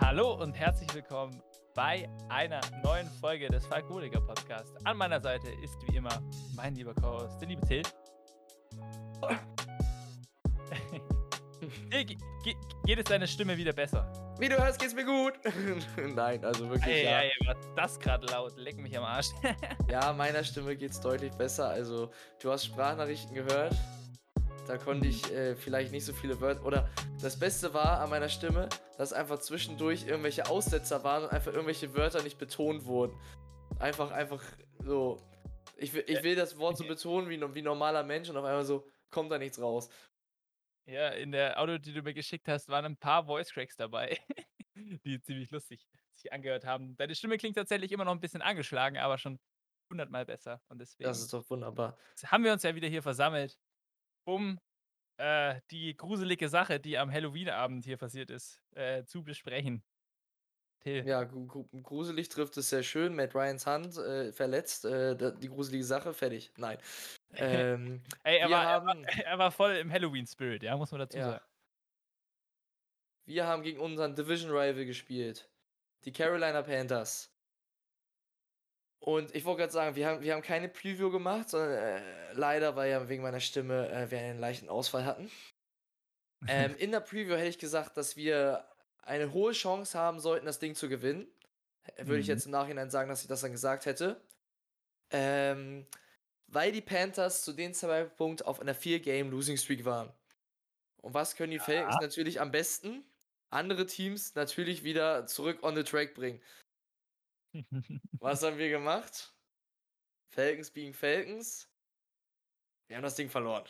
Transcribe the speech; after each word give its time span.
Hallo 0.00 0.34
und 0.42 0.54
herzlich 0.54 0.92
willkommen 0.92 1.40
bei 1.72 2.10
einer 2.28 2.60
neuen 2.82 3.08
Folge 3.20 3.46
des 3.46 3.64
Falkoliger 3.64 4.20
Podcasts. 4.20 4.72
An 4.84 4.96
meiner 4.96 5.20
Seite 5.20 5.46
ist 5.62 5.76
wie 5.86 5.96
immer 5.96 6.20
mein 6.56 6.74
lieber 6.74 6.92
Co-Host, 6.94 7.40
der 7.40 7.46
liebe 7.46 7.64
Till. 7.68 7.82
Till, 11.90 12.04
ge 12.04 12.16
ge 12.42 12.56
geht 12.84 12.98
es 12.98 13.04
deiner 13.04 13.28
Stimme 13.28 13.56
wieder 13.56 13.72
besser? 13.72 14.12
Wie 14.40 14.48
du 14.48 14.58
hörst, 14.58 14.80
geht's 14.80 14.94
mir 14.94 15.04
gut. 15.04 15.34
Nein, 16.16 16.44
also 16.44 16.68
wirklich. 16.68 16.92
Ey, 16.92 17.04
ja. 17.04 17.20
ey, 17.20 17.30
war 17.46 17.54
das 17.76 18.00
gerade 18.00 18.26
laut? 18.26 18.56
Leck 18.56 18.78
mich 18.78 18.98
am 18.98 19.04
Arsch. 19.04 19.28
ja, 19.88 20.12
meiner 20.12 20.42
Stimme 20.42 20.74
geht's 20.74 21.00
deutlich 21.00 21.30
besser. 21.34 21.68
Also, 21.68 22.10
du 22.42 22.50
hast 22.50 22.64
Sprachnachrichten 22.64 23.32
gehört. 23.32 23.76
Da 24.70 24.78
konnte 24.78 25.08
ich 25.08 25.28
äh, 25.32 25.56
vielleicht 25.56 25.90
nicht 25.90 26.04
so 26.04 26.12
viele 26.12 26.40
Wörter. 26.40 26.64
Oder 26.64 26.88
das 27.20 27.36
Beste 27.36 27.74
war 27.74 27.98
an 27.98 28.08
meiner 28.08 28.28
Stimme, 28.28 28.68
dass 28.98 29.12
einfach 29.12 29.40
zwischendurch 29.40 30.06
irgendwelche 30.06 30.48
Aussetzer 30.48 31.02
waren 31.02 31.24
und 31.24 31.30
einfach 31.30 31.52
irgendwelche 31.52 31.92
Wörter 31.96 32.22
nicht 32.22 32.38
betont 32.38 32.84
wurden. 32.84 33.18
Einfach, 33.80 34.12
einfach 34.12 34.40
so. 34.78 35.16
Ich 35.76 35.92
will, 35.92 36.04
ich 36.06 36.22
will 36.22 36.36
das 36.36 36.56
Wort 36.56 36.76
so 36.76 36.86
betonen 36.86 37.28
wie 37.28 37.34
ein 37.34 37.52
wie 37.52 37.62
normaler 37.62 38.04
Mensch 38.04 38.28
und 38.28 38.36
auf 38.36 38.44
einmal 38.44 38.64
so 38.64 38.86
kommt 39.10 39.32
da 39.32 39.38
nichts 39.38 39.60
raus. 39.60 39.88
Ja, 40.86 41.08
in 41.08 41.32
der 41.32 41.60
Audio, 41.60 41.76
die 41.76 41.92
du 41.92 42.02
mir 42.02 42.14
geschickt 42.14 42.46
hast, 42.46 42.68
waren 42.68 42.84
ein 42.84 42.96
paar 42.96 43.26
Voice 43.26 43.50
Cracks 43.50 43.74
dabei, 43.74 44.20
die 45.04 45.20
ziemlich 45.20 45.50
lustig 45.50 45.84
sich 46.14 46.32
angehört 46.32 46.64
haben. 46.64 46.96
Deine 46.96 47.16
Stimme 47.16 47.38
klingt 47.38 47.56
tatsächlich 47.56 47.90
immer 47.90 48.04
noch 48.04 48.12
ein 48.12 48.20
bisschen 48.20 48.40
angeschlagen, 48.40 48.98
aber 48.98 49.18
schon 49.18 49.40
hundertmal 49.90 50.26
besser. 50.26 50.62
Und 50.68 50.78
deswegen 50.78 51.08
Das 51.08 51.18
ist 51.18 51.32
doch 51.32 51.50
wunderbar. 51.50 51.98
haben 52.26 52.44
wir 52.44 52.52
uns 52.52 52.62
ja 52.62 52.72
wieder 52.76 52.86
hier 52.86 53.02
versammelt, 53.02 53.58
um 54.24 54.60
äh, 55.20 55.60
die 55.70 55.96
gruselige 55.96 56.48
Sache, 56.48 56.80
die 56.80 56.98
am 56.98 57.10
Halloween-Abend 57.12 57.84
hier 57.84 57.96
passiert 57.96 58.30
ist, 58.30 58.62
äh, 58.74 59.04
zu 59.04 59.22
besprechen. 59.22 59.82
Till. 60.82 61.06
Ja, 61.06 61.24
gru- 61.24 61.46
gru- 61.46 61.68
gruselig 61.82 62.30
trifft 62.30 62.56
es 62.56 62.70
sehr 62.70 62.82
schön. 62.82 63.14
Matt 63.14 63.34
Ryans 63.34 63.66
Hand 63.66 63.98
äh, 63.98 64.32
verletzt. 64.32 64.86
Äh, 64.86 65.14
die 65.38 65.48
gruselige 65.48 65.84
Sache, 65.84 66.14
fertig. 66.14 66.50
Nein. 66.56 66.78
Ähm, 67.34 68.02
Ey, 68.24 68.38
er 68.38 68.50
war, 68.50 68.64
er, 68.64 68.84
war, 68.86 68.94
haben- 68.94 69.04
er 69.26 69.38
war 69.38 69.50
voll 69.52 69.72
im 69.76 69.92
Halloween-Spirit, 69.92 70.62
ja, 70.62 70.76
muss 70.78 70.90
man 70.90 71.00
dazu 71.00 71.18
Ja. 71.18 71.30
sagen. 71.32 71.44
Wir 73.26 73.46
haben 73.46 73.62
gegen 73.62 73.78
unseren 73.78 74.14
Division 74.14 74.50
Rival 74.50 74.86
gespielt. 74.86 75.48
Die 76.04 76.12
Carolina 76.12 76.62
Panthers. 76.62 77.29
Und 79.00 79.34
ich 79.34 79.44
wollte 79.46 79.60
gerade 79.60 79.72
sagen, 79.72 79.96
wir 79.96 80.06
haben, 80.06 80.20
wir 80.20 80.34
haben 80.34 80.42
keine 80.42 80.68
Preview 80.68 81.10
gemacht, 81.10 81.48
sondern 81.48 81.72
äh, 81.72 82.32
leider, 82.34 82.76
weil 82.76 82.90
ja 82.90 83.08
wegen 83.08 83.22
meiner 83.22 83.40
Stimme 83.40 83.88
äh, 83.90 84.10
wir 84.10 84.18
einen 84.18 84.38
leichten 84.38 84.68
Ausfall 84.68 85.04
hatten. 85.06 85.30
Ähm, 86.46 86.74
in 86.78 86.90
der 86.90 87.00
Preview 87.00 87.34
hätte 87.34 87.48
ich 87.48 87.58
gesagt, 87.58 87.96
dass 87.96 88.16
wir 88.16 88.68
eine 89.02 89.32
hohe 89.32 89.52
Chance 89.52 89.98
haben 89.98 90.20
sollten, 90.20 90.46
das 90.46 90.58
Ding 90.58 90.74
zu 90.74 90.88
gewinnen. 90.88 91.26
Äh, 91.96 92.06
Würde 92.06 92.20
ich 92.20 92.26
Mhm. 92.26 92.32
jetzt 92.32 92.44
im 92.44 92.52
Nachhinein 92.52 92.90
sagen, 92.90 93.08
dass 93.08 93.22
ich 93.22 93.28
das 93.28 93.40
dann 93.40 93.52
gesagt 93.52 93.86
hätte. 93.86 94.20
Ähm, 95.10 95.86
weil 96.46 96.72
die 96.72 96.82
Panthers 96.82 97.42
zu 97.42 97.52
dem 97.52 97.72
Zeitpunkt 97.74 98.44
auf 98.44 98.60
einer 98.60 98.74
4-Game-Losing-Streak 98.74 99.84
waren. 99.84 100.12
Und 100.98 101.14
was 101.14 101.36
können 101.36 101.52
die 101.52 101.58
Falcons 101.58 101.96
natürlich 102.00 102.40
am 102.40 102.50
besten? 102.50 103.04
Andere 103.50 103.86
Teams 103.86 104.34
natürlich 104.34 104.84
wieder 104.84 105.26
zurück 105.26 105.62
on 105.62 105.74
the 105.74 105.84
track 105.84 106.14
bringen. 106.14 106.40
Was 108.20 108.42
haben 108.42 108.58
wir 108.58 108.68
gemacht? 108.68 109.34
Falcons 110.30 110.70
being 110.70 110.94
Falcons. 110.94 111.68
Wir 112.88 112.96
haben 112.96 113.02
das 113.02 113.16
Ding 113.16 113.28
verloren. 113.28 113.64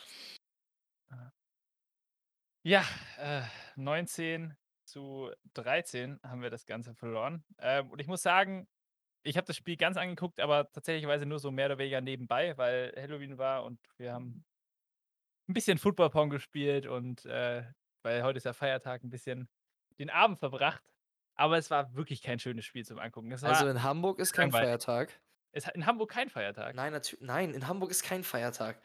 Ja, 2.63 2.85
äh, 3.17 3.41
19 3.75 4.55
zu 4.85 5.31
13 5.53 6.19
haben 6.23 6.41
wir 6.41 6.49
das 6.49 6.65
Ganze 6.65 6.93
verloren. 6.93 7.43
Ähm, 7.57 7.89
und 7.89 7.99
ich 7.99 8.07
muss 8.07 8.21
sagen, 8.21 8.67
ich 9.23 9.37
habe 9.37 9.47
das 9.47 9.55
Spiel 9.55 9.77
ganz 9.77 9.97
angeguckt, 9.97 10.39
aber 10.39 10.71
tatsächlicherweise 10.71 11.25
nur 11.25 11.39
so 11.39 11.51
mehr 11.51 11.67
oder 11.67 11.77
weniger 11.77 12.01
nebenbei, 12.01 12.57
weil 12.57 12.93
Halloween 12.95 13.37
war 13.37 13.63
und 13.63 13.79
wir 13.97 14.13
haben 14.13 14.43
ein 15.47 15.53
bisschen 15.53 15.77
Football-Pong 15.77 16.29
gespielt 16.29 16.85
und 16.85 17.25
äh, 17.25 17.63
weil 18.03 18.23
heute 18.23 18.37
ist 18.37 18.45
ja 18.45 18.53
Feiertag, 18.53 19.03
ein 19.03 19.09
bisschen 19.09 19.49
den 19.99 20.09
Abend 20.09 20.39
verbracht. 20.39 20.83
Aber 21.35 21.57
es 21.57 21.69
war 21.69 21.93
wirklich 21.95 22.21
kein 22.21 22.39
schönes 22.39 22.65
Spiel 22.65 22.85
zum 22.85 22.99
Angucken. 22.99 23.31
Also 23.31 23.67
in 23.67 23.83
Hamburg 23.83 24.19
ist 24.19 24.33
kein 24.33 24.49
langweilig. 24.51 24.67
Feiertag. 24.83 25.21
hat 25.55 25.75
in 25.75 25.85
Hamburg 25.85 26.11
kein 26.11 26.29
Feiertag. 26.29 26.75
Nein, 26.75 26.91
natürlich. 26.93 27.25
Nein, 27.25 27.53
in 27.53 27.67
Hamburg 27.67 27.91
ist 27.91 28.03
kein 28.03 28.23
Feiertag. 28.23 28.81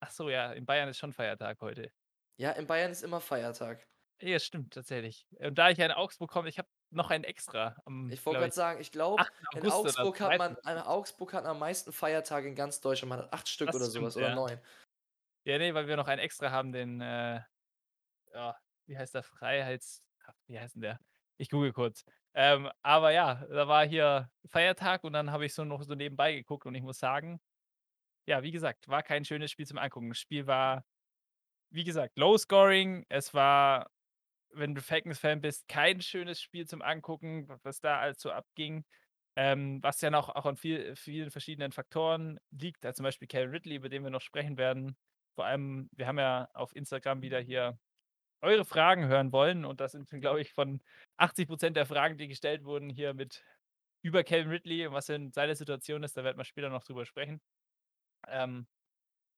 Ach 0.00 0.10
so, 0.10 0.28
ja, 0.28 0.52
in 0.52 0.66
Bayern 0.66 0.88
ist 0.88 0.98
schon 0.98 1.12
Feiertag 1.12 1.60
heute. 1.60 1.90
Ja, 2.36 2.50
in 2.52 2.66
Bayern 2.66 2.90
ist 2.90 3.02
immer 3.02 3.20
Feiertag. 3.20 3.86
Ja, 4.20 4.38
stimmt, 4.38 4.74
tatsächlich. 4.74 5.26
Und 5.38 5.56
da 5.56 5.70
ich 5.70 5.78
ja 5.78 5.86
in 5.86 5.92
Augsburg 5.92 6.30
komme, 6.30 6.48
ich 6.48 6.58
habe 6.58 6.68
noch 6.90 7.10
einen 7.10 7.24
extra. 7.24 7.76
Am, 7.84 8.10
Ich 8.10 8.24
wollte 8.24 8.40
gerade 8.40 8.52
sagen, 8.54 8.80
ich 8.80 8.92
glaube, 8.92 9.22
8. 9.22 9.32
in 9.54 9.60
oder 9.62 9.74
Augsburg 9.74 10.20
hat 10.20 10.38
man, 10.38 10.54
13.. 10.54 10.72
in 10.72 10.78
Augsburg 10.78 11.32
hat 11.32 11.44
am 11.44 11.58
meisten 11.58 11.92
Feiertage 11.92 12.48
in 12.48 12.54
ganz 12.54 12.80
Deutschland. 12.80 13.10
Man 13.10 13.18
hat 13.20 13.32
acht 13.32 13.48
Stück 13.48 13.68
Das 13.68 13.76
oder 13.76 13.84
stimmt, 13.86 14.12
sowas 14.12 14.16
oder 14.16 14.28
ja. 14.28 14.34
neun. 14.34 14.60
Ja, 15.44 15.58
nee, 15.58 15.74
weil 15.74 15.88
wir 15.88 15.96
noch 15.96 16.08
einen 16.08 16.20
extra 16.20 16.50
haben, 16.50 16.72
den, 16.72 17.00
äh, 17.00 17.40
ja, 18.32 18.56
wie 18.86 18.96
heißt 18.96 19.14
der? 19.14 19.22
Freiheits. 19.22 20.02
Wie 20.46 20.58
heißt 20.58 20.74
denn 20.74 20.82
der? 20.82 21.00
Ich 21.36 21.50
google 21.50 21.72
kurz. 21.72 22.04
Ähm, 22.34 22.70
aber 22.82 23.12
ja, 23.12 23.44
da 23.46 23.68
war 23.68 23.86
hier 23.86 24.30
Feiertag 24.46 25.04
und 25.04 25.12
dann 25.12 25.30
habe 25.30 25.46
ich 25.46 25.54
so 25.54 25.64
noch 25.64 25.82
so 25.82 25.94
nebenbei 25.94 26.34
geguckt 26.34 26.66
und 26.66 26.74
ich 26.74 26.82
muss 26.82 26.98
sagen, 26.98 27.40
ja, 28.26 28.42
wie 28.42 28.52
gesagt, 28.52 28.88
war 28.88 29.02
kein 29.02 29.24
schönes 29.24 29.50
Spiel 29.50 29.66
zum 29.66 29.78
Angucken. 29.78 30.08
Das 30.10 30.18
Spiel 30.18 30.46
war, 30.46 30.84
wie 31.70 31.84
gesagt, 31.84 32.18
Low 32.18 32.36
Scoring. 32.38 33.04
Es 33.08 33.34
war, 33.34 33.90
wenn 34.52 34.74
du 34.74 34.82
Falcons-Fan 34.82 35.40
bist, 35.40 35.68
kein 35.68 36.00
schönes 36.00 36.40
Spiel 36.40 36.66
zum 36.66 36.82
Angucken, 36.82 37.48
was 37.64 37.80
da 37.80 37.98
alles 38.00 38.20
so 38.20 38.30
abging. 38.32 38.84
Ähm, 39.36 39.82
was 39.82 40.00
ja 40.00 40.10
noch 40.10 40.28
auch 40.30 40.46
an 40.46 40.56
viel, 40.56 40.94
vielen 40.96 41.30
verschiedenen 41.30 41.72
Faktoren 41.72 42.38
liegt, 42.52 42.84
da 42.84 42.94
zum 42.94 43.04
Beispiel 43.04 43.28
Kevin 43.28 43.50
Ridley, 43.50 43.76
über 43.76 43.88
den 43.88 44.04
wir 44.04 44.10
noch 44.10 44.20
sprechen 44.20 44.58
werden. 44.58 44.96
Vor 45.34 45.44
allem, 45.46 45.90
wir 45.92 46.06
haben 46.06 46.18
ja 46.18 46.48
auf 46.54 46.74
Instagram 46.76 47.22
wieder 47.22 47.40
hier 47.40 47.78
eure 48.44 48.64
Fragen 48.64 49.06
hören 49.06 49.32
wollen 49.32 49.64
und 49.64 49.80
das 49.80 49.92
sind, 49.92 50.08
glaube 50.20 50.40
ich, 50.40 50.52
von 50.52 50.80
80% 51.18 51.74
der 51.74 51.86
Fragen, 51.86 52.18
die 52.18 52.28
gestellt 52.28 52.64
wurden, 52.64 52.90
hier 52.90 53.14
mit 53.14 53.44
über 54.02 54.22
Kevin 54.22 54.50
Ridley 54.50 54.86
und 54.86 54.92
was 54.92 55.06
denn 55.06 55.32
seine 55.32 55.56
Situation 55.56 56.02
ist, 56.02 56.16
da 56.16 56.24
werden 56.24 56.38
wir 56.38 56.44
später 56.44 56.68
noch 56.68 56.84
drüber 56.84 57.06
sprechen. 57.06 57.40
Ähm, 58.28 58.66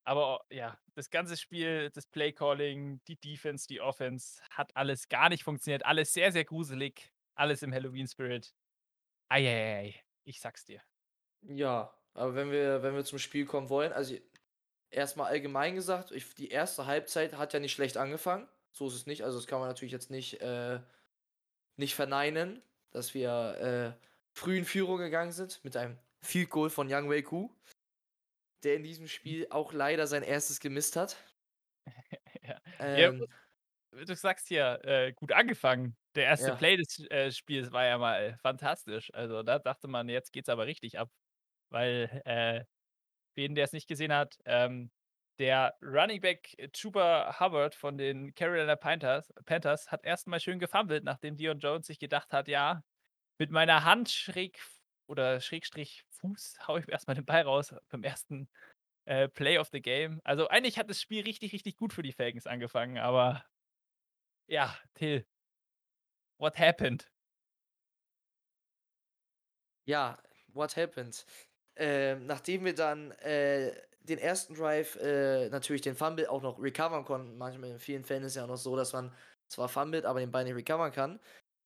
aber 0.04 0.44
ja, 0.50 0.78
das 0.94 1.10
ganze 1.10 1.36
Spiel, 1.36 1.90
das 1.90 2.06
Playcalling, 2.06 3.00
die 3.08 3.16
Defense, 3.16 3.66
die 3.66 3.80
Offense, 3.80 4.40
hat 4.50 4.76
alles 4.76 5.08
gar 5.08 5.28
nicht 5.28 5.42
funktioniert. 5.42 5.84
Alles 5.84 6.12
sehr, 6.12 6.30
sehr 6.30 6.44
gruselig. 6.44 7.12
Alles 7.34 7.62
im 7.62 7.74
Halloween-Spirit. 7.74 8.54
Eieiei, 9.28 9.96
ich 10.24 10.40
sag's 10.40 10.64
dir. 10.64 10.80
Ja, 11.42 11.92
aber 12.14 12.34
wenn 12.36 12.52
wir, 12.52 12.82
wenn 12.84 12.94
wir 12.94 13.04
zum 13.04 13.18
Spiel 13.18 13.46
kommen 13.46 13.68
wollen, 13.68 13.92
also 13.92 14.16
erstmal 14.90 15.30
allgemein 15.30 15.74
gesagt, 15.74 16.12
ich, 16.12 16.34
die 16.34 16.48
erste 16.48 16.86
Halbzeit 16.86 17.36
hat 17.36 17.52
ja 17.52 17.58
nicht 17.60 17.72
schlecht 17.72 17.96
angefangen. 17.96 18.48
So 18.76 18.88
ist 18.88 18.94
es 18.94 19.06
nicht. 19.06 19.22
Also 19.24 19.38
das 19.38 19.46
kann 19.46 19.58
man 19.60 19.68
natürlich 19.68 19.92
jetzt 19.92 20.10
nicht, 20.10 20.40
äh, 20.42 20.80
nicht 21.76 21.94
verneinen, 21.94 22.62
dass 22.90 23.14
wir 23.14 23.96
äh, 24.00 24.06
früh 24.34 24.58
in 24.58 24.64
Führung 24.66 24.98
gegangen 24.98 25.32
sind 25.32 25.64
mit 25.64 25.76
einem 25.76 25.98
Field 26.22 26.50
Goal 26.50 26.70
von 26.70 26.88
Young 26.92 27.10
Wei 27.10 27.22
Ku, 27.22 27.50
der 28.64 28.76
in 28.76 28.82
diesem 28.82 29.08
Spiel 29.08 29.46
auch 29.50 29.72
leider 29.72 30.06
sein 30.06 30.22
erstes 30.22 30.60
gemisst 30.60 30.96
hat. 30.96 31.16
ja. 32.42 32.60
Ja, 32.94 33.10
Ähm, 33.10 33.26
du 33.92 34.16
sagst 34.16 34.48
hier, 34.48 34.80
äh, 34.84 35.12
gut 35.14 35.32
angefangen. 35.32 35.96
Der 36.14 36.24
erste 36.26 36.50
Ja. 36.50 36.54
Play 36.54 36.76
des 36.76 37.00
äh, 37.10 37.32
Spiels 37.32 37.72
war 37.72 37.86
ja 37.86 37.98
mal 37.98 38.38
fantastisch. 38.42 39.10
Also 39.14 39.42
da 39.42 39.58
dachte 39.58 39.88
man, 39.88 40.08
jetzt 40.08 40.32
geht's 40.32 40.48
aber 40.48 40.66
richtig 40.66 40.98
ab. 40.98 41.10
Weil, 41.70 42.22
äh, 42.26 42.64
für 43.34 43.42
jeden, 43.42 43.54
der 43.56 43.64
es 43.64 43.72
nicht 43.72 43.88
gesehen 43.88 44.12
hat, 44.14 44.38
ähm, 44.46 44.90
der 45.38 45.76
Running 45.82 46.20
Back 46.20 46.56
Chuba 46.72 47.38
Hubbard 47.38 47.74
von 47.74 47.98
den 47.98 48.34
Carolina 48.34 48.76
Panthers, 48.76 49.32
Panthers 49.44 49.90
hat 49.90 50.04
erstmal 50.04 50.40
schön 50.40 50.58
gefummelt, 50.58 51.04
nachdem 51.04 51.36
Dion 51.36 51.58
Jones 51.58 51.86
sich 51.86 51.98
gedacht 51.98 52.32
hat, 52.32 52.48
ja, 52.48 52.82
mit 53.38 53.50
meiner 53.50 53.84
Hand 53.84 54.10
schräg 54.10 54.60
oder 55.06 55.40
Schrägstrich 55.40 56.04
Fuß 56.10 56.56
haue 56.66 56.80
ich 56.80 56.88
erstmal 56.88 57.16
den 57.16 57.24
Ball 57.24 57.42
raus 57.42 57.74
beim 57.88 58.02
ersten 58.02 58.48
äh, 59.04 59.28
Play 59.28 59.58
of 59.58 59.68
the 59.72 59.80
Game. 59.82 60.20
Also 60.24 60.48
eigentlich 60.48 60.78
hat 60.78 60.90
das 60.90 61.00
Spiel 61.00 61.22
richtig, 61.22 61.52
richtig 61.52 61.76
gut 61.76 61.92
für 61.92 62.02
die 62.02 62.12
Falcons 62.12 62.46
angefangen, 62.46 62.98
aber 62.98 63.44
ja, 64.48 64.76
Till, 64.94 65.26
what 66.38 66.58
happened? 66.58 67.10
Ja, 69.86 70.18
what 70.48 70.76
happened? 70.76 71.24
Ähm, 71.76 72.26
nachdem 72.26 72.64
wir 72.64 72.74
dann 72.74 73.12
äh, 73.12 73.72
den 74.06 74.18
ersten 74.18 74.54
Drive 74.54 74.96
äh, 74.96 75.48
natürlich 75.50 75.82
den 75.82 75.96
Fumble 75.96 76.28
auch 76.28 76.42
noch 76.42 76.60
recovern 76.60 77.04
konnten, 77.04 77.36
manchmal 77.36 77.70
in 77.70 77.78
vielen 77.78 78.04
Fällen 78.04 78.24
ist 78.24 78.36
ja 78.36 78.44
auch 78.44 78.48
noch 78.48 78.56
so, 78.56 78.76
dass 78.76 78.92
man 78.92 79.12
zwar 79.48 79.68
fummelt, 79.68 80.04
aber 80.04 80.20
den 80.20 80.30
Ball 80.30 80.44
nicht 80.44 80.56
recovern 80.56 80.92
kann, 80.92 81.20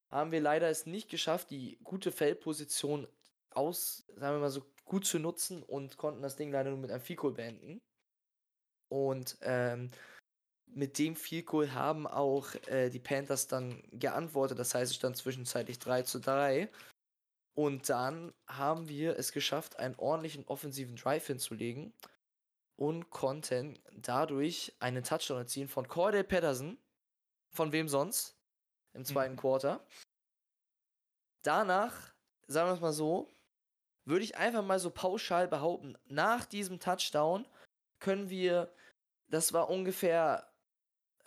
haben 0.09 0.31
wir 0.31 0.41
leider 0.41 0.69
es 0.69 0.85
nicht 0.85 1.09
geschafft, 1.09 1.49
die 1.49 1.79
gute 1.83 2.11
Feldposition 2.11 3.07
aus, 3.51 4.05
sagen 4.15 4.35
wir 4.35 4.41
mal 4.41 4.49
so, 4.49 4.65
gut 4.85 5.05
zu 5.05 5.19
nutzen 5.19 5.63
und 5.63 5.97
konnten 5.97 6.21
das 6.21 6.35
Ding 6.35 6.51
leider 6.51 6.69
nur 6.69 6.79
mit 6.79 6.91
einem 6.91 7.01
Fico 7.01 7.31
beenden. 7.31 7.81
Und 8.89 9.37
ähm, 9.41 9.89
mit 10.65 10.97
dem 10.99 11.15
Goal 11.45 11.73
haben 11.73 12.07
auch, 12.07 12.53
äh, 12.67 12.89
die 12.89 12.99
Panthers 12.99 13.47
dann 13.47 13.81
geantwortet. 13.91 14.59
Das 14.59 14.75
heißt, 14.75 14.91
es 14.91 14.97
stand 14.97 15.17
zwischenzeitlich 15.17 15.77
3:3. 15.77 16.69
Und 17.53 17.89
dann 17.89 18.33
haben 18.47 18.87
wir 18.87 19.17
es 19.17 19.31
geschafft, 19.31 19.77
einen 19.77 19.95
ordentlichen 19.95 20.45
offensiven 20.45 20.95
Drive 20.95 21.27
hinzulegen 21.27 21.93
und 22.81 23.11
konnten 23.11 23.77
dadurch 23.91 24.73
einen 24.79 25.03
Touchdown 25.03 25.37
erzielen 25.37 25.67
von 25.67 25.87
Cordell 25.87 26.23
Patterson. 26.23 26.79
Von 27.51 27.71
wem 27.71 27.87
sonst? 27.87 28.35
Im 28.93 29.05
zweiten 29.05 29.35
Mhm. 29.35 29.37
Quarter. 29.37 29.85
Danach, 31.43 32.11
sagen 32.47 32.69
wir 32.69 32.73
es 32.73 32.79
mal 32.81 32.91
so, 32.91 33.29
würde 34.05 34.23
ich 34.23 34.35
einfach 34.35 34.63
mal 34.63 34.79
so 34.79 34.89
pauschal 34.89 35.47
behaupten, 35.47 35.95
nach 36.05 36.45
diesem 36.45 36.79
Touchdown 36.79 37.47
können 37.99 38.31
wir, 38.31 38.73
das 39.27 39.53
war 39.53 39.69
ungefähr 39.69 40.51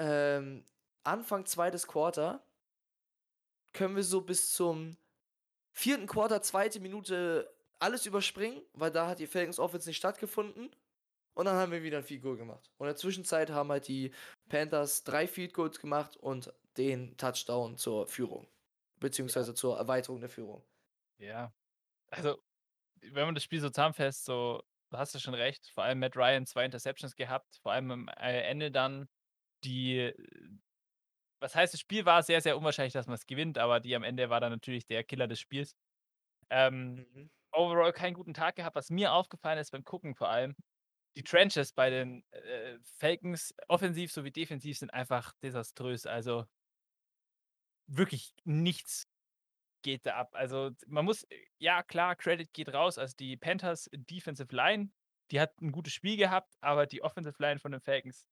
ähm, 0.01 0.67
Anfang 1.05 1.47
zweites 1.47 1.87
Quarter, 1.87 2.45
können 3.73 3.95
wir 3.95 4.03
so 4.03 4.23
bis 4.23 4.53
zum 4.53 4.97
vierten 5.71 6.09
Quarter, 6.09 6.43
zweite 6.43 6.81
Minute 6.81 7.49
alles 7.79 8.07
überspringen, 8.07 8.61
weil 8.73 8.91
da 8.91 9.07
hat 9.07 9.21
die 9.21 9.29
Falcons 9.29 9.61
Offense 9.61 9.89
nicht 9.89 9.99
stattgefunden. 9.99 10.75
Und 11.35 11.47
dann 11.47 11.57
haben 11.57 11.73
wir 11.73 11.83
wieder 11.83 11.99
ein 11.99 12.05
Field 12.05 12.23
Goal 12.23 12.37
gemacht. 12.37 12.71
Und 12.79 12.87
in 12.87 12.91
der 12.91 12.97
Zwischenzeit 12.97 13.51
haben 13.51 13.71
halt 13.71 13.89
die 13.89 14.13
Panthers 14.49 15.05
drei 15.05 15.27
Field 15.27 15.55
Goals 15.55 15.81
gemacht 15.81 16.17
und 16.17 16.53
den 16.77 17.17
Touchdown 17.17 17.77
zur 17.77 18.07
Führung. 18.07 18.49
Beziehungsweise 19.01 19.55
zur 19.55 19.77
Erweiterung 19.79 20.21
der 20.21 20.31
Führung. 20.31 20.65
Ja. 21.19 21.53
Also, 22.11 22.39
wenn 23.03 23.27
man 23.27 23.35
das 23.37 23.45
Spiel 23.45 23.61
so 23.61 23.71
zusammenfasst, 23.71 24.25
so, 24.25 24.63
du 24.91 24.99
hast 24.99 25.15
ja 25.15 25.21
schon 25.21 25.35
recht, 25.35 25.71
vor 25.75 25.85
allem 25.85 26.01
Matt 26.01 26.17
Ryan 26.17 26.47
2 26.47 26.65
Interceptions 26.67 27.17
gehabt, 27.17 27.59
vor 27.63 27.73
allem 27.73 27.91
am, 27.93 28.09
äh, 28.09 28.43
Ende 28.43 28.71
dann 28.73 29.09
die 29.65 30.15
was 31.41 31.55
heißt, 31.55 31.75
das 31.75 31.81
Spiel 31.81 32.05
war 32.07 32.23
sehr, 32.23 32.41
sehr 32.41 32.57
unwahrscheinlich, 32.57 32.93
dass 32.93 33.07
man's 33.07 33.27
gewinnt, 33.27 33.59
aber 33.59 33.81
die 33.81 33.95
am 33.97 34.03
Ende 34.03 34.31
war 34.31 34.41
dann 34.41 34.53
natürlich 34.53 34.87
der 34.87 35.05
Killer 35.05 35.27
des 35.29 35.41
Spiels. 35.41 35.75
Ähm, 36.51 37.07
Mhm. 37.15 37.29
overall 37.53 37.93
keinen 37.93 38.15
guten 38.15 38.35
Tag 38.35 38.57
gehabt. 38.57 38.77
Was 38.77 38.91
mir 38.91 39.13
aufgefallen 39.13 39.59
ist 39.59 39.73
beim 39.73 39.85
Gucken 39.85 40.15
vor 40.17 40.31
allem, 40.31 40.57
die 41.17 41.23
Trenches 41.25 41.73
bei 41.73 41.91
den, 41.91 42.25
äh, 42.33 42.79
Falcons, 42.99 43.55
offensiv 43.69 44.13
sowie 44.13 44.33
defensiv, 44.33 44.79
sind 44.79 44.93
einfach 44.93 45.33
desaströs. 45.43 46.07
Also 46.07 46.47
wirklich 47.89 48.35
nichts 48.45 49.09
geht 49.83 50.07
da 50.07 50.17
ab. 50.17 50.31
Also, 50.35 50.71
man 50.87 51.05
muss 51.05 51.27
ja 51.59 51.83
klar, 51.83 52.17
Credit 52.17 52.53
geht 52.53 52.71
raus. 52.75 52.99
Also, 52.99 53.15
die 53.19 53.37
Panthers 53.37 53.91
Defensive 53.93 54.55
Line, 54.55 54.91
die 55.31 55.41
hat 55.41 55.55
'n 55.63 55.73
gutes 55.73 55.93
Spiel 55.95 56.17
gehabt, 56.17 56.55
aber 56.63 56.87
die 56.87 57.03
Offensive 57.03 57.37
Line 57.43 57.61
von 57.61 57.73
den 57.73 57.81
Falcons 57.83 58.27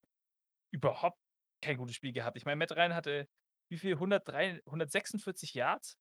überhaupt 0.72 1.20
kein 1.62 1.78
gutes 1.78 1.96
Spiel 1.96 2.12
gehabt. 2.12 2.36
Ich 2.38 2.46
meine, 2.46 2.56
Matt 2.56 2.72
Ryan 2.72 2.94
hatte 2.94 3.28
wie 3.70 3.78
viel? 3.78 3.98
103 3.98 4.62
146 4.66 5.54
Yards? 5.54 5.98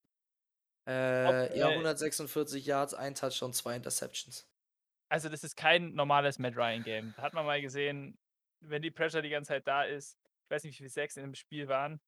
Ob, 1.24 1.34
Äh, 1.34 1.57
ja, 1.57 1.69
äh 1.69 1.75
146 1.75 2.66
Yards, 2.66 2.94
1 2.94 3.19
Touchdown, 3.19 3.54
2 3.54 3.75
Interceptions. 3.75 4.50
Also, 5.12 5.30
das 5.30 5.44
ist 5.44 5.56
kein 5.58 5.94
normales 5.94 6.40
Matt 6.40 6.56
Ryan 6.56 6.84
Game. 6.84 7.13
Da 7.18 7.24
hat 7.24 7.34
man 7.34 7.46
mal 7.46 7.62
gesehen, 7.62 8.18
wenn 8.62 8.81
die 8.81 8.92
Pressure 8.92 9.22
die 9.22 9.30
ganze 9.30 9.50
Zeit 9.50 9.68
da 9.68 9.84
ist 9.84 10.18
ich 10.52 10.54
weiß 10.56 10.63
nicht, 10.66 10.74
wie 10.74 10.78
viele 10.78 10.90
Sacks 10.90 11.16
in 11.16 11.24
dem 11.24 11.36
Spiel 11.36 11.69
waren. 11.69 12.02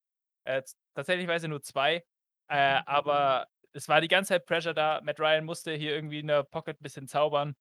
Äh, 0.44 0.62
t 0.64 0.74
tatsächlicherweise 0.94 1.48
nur 1.48 1.62
2, 1.62 2.04
äh, 2.50 2.82
aber 2.86 3.48
es 3.72 3.88
war 3.88 4.02
die 4.02 4.10
ganze 4.10 4.30
Zeit 4.34 4.46
Pressure 4.46 4.74
da. 4.74 5.00
Matt 5.02 5.20
Ryan 5.22 5.46
musste 5.46 5.72
hier 5.74 5.96
irgendwie 5.96 6.20
in 6.20 6.28
der 6.28 6.44
Pocket 6.44 6.78
bisschen 6.82 7.08
zaubern. 7.08 7.56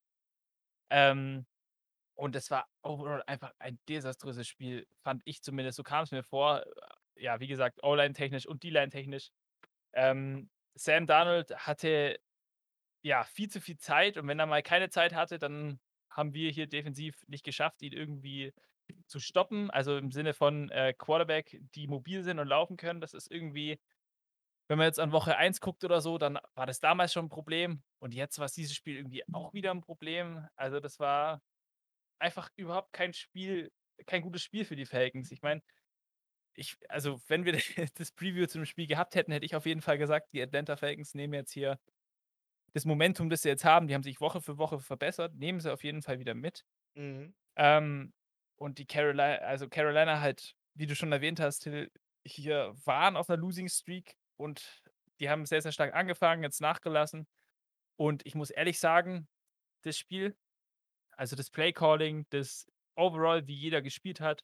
Ähm, 0.91 1.47
und 2.17 2.35
es 2.35 2.50
war 2.50 2.69
overall 2.83 3.23
einfach 3.29 3.53
ein 3.61 3.79
desaströses 3.89 4.49
Spiel, 4.49 4.89
fand 5.03 5.23
ich 5.25 5.41
zumindest. 5.41 5.77
So 5.77 5.85
kam's 5.85 6.11
mir 6.11 6.25
vor. 6.25 6.65
Ja, 7.15 7.39
wie 7.39 7.47
gesagt, 7.47 7.79
O-Line 7.85 8.15
technisch 8.15 8.47
und 8.47 8.65
D-Line 8.65 8.91
technisch. 8.91 9.31
Ähm, 9.93 10.50
Sam 10.75 11.06
Darnold 11.06 11.55
hatte, 11.56 12.19
ja, 13.03 13.25
viel 13.25 13.49
zu 13.51 13.61
viel 13.61 13.79
Zeit 13.79 14.17
und 14.19 14.29
wenn 14.29 14.39
er 14.39 14.47
mal 14.47 14.63
keine 14.63 14.91
Zeit 14.91 15.15
hatte, 15.15 15.39
dann 15.39 15.81
haben 16.11 16.35
wir 16.35 16.51
hier 16.51 16.67
defensiv 16.69 17.25
nicht 17.29 17.45
geschafft, 17.45 17.83
ihn 17.83 17.93
irgendwie 17.93 18.53
zu 19.07 19.21
stoppen. 19.21 19.71
Also, 19.71 19.97
im 19.99 20.13
Sinne 20.13 20.35
von, 20.35 20.71
äh, 20.71 20.95
Quarterback, 20.97 21.59
die 21.75 21.87
mobil 21.89 22.23
sind 22.25 22.39
und 22.41 22.49
laufen 22.49 22.77
können. 22.77 23.01
Das 23.01 23.15
ist 23.15 23.31
irgendwie 23.31 23.81
wenn 24.69 24.79
man 24.79 24.87
jetzt 24.87 25.01
an 25.01 25.13
Woche 25.13 25.37
1 25.37 25.61
guckt 25.61 25.85
oder 25.85 26.01
so, 26.01 26.19
dann 26.19 26.39
war 26.55 26.67
das 26.67 26.81
damals 26.81 27.13
schon 27.13 27.27
'n 27.27 27.29
Problem 27.29 27.83
und 28.01 28.15
jetzt 28.15 28.39
war's 28.39 28.55
dieses 28.55 28.75
Spiel 28.75 28.97
irgendwie 28.97 29.23
auch 29.33 29.53
wieder 29.55 29.71
'n 29.73 29.81
Problem. 29.83 30.47
Also, 30.57 30.81
das 30.81 30.99
war 31.01 31.43
einfach 32.21 32.51
überhaupt 32.57 32.93
kein 32.95 33.13
Spiel 33.15 33.73
kein 34.07 34.23
gutes 34.23 34.43
Spiel 34.43 34.65
für 34.67 34.77
die 34.77 34.87
Falcons. 34.87 35.33
Ich 35.33 35.43
meine, 35.43 35.63
ich 36.55 36.77
also, 36.91 37.21
wenn 37.29 37.45
wir 37.45 37.55
das 37.97 38.13
Preview 38.13 38.47
zu 38.47 38.59
dem 38.59 38.67
Spiel 38.67 38.87
gehabt 38.87 39.15
hätten, 39.15 39.33
hätte 39.33 39.47
ich 39.47 39.57
auf 39.57 39.67
jeden 39.67 39.83
Fall 39.83 39.99
gesagt, 39.99 40.33
die 40.33 40.43
Atlanta 40.43 40.77
Falcons 40.77 41.15
nehmen 41.15 41.35
jetzt 41.35 41.53
hier 41.53 41.79
das 42.75 42.85
Momentum, 42.87 43.31
das 43.31 43.43
sie 43.43 43.49
jetzt 43.51 43.65
haben 43.65 43.89
die 43.89 43.95
haben 43.95 44.03
sich 44.05 44.21
Woche 44.21 44.41
für 44.43 44.59
Woche 44.59 44.81
verbessert, 44.81 45.35
nehmen 45.37 45.61
sie 45.61 45.73
auf 45.73 45.85
jeden 45.85 46.03
Fall 46.03 46.19
wieder 46.21 46.35
mit. 46.35 46.65
Mhm. 46.97 47.33
Ähm, 47.57 48.13
und 48.57 48.79
die 48.79 48.87
Caroli 48.87 49.21
also, 49.23 49.69
Carolina 49.69 50.21
halt, 50.21 50.55
wie 50.75 50.87
du 50.87 50.95
schon 50.97 51.13
erwähnt 51.13 51.41
hast, 51.41 51.69
hier 52.27 52.73
waren 52.87 53.17
auf 53.17 53.29
'ner 53.29 53.37
Losing 53.39 53.69
Streak 53.69 54.17
und 54.39 54.83
die 55.21 55.31
haben 55.31 55.47
sehr, 55.47 55.63
sehr 55.63 55.73
stark 55.73 55.95
angefangen, 55.95 56.43
jetzt 56.45 56.61
nachgelassen. 56.61 57.27
Und 57.99 58.27
ich 58.27 58.35
muss 58.37 58.51
ehrlich 58.51 58.81
sagen, 58.81 59.29
das 59.85 59.99
Spiel 59.99 60.37
also, 61.17 61.37
das 61.37 61.51
Play 61.51 61.73
Calling, 61.75 62.27
das 62.31 62.67
overall, 62.97 63.47
wie 63.49 63.55
jeder 63.57 63.83
gespielt 63.83 64.21
hat 64.21 64.43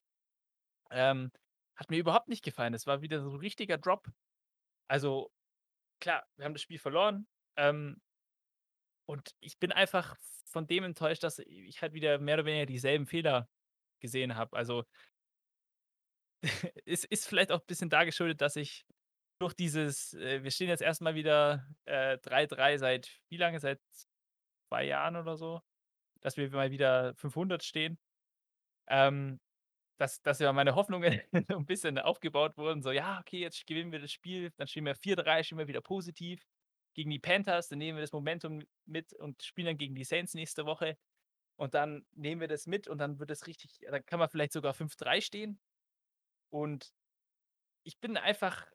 ähm, 0.91 1.33
hat 1.77 1.91
mir 1.91 1.99
überhaupt 1.99 2.29
nicht 2.29 2.45
gefallen. 2.45 2.75
Es 2.75 2.87
war 2.87 3.03
wieder 3.03 3.21
so 3.23 3.31
'n 3.31 3.37
richtiger 3.37 3.79
Drop. 3.79 4.09
Also, 4.89 5.33
klar, 6.01 6.27
wir 6.37 6.45
haben 6.47 6.55
das 6.55 6.63
Spiel 6.63 6.79
verloren, 6.81 7.27
ähm 7.57 8.01
und 9.09 9.35
ich 9.41 9.59
bin 9.59 9.73
einfach 9.73 10.17
von 10.47 10.67
dem 10.67 10.85
enttäuscht, 10.85 11.23
dass 11.25 11.39
ich 11.41 11.83
halt 11.83 11.95
wieder 11.95 12.19
mehr 12.19 12.37
oder 12.37 12.45
weniger 12.47 12.67
dieselben 12.67 13.07
Fehler 13.07 13.49
gesehen 14.01 14.37
habe. 14.37 14.57
Also 14.57 14.85
es 16.87 17.05
ist 17.05 17.27
vielleicht 17.29 17.53
auch 17.53 17.61
bisschen 17.65 17.91
da 17.91 18.05
geschuldet, 18.05 18.41
dass 18.41 18.57
ich 18.57 18.87
durch 19.41 19.55
dieses 19.55 20.15
äh, 20.15 20.43
wir 20.43 20.51
stehen 20.51 20.69
jetzt 20.69 20.83
erst 20.83 21.01
mal 21.03 21.15
wieder, 21.15 21.69
äh, 21.85 22.19
3-3 22.19 22.79
seit 22.79 23.21
wie 23.31 23.37
lange? 23.37 23.61
Seit 23.61 23.81
2 24.71 24.85
Jahren 24.87 25.17
oder 25.17 25.37
so, 25.37 25.63
dass 26.23 26.37
wir 26.37 26.51
mal 26.51 26.71
wieder 26.73 27.15
500 27.17 27.65
stehen. 27.65 27.99
Ähm, 28.89 29.41
dass 29.99 30.23
dass 30.23 30.41
ja 30.41 30.53
meine 30.55 30.75
Hoffnungen 30.77 31.21
'n 31.51 31.67
bisschen 31.67 31.99
aufgebaut 32.01 32.57
wurden, 32.59 32.83
so: 32.83 32.93
„Ja, 32.93 33.21
okay, 33.21 33.41
jetzt 33.41 33.67
gewinnen 33.67 33.93
wir 33.93 34.01
das 34.01 34.13
Spiel, 34.13 34.53
dann 34.59 34.69
stehen 34.69 34.87
wir 34.87 34.97
4-3, 34.97 35.43
stehen 35.45 35.59
wir 35.59 35.69
wieder 35.69 35.83
positiv 35.83 36.43
gegen 36.99 37.11
die 37.13 37.21
Panthers, 37.21 37.69
dann 37.71 37.79
nehmen 37.79 37.99
wir 37.99 38.03
das 38.03 38.13
Momentum 38.13 38.63
mit 38.87 39.15
und 39.15 39.45
spielen 39.45 39.69
dann 39.69 39.79
gegen 39.79 39.95
die 39.97 40.05
Saints 40.05 40.35
nächste 40.35 40.67
Woche. 40.67 40.99
Und 41.57 41.75
dann 41.75 42.07
nehmen 42.13 42.41
wir 42.43 42.49
das 42.49 42.67
mit 42.67 42.89
und 42.89 42.99
dann 42.99 43.21
wird 43.21 43.31
es 43.33 43.47
richtig 43.49 43.81
dann 43.91 44.05
kann 44.07 44.21
man 44.21 44.29
vielleicht 44.31 44.53
sogar 44.55 44.75
5-3 44.75 45.21
stehen.“ 45.23 45.61
Und 46.51 46.93
ich 47.85 48.01
bin 48.01 48.17
einfach, 48.17 48.67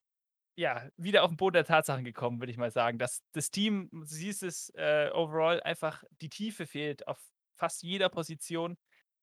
ja, 0.58 0.89
wieder 0.98 1.24
auf 1.24 1.32
'n 1.32 1.38
Boden 1.38 1.56
der 1.56 1.65
Tatsachen 1.65 2.06
gekommen, 2.06 2.42
würde 2.42 2.51
ich 2.51 2.58
mal 2.58 2.72
sagen, 2.72 3.00
dass 3.00 3.24
das 3.34 3.51
Team 3.51 3.89
du 3.92 4.06
siehst 4.06 4.44
es, 4.44 4.70
äh, 4.75 5.12
overall 5.13 5.62
einfach 5.63 6.03
die 6.22 6.30
Tiefe 6.30 6.68
fehlt 6.68 7.08
auf 7.08 7.22
fast 7.58 7.84
jeder 7.84 8.10
Position. 8.10 8.77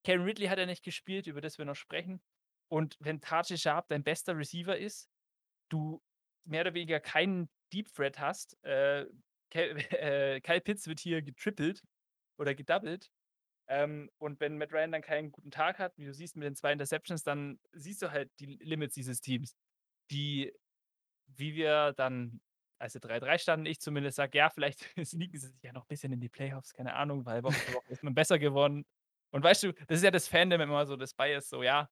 Calvin 0.05 0.27
Ridley 0.27 0.49
hat 0.49 0.59
ja 0.61 0.67
nicht 0.67 0.85
gespielt, 0.85 1.27
über 1.29 1.41
das 1.43 1.59
wir 1.59 1.65
noch 1.67 1.77
sprechen. 1.77 2.23
Und 2.71 2.97
wenn 3.01 3.21
Tajae 3.23 3.59
Sharpe 3.59 3.89
dein 3.91 4.05
bester 4.05 4.37
Receiver 4.39 4.79
ist, 4.79 5.11
du 5.71 6.03
mehr 6.47 6.63
oder 6.63 6.75
weniger 6.75 7.01
keinen 7.01 7.51
Deep 7.73 7.93
Threat 7.95 8.19
hast, 8.19 8.57
äh, 8.65 9.07
Cal 9.51 9.77
äh, 9.93 10.41
Kyle 10.41 10.61
Pitts 10.61 10.87
wird 10.87 11.01
hier 11.01 11.23
getrippelt 11.23 11.83
oder 12.39 12.55
gedoubled. 12.55 13.11
Ähm, 13.69 14.11
und 14.19 14.41
wenn 14.41 14.59
Matt 14.59 14.73
Ryan 14.73 14.93
dann 14.93 15.03
keinen 15.03 15.33
guten 15.33 15.51
Tag 15.53 15.79
hat, 15.79 15.99
wie 15.99 16.07
du 16.07 16.15
siehst 16.15 16.37
mit 16.37 16.47
den 16.47 16.57
2 16.57 16.73
Interceptions, 16.73 17.25
dann 17.25 17.61
siehst 17.73 18.03
du 18.03 18.11
halt 18.13 18.31
die 18.41 18.47
Limits 18.63 18.95
dieses 18.95 19.21
Teams, 19.21 19.55
die 20.11 20.53
wie 21.29 21.55
wir 21.55 21.93
dann, 21.97 22.41
als 22.79 22.95
wir 22.95 23.01
3-3 23.01 23.39
standen 23.39 23.67
ich 23.67 23.81
zumindest 23.81 24.17
sage: 24.17 24.39
„Ja, 24.39 24.51
vielleicht 24.51 24.81
sneaken 25.05 25.39
sie 25.39 25.49
sich 25.49 25.63
ja 25.63 25.73
noch 25.73 25.87
bisschen 25.87 26.13
in 26.13 26.21
die 26.21 26.29
Playoffs, 26.29 26.73
keine 26.75 26.95
Ahnung, 26.95 27.27
weil 27.27 27.43
Woche 27.43 27.61
für 27.63 27.73
Woche 27.73 27.93
ist 27.93 28.03
man 28.03 28.15
besser 28.15 28.39
geworden.“ 28.39 28.85
Und 29.33 29.45
weißt 29.45 29.63
du, 29.65 29.73
das 29.73 29.99
ist 29.99 30.05
ja 30.05 30.11
das 30.11 30.29
Fandom 30.29 30.61
immer 30.61 30.87
so, 30.87 30.97
das 30.97 31.15
Bias 31.15 31.49
so: 31.49 31.63
„Ja“ 31.63 31.89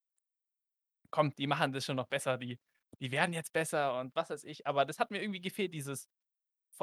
„komm, 1.10 1.34
die 1.36 1.46
machen 1.46 1.72
das 1.72 1.84
schon 1.84 1.96
noch 1.96 2.08
besser, 2.08 2.38
die 2.38 2.58
die 3.00 3.10
werden 3.12 3.32
jetzt 3.32 3.52
besser“ 3.52 3.98
und 4.00 4.14
was 4.16 4.30
weiß 4.30 4.44
ich. 4.44 4.66
Aber 4.66 4.84
das 4.84 4.98
hat 4.98 5.10
mir 5.10 5.20
irgendwie 5.22 5.40
gefehlt, 5.40 5.74
dieses 5.74 6.08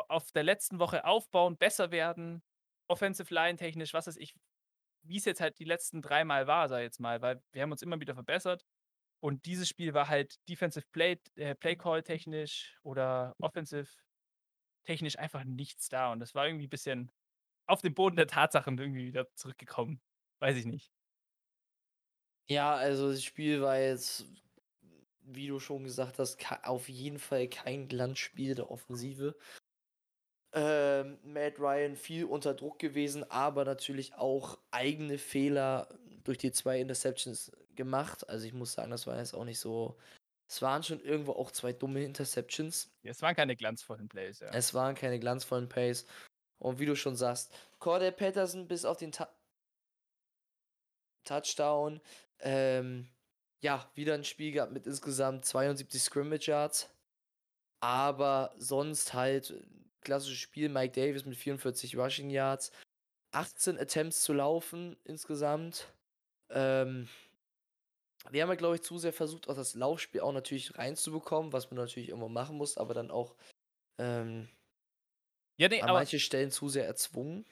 auf 0.09 0.31
der 0.31 0.43
letzten 0.43 0.79
Woche 0.79 1.05
aufbauen, 1.05 1.57
besser 1.57 1.91
werden, 1.91 2.43
Offensive 2.87 3.33
Line 3.33 3.57
technisch, 3.57 3.93
was 3.93 4.07
weiß 4.07 4.17
ich, 4.17 4.35
wie's 5.03 5.25
jetzt 5.25 5.41
halt 5.41 5.59
die 5.59 5.65
letzten 5.65 6.01
dreimal 6.01 6.47
war, 6.47 6.69
sage 6.69 6.83
ich 6.83 6.87
jetzt 6.87 6.99
mal, 6.99 7.21
weil 7.21 7.43
wir 7.53 7.61
haben 7.61 7.71
uns 7.71 7.81
immer 7.81 7.99
wieder 7.99 8.15
verbessert. 8.15 8.65
Und 9.21 9.45
dieses 9.45 9.69
Spiel 9.69 9.93
war 9.93 10.09
halt 10.09 10.35
Defensive 10.49 10.85
Play 10.91 11.19
äh, 11.35 11.55
Play 11.55 11.75
Call 11.77 12.03
technisch 12.03 12.77
oder 12.83 13.35
offensive 13.41 13.87
technisch 14.85 15.17
einfach 15.19 15.43
nichts 15.43 15.89
da. 15.89 16.11
Und 16.11 16.19
das 16.19 16.35
war 16.35 16.47
irgendwie 16.47 16.67
bisschen 16.67 17.11
auf 17.67 17.81
den 17.81 17.95
Boden 17.95 18.15
der 18.17 18.27
Tatsachen 18.27 18.77
irgendwie 18.77 19.05
wieder 19.07 19.33
zurückgekommen. 19.35 20.01
Weiß 20.39 20.57
ich 20.57 20.65
nicht. 20.65 20.91
Ja, 22.47 22.75
also 22.75 23.11
das 23.11 23.23
Spiel 23.23 23.61
war 23.61 23.79
jetzt, 23.79 24.25
wie 25.25 25.47
du 25.47 25.59
schon 25.59 25.83
gesagt 25.83 26.19
hast, 26.19 26.37
auf 26.63 26.89
jeden 26.89 27.19
Fall 27.19 27.47
kein 27.47 27.87
Glanzspiel 27.87 28.55
der 28.55 28.71
Offensive. 28.71 29.35
Ähm, 30.53 31.19
Matt 31.23 31.59
Ryan 31.59 31.95
viel 31.95 32.25
unter 32.25 32.53
Druck 32.53 32.79
gewesen, 32.79 33.29
aber 33.29 33.65
natürlich 33.65 34.15
auch 34.15 34.57
eigene 34.71 35.17
Fehler 35.17 35.89
durch 36.23 36.37
die 36.37 36.51
2 36.51 36.79
Interceptions 36.79 37.51
gemacht. 37.75 38.27
Also, 38.29 38.45
ich 38.47 38.53
muss 38.53 38.73
sagen, 38.73 38.91
das 38.91 39.05
war 39.05 39.17
jetzt 39.17 39.33
auch 39.33 39.45
nicht 39.45 39.59
so 39.59 39.97
es 40.47 40.61
waren 40.61 40.83
schon 40.83 40.99
irgendwo 41.01 41.33
auch 41.33 41.51
2 41.51 41.73
dumme 41.73 42.03
Interceptions. 42.03 42.91
Es 43.03 43.21
waren 43.21 43.35
keine 43.35 43.55
glanzvollen 43.55 44.07
Plays, 44.07 44.39
ja. 44.39 44.49
Es 44.51 44.73
waren 44.73 44.95
keine 44.95 45.19
glanzvollen 45.19 45.67
Plays. 45.69 46.05
Und 46.59 46.79
wie 46.79 46.85
du 46.85 46.95
schon 46.95 47.15
sagst, 47.15 47.51
Cordell 47.79 48.11
Patterson 48.11 48.67
bis 48.67 48.85
auf 48.85 48.97
den 48.97 49.11
Ta 49.11 49.29
Touchdown, 51.23 52.01
ähm, 52.39 53.07
ja, 53.65 53.89
wieder 53.95 54.13
ein 54.13 54.23
Spiel 54.23 54.51
gehabt 54.51 54.71
mit 54.71 54.85
insgesamt 54.87 55.45
72 55.45 56.01
Scrimmage 56.01 56.47
Yards. 56.47 56.89
Aber 57.81 58.53
sonst 58.57 59.13
halt 59.13 59.51
äh, 59.51 59.63
klassisches 60.01 60.39
Spiel, 60.39 60.69
Mike 60.69 60.93
Davis 60.93 61.25
mit 61.25 61.37
44 61.37 61.97
Rushing 61.97 62.29
Yards, 62.29 62.71
18 63.33 63.79
Attempts 63.79 64.23
zu 64.23 64.33
laufen 64.33 64.97
insgesamt. 65.05 65.93
Ähm, 66.51 67.09
wir 68.29 68.41
haben 68.43 68.49
ja, 68.49 68.55
glaube 68.55 68.75
ich, 68.75 68.83
zu 68.83 68.97
sehr 68.99 69.13
versucht, 69.13 69.49
auch 69.49 69.55
das 69.55 69.73
Laufspiel 69.75 70.21
auch 70.21 70.31
natürlich 70.31 70.77
reinzubekommen, 70.77 71.53
was 71.53 71.69
man 71.71 71.77
natürlich 71.79 72.09
immer 72.09 72.29
machen 72.29 72.57
muss, 72.57 72.77
aber 72.77 72.93
dann 72.93 73.11
auch 73.11 73.35
ähm, 73.99 74.49
Ja, 75.57 75.67
ne, 75.69 75.81
an 75.83 75.91
manchen 75.91 76.19
Stellen 76.19 76.51
zu 76.51 76.69
sehr 76.69 76.85
erzwungen. 76.85 77.45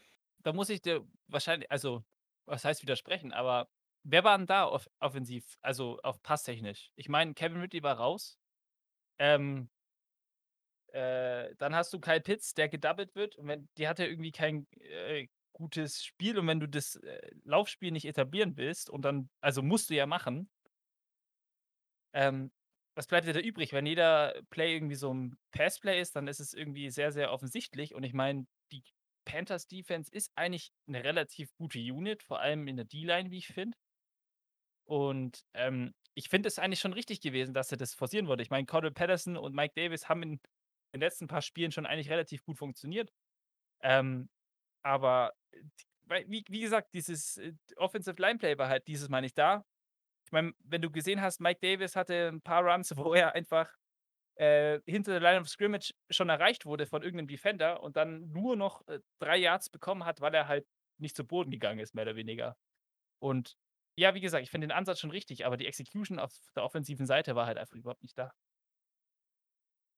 da 0.44 0.54
muss 0.54 0.70
ich 0.70 0.82
dir 0.82 1.06
wahrscheinlich 1.28 1.72
also, 1.72 2.04
was 2.46 2.66
heißt 2.66 2.82
widersprechen, 2.82 3.34
aber 3.34 3.68
wer 4.04 4.24
war 4.24 4.36
'n 4.38 4.46
da 4.48 4.66
off 4.68 4.88
offensiv, 5.00 5.58
also 5.62 6.00
auf 6.04 6.22
passtechnisch? 6.24 6.92
Ich 6.96 7.10
meine, 7.10 7.34
Kevin 7.34 7.62
Ridley 7.62 7.84
war 7.84 7.98
raus. 7.98 8.38
Ähm 9.20 9.70
äh, 10.94 11.56
dann 11.58 11.76
hast 11.76 11.92
du 11.94 12.00
Kyle 12.00 12.22
Pitts, 12.22 12.54
der 12.54 12.70
gedoubled 12.70 13.16
wird 13.16 13.36
und 13.36 13.48
wenn 13.48 13.68
der 13.78 13.90
hatte 13.90 14.06
irgendwie 14.06 14.32
kein, 14.32 14.68
äh, 14.80 15.28
gutes 15.54 16.04
Spiel 16.04 16.38
und 16.40 16.48
wenn 16.48 16.60
du 16.60 16.68
das, 16.68 16.96
äh, 16.98 17.32
Laufspiel 17.44 17.92
nicht 17.92 18.06
etablieren 18.06 18.58
willst 18.58 18.90
und 18.90 19.04
dann 19.04 19.30
also 19.42 19.62
musst 19.62 19.90
du 19.90 19.96
ja 19.96 20.06
machen 20.08 20.50
ähm, 22.14 22.52
was 22.96 23.08
bleibt 23.08 23.28
dir 23.28 23.34
da 23.34 23.40
übrig? 23.40 23.74
Wenn 23.74 23.86
jeder 23.88 24.42
Play 24.52 24.74
irgendwie 24.76 24.96
so 24.96 25.12
'n 25.12 25.36
Passplay 25.52 26.00
ist, 26.00 26.16
dann 26.16 26.28
ist 26.28 26.40
es 26.40 26.54
irgendwie 26.54 26.90
sehr, 26.92 27.12
sehr 27.12 27.32
offensichtlich 27.32 27.96
und 27.96 28.04
ich 28.04 28.14
meine, 28.14 28.46
die 28.72 28.84
Panthers 29.26 29.68
Defense 29.68 30.12
ist 30.12 30.32
eigentlich 30.36 30.72
'ne 30.86 31.04
relativ 31.04 31.54
gute 31.56 31.80
Unit, 31.80 32.22
vor 32.24 32.40
allem 32.40 32.68
in 32.68 32.76
der 32.78 32.86
D-Line, 32.86 33.32
wie 33.32 33.38
ich 33.40 33.48
finde. 33.48 33.76
Und, 34.88 35.42
ähm, 35.54 35.94
ich 36.16 36.30
finde 36.30 36.48
es 36.48 36.60
eigentlich 36.60 36.80
schon 36.80 36.94
richtig 36.94 37.22
gewesen, 37.22 37.54
dass 37.54 37.72
er 37.72 37.78
das 37.78 37.94
forcieren 37.96 38.28
wollte. 38.28 38.44
Ich 38.44 38.50
meine, 38.52 38.66
Cordarrelle 38.68 38.94
Patterson 38.94 39.38
und 39.38 39.56
Mike 39.56 39.74
Davis 39.76 40.10
haben 40.10 40.22
in 40.24 40.40
den 40.94 41.02
letzten 41.02 41.28
paar 41.28 41.42
Spielen 41.42 41.72
schon 41.72 41.86
eigentlich 41.88 42.10
relativ 42.12 42.44
gut 42.44 42.58
funktioniert. 42.58 43.12
Ähm, 43.84 44.30
aber, 44.84 45.34
äh, 46.10 46.26
wie 46.28 46.44
wie 46.50 46.62
gesagt, 46.62 46.94
dieses, 46.96 47.38
äh, 47.38 47.54
Offensive 47.78 48.22
Line 48.22 48.40
Play 48.40 48.58
war 48.58 48.70
halt 48.70 48.88
dieses 48.88 49.10
Mal 49.10 49.22
nicht 49.22 49.38
da. 49.38 49.66
Ich 50.28 50.32
meine, 50.34 50.54
wenn 50.64 50.82
du 50.82 50.92
gesehen 50.92 51.22
hast, 51.22 51.42
Mike 51.42 51.60
Davis 51.62 51.96
hatte 51.96 52.30
'n 52.30 52.42
paar 52.42 52.64
Runs, 52.66 52.94
wo 52.98 53.14
er 53.16 53.36
einfach, 53.36 53.74
äh, 54.38 54.82
hinter 54.88 55.14
der 55.14 55.22
Line 55.22 55.42
of 55.42 55.50
Scrimmage 55.50 55.94
schon 56.12 56.30
erreicht 56.30 56.66
wurde 56.66 56.88
von 56.88 57.04
irgend 57.04 57.18
'nem 57.18 57.28
Defender 57.28 57.84
und 57.84 57.98
dann 57.98 58.30
nur 58.32 58.56
noch, 58.58 58.88
äh, 58.88 59.00
3 59.22 59.38
Yards 59.38 59.70
bekommen 59.72 60.06
hat, 60.06 60.22
weil 60.22 60.34
er 60.36 60.48
halt 60.50 60.68
nicht 61.00 61.16
zu 61.18 61.26
Boden 61.26 61.52
gegangen 61.52 61.80
ist, 61.80 61.96
mehr 61.96 62.04
oder 62.06 62.16
weniger. 62.18 62.58
Und 63.20 63.56
ja, 63.98 64.14
wie 64.16 64.22
gesagt, 64.22 64.44
ich 64.44 64.52
finde 64.52 64.68
den 64.68 64.72
Ansatz 64.76 65.00
schon 65.00 65.12
richtig, 65.12 65.46
aber 65.46 65.58
die 65.58 65.68
Execution 65.68 66.20
auf 66.20 66.34
der 66.56 66.64
offensiven 66.64 67.06
Seite 67.06 67.36
war 67.36 67.46
halt 67.48 67.58
einfach 67.58 67.76
überhaupt 67.76 68.04
nicht 68.04 68.18
da. 68.18 68.34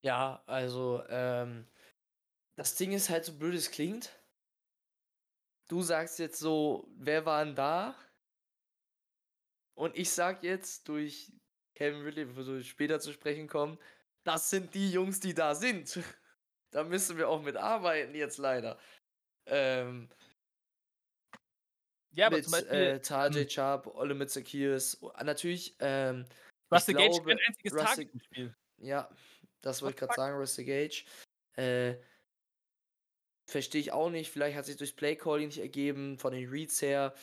Ja, 0.04 0.44
also, 0.46 1.04
ähm, 1.10 1.68
das 2.58 2.76
Ding 2.76 2.94
ist 2.94 3.10
halt, 3.10 3.26
so 3.26 3.38
blöd 3.38 3.56
es 3.56 3.72
klingt 3.72 4.12
du 5.68 5.82
sagst 5.82 6.20
jetzt 6.20 6.40
so: 6.40 6.88
„Wer 6.98 7.26
war 7.26 7.42
'n 7.44 7.56
da?“ 7.56 7.96
Und 9.78 9.98
ich 9.98 10.10
sage 10.12 10.48
jetzt 10.48 10.88
durch 10.88 11.34
Calvin 11.76 12.02
Ridley, 12.04 12.26
bevor 12.26 12.46
wir 12.48 12.64
später 12.64 13.00
zu 13.00 13.12
sprechen 13.12 13.48
kommen: 13.48 13.78
„Das 14.24 14.50
sind 14.50 14.74
die 14.74 14.90
Jungs, 14.92 15.20
die 15.20 15.34
da 15.34 15.56
sind.“ 15.56 16.00
Da 16.72 16.84
müssen 16.84 17.18
wir 17.18 17.30
auch 17.30 17.42
mit 17.42 17.56
arbeiten 17.56 18.16
jetzt 18.16 18.38
leider. 18.38 18.78
Ähm 19.48 20.10
Ja, 22.16 22.28
aber 22.28 22.38
mit, 22.38 22.46
zum 22.46 22.52
Beispiel, 22.52 22.78
äh, 22.78 23.00
Tajae 23.02 23.44
hm 23.44 23.50
Sharpe, 23.50 23.96
Olamide 23.96 24.28
Zaccheaus, 24.28 24.98
ah, 25.14 25.24
natürlich, 25.24 25.76
ähm, 25.80 26.26
Russell 26.72 26.96
Gage 26.96 27.10
glaube, 27.10 27.38
einziges 27.46 27.74
Russell 27.74 28.08
Target 28.08 28.56
ja, 28.78 29.10
das 29.62 29.82
wollte 29.82 29.96
ich 29.96 30.08
fuck? 30.08 30.16
sagen, 30.16 30.38
Russell 30.38 30.66
Gage. 30.66 31.06
Äh 31.58 31.96
verstehe 33.48 33.82
ich 33.82 33.92
auch 33.92 34.10
nicht. 34.10 34.32
Vielleicht 34.32 34.58
hat 34.58 34.66
sich 34.66 34.78
durchs 34.78 34.94
Playcalling 34.94 35.48
nicht 35.48 35.60
ergeben, 35.60 36.18
von 36.18 36.34
den 36.34 36.50
Reads 36.50 36.82
her 36.82 37.14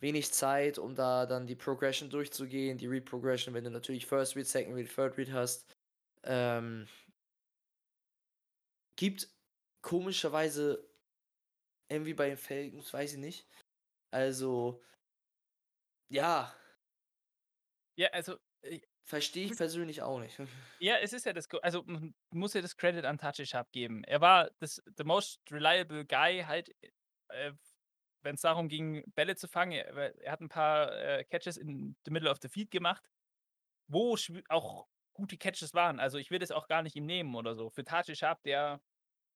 wenig 0.00 0.32
Zeit, 0.32 0.78
um 0.78 0.94
da 0.94 1.26
dann 1.26 1.46
die 1.46 1.54
Progression 1.54 2.10
durchzugehen, 2.10 2.78
die 2.78 2.86
Read 2.86 3.04
Progression, 3.04 3.54
wenn 3.54 3.64
du 3.64 3.70
natürlich 3.70 4.06
First 4.06 4.36
Read, 4.36 4.46
Second 4.46 4.76
Read, 4.76 4.92
Third 4.92 5.16
Read 5.18 5.32
hast. 5.32 5.64
Ähm 6.24 6.86
gibt 8.96 9.28
komischerweise 9.80 10.88
irgendwie 11.88 12.14
bei 12.14 12.28
den 12.28 12.36
Falcons, 12.36 12.92
weiß 12.92 13.14
ich 13.14 13.18
nicht. 13.18 13.46
Also 14.12 14.80
ja. 16.10 16.54
Ja, 17.96 18.08
also, 18.08 18.36
äh 18.62 18.80
Verstehe 19.04 19.46
ich 19.46 19.56
persönlich 19.56 20.00
auch 20.02 20.20
nicht. 20.20 20.38
Ja, 20.80 20.96
es 20.98 21.12
ist 21.12 21.26
ja 21.26 21.32
das 21.32 21.48
also, 21.62 21.84
man 21.86 22.14
muss 22.32 22.54
ja 22.54 22.60
das 22.60 22.76
Credit 22.76 23.04
an 23.04 23.18
Sharpe 23.46 23.70
geben. 23.72 24.02
Er 24.04 24.20
war 24.20 24.50
das 24.58 24.82
the 24.96 25.04
most 25.04 25.40
reliable 25.50 26.04
guy 26.04 26.42
halt, 26.46 26.70
äh, 27.28 27.52
wenn's 28.22 28.40
darum 28.42 28.68
ging, 28.68 29.04
Bälle 29.14 29.36
zu 29.36 29.48
fangen. 29.48 29.72
Er 29.72 30.16
er 30.20 30.32
hat 30.32 30.40
'n 30.40 30.48
paar, 30.48 30.92
äh, 30.96 31.24
Catches 31.24 31.56
in 31.56 31.96
the 32.04 32.10
middle 32.10 32.30
of 32.30 32.38
the 32.42 32.48
field 32.48 32.70
gemacht, 32.72 33.10
wo 33.88 34.16
auch 34.50 34.88
gute 35.14 35.38
Catches 35.38 35.74
waren. 35.74 36.00
Also, 36.00 36.18
ich 36.18 36.30
will 36.30 36.38
das 36.40 36.52
auch 36.52 36.68
gar 36.68 36.82
nicht 36.82 36.96
ihm 36.96 37.06
nehmen 37.06 37.34
oder 37.36 37.54
so. 37.56 37.70
Für 37.70 37.84
Tajae 37.84 38.16
Sharpe, 38.16 38.42
der 38.46 38.82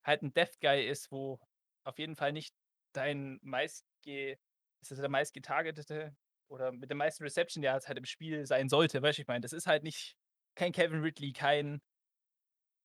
halt 0.04 0.22
'n 0.22 0.34
Depth 0.34 0.60
Guy 0.60 0.86
ist, 0.88 1.12
wo 1.12 1.40
auf 1.84 1.98
jeden 1.98 2.16
Fall 2.16 2.32
nicht 2.32 2.54
dein 2.94 3.38
meistge 3.42 4.38
ist 4.80 4.90
das 4.90 4.98
der 4.98 5.08
meistgetargetete 5.08 6.16
oder 6.48 6.72
mit 6.72 6.90
den 6.90 6.98
meisten 6.98 7.24
Reception 7.24 7.62
Yards 7.62 7.88
halt 7.88 7.98
im 7.98 8.04
Spiel 8.04 8.46
sein 8.46 8.68
sollte, 8.68 9.02
weißt 9.02 9.18
du, 9.18 9.22
ich 9.22 9.28
meine? 9.28 9.40
Das 9.40 9.52
ist 9.52 9.66
halt 9.66 9.82
nicht 9.82 10.16
kein 10.54 10.72
Calvin 10.72 11.00
Ridley, 11.00 11.32
kein 11.32 11.80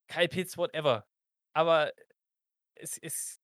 Kyle 0.07 0.27
Pitts, 0.27 0.57
whatever. 0.57 1.05
Aber 1.53 1.91
es 2.75 2.97
ist 2.97 3.41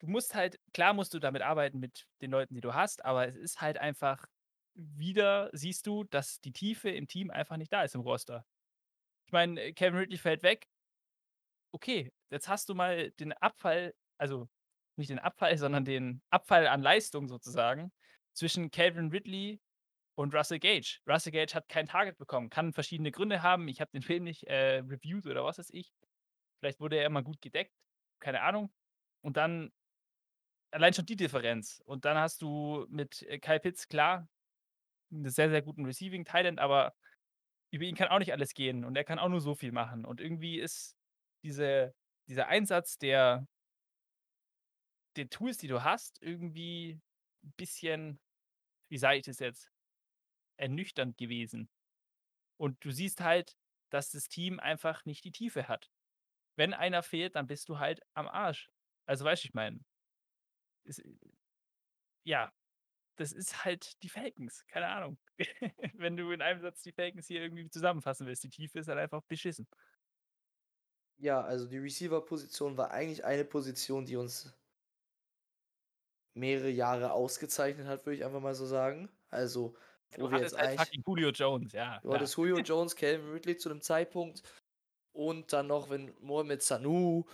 du 0.00 0.08
musst 0.08 0.34
halt 0.34 0.60
klar 0.74 0.92
musst 0.94 1.14
du 1.14 1.18
damit 1.18 1.42
arbeiten 1.42 1.78
mit 1.80 2.06
den 2.20 2.30
Leuten, 2.30 2.54
die 2.54 2.60
du 2.60 2.74
hast, 2.74 3.04
aber 3.04 3.28
es 3.28 3.36
ist 3.36 3.60
halt 3.60 3.78
einfach 3.78 4.26
wieder 4.74 5.50
siehst 5.52 5.86
du, 5.86 6.04
dass 6.04 6.40
die 6.40 6.52
Tiefe 6.52 6.90
im 6.90 7.08
Team 7.08 7.30
einfach 7.30 7.56
nicht 7.56 7.72
da 7.72 7.82
ist 7.84 7.94
im 7.94 8.02
Roster. 8.02 8.44
Ich 9.26 9.32
meine, 9.32 9.72
Calvin 9.74 10.00
Ridley 10.00 10.18
fällt 10.18 10.42
weg. 10.42 10.68
Okay, 11.72 12.12
jetzt 12.30 12.48
hast 12.48 12.68
du 12.68 12.74
mal 12.74 13.10
den 13.12 13.32
Abfall 13.34 13.94
also, 14.18 14.48
nicht 14.98 15.10
den 15.10 15.18
Abfall, 15.18 15.56
sondern 15.58 15.84
den 15.84 16.22
Abfall 16.30 16.66
an 16.66 16.82
Leistung 16.82 17.28
sozusagen 17.28 17.92
zwischen 18.34 18.70
Calvin 18.70 19.10
Ridley 19.10 19.60
und 20.16 20.34
Russell 20.34 20.58
Gage. 20.58 21.00
Russell 21.06 21.32
Gage 21.32 21.54
hat 21.54 21.68
kein 21.68 21.86
Target 21.86 22.18
bekommen, 22.18 22.50
kann 22.50 22.72
verschiedene 22.72 23.12
Gründe 23.12 23.42
haben. 23.42 23.68
Ich 23.68 23.80
habe 23.80 23.90
den 23.92 24.02
Film 24.02 24.24
nicht, 24.24 24.44
äh, 24.44 24.78
reviewed 24.78 25.26
oder 25.26 25.44
was 25.44 25.58
weiß 25.58 25.70
ich. 25.70 25.92
Vielleicht 26.60 26.80
wurde 26.80 26.96
er 26.96 27.06
immer 27.06 27.22
gut 27.22 27.40
gedeckt, 27.42 27.72
keine 28.20 28.42
Ahnung. 28.42 28.72
Und 29.22 29.36
dann 29.36 29.72
allein 30.70 30.92
schon 30.94 31.06
die 31.06 31.16
Differenz. 31.16 31.82
Und 31.84 32.04
dann 32.04 32.16
hast 32.18 32.42
du 32.42 32.86
mit, 32.90 33.22
äh, 33.22 33.38
Kyle 33.38 33.60
Pitts, 33.60 33.88
klar, 33.88 34.28
'n 35.12 35.28
sehr, 35.30 35.50
sehr 35.50 35.62
guten 35.62 35.86
Receiving 35.86 36.26
End, 36.26 36.60
aber 36.60 36.94
über 37.72 37.84
ihn 37.84 37.96
kann 37.96 38.08
auch 38.08 38.18
nicht 38.20 38.32
alles 38.32 38.54
gehen 38.54 38.84
und 38.84 38.96
er 38.96 39.04
kann 39.04 39.18
auch 39.18 39.28
nur 39.28 39.40
so 39.40 39.54
viel 39.54 39.72
machen. 39.72 40.04
Und 40.06 40.20
irgendwie 40.20 40.58
ist 40.60 40.96
diese 41.44 41.94
dieser 42.28 42.48
Einsatz 42.48 42.98
der 42.98 43.46
den 45.16 45.30
Tools, 45.30 45.58
die 45.58 45.68
du 45.68 45.84
hast, 45.84 46.22
irgendwie 46.22 47.00
'n 47.44 47.52
bisschen, 47.56 48.20
wie 48.90 48.98
sage 48.98 49.18
ich 49.18 49.26
das 49.26 49.40
jetzt, 49.40 49.70
ernüchternd 50.58 51.18
gewesen. 51.18 51.70
Und 52.58 52.84
du 52.84 52.90
siehst 52.92 53.20
halt, 53.22 53.56
dass 53.90 54.10
das 54.10 54.28
Team 54.28 54.60
einfach 54.60 55.04
nicht 55.06 55.24
die 55.24 55.32
Tiefe 55.32 55.68
hat. 55.68 55.90
Wenn 56.56 56.74
einer 56.74 57.02
fehlt, 57.02 57.36
dann 57.36 57.46
bist 57.48 57.68
du 57.68 57.78
halt 57.80 58.02
am 58.14 58.28
Arsch. 58.28 58.70
Also, 59.06 59.24
weißt 59.24 59.44
du, 59.44 59.48
ich 59.48 59.54
meine? 59.54 59.80
Äh 60.84 61.02
ja, 62.24 62.52
das 63.16 63.32
ist 63.32 63.64
halt 63.64 64.02
die 64.02 64.10
Falcons, 64.10 64.64
keine 64.68 64.88
Ahnung. 64.88 65.18
Wenn 65.94 66.16
du 66.16 66.30
in 66.32 66.42
einem 66.42 66.60
Satz 66.60 66.82
die 66.82 66.92
Falcons 66.92 67.28
hier 67.28 67.42
irgendwie 67.42 67.68
zusammenfassen 67.70 68.26
willst, 68.26 68.44
die 68.44 68.50
Tiefe 68.50 68.80
ist 68.80 68.88
halt 68.88 68.98
einfach 68.98 69.22
beschissen. 69.24 69.68
Ja, 71.18 71.40
also 71.42 71.66
die 71.66 71.78
Receiver-Position 71.78 72.76
war 72.76 72.90
eigentlich 72.90 73.24
eine 73.24 73.44
Position, 73.44 74.04
die 74.06 74.16
uns 74.16 74.52
mehrere 76.36 76.70
Jahre 76.70 77.12
ausgezeichnet 77.12 77.86
hat, 77.88 78.06
würde 78.06 78.16
ich 78.18 78.24
einfach 78.24 78.40
mal 78.40 78.54
so 78.54 78.66
sagen. 78.66 79.10
Also 79.30 79.76
Du 80.14 80.20
wo 80.20 80.30
wir 80.30 80.38
jetzt 80.38 80.54
halt 80.58 80.60
eigentlich 80.60 80.78
fucking 80.78 81.02
Julio 81.06 81.30
Jones, 81.30 81.72
ja, 81.72 82.00
du 82.02 82.12
klar. 82.12 82.14
hattest 82.14 82.36
Julio 82.36 82.58
Jones, 82.60 82.94
Calvin 82.96 83.30
Ridley 83.32 83.56
zu 83.56 83.68
'nem 83.68 83.80
Zeitpunkt 83.80 84.42
und 85.12 85.52
dann 85.52 85.66
noch, 85.68 85.90
wenn 85.90 86.14
Mohamed 86.20 86.62
Sanu 86.62 87.24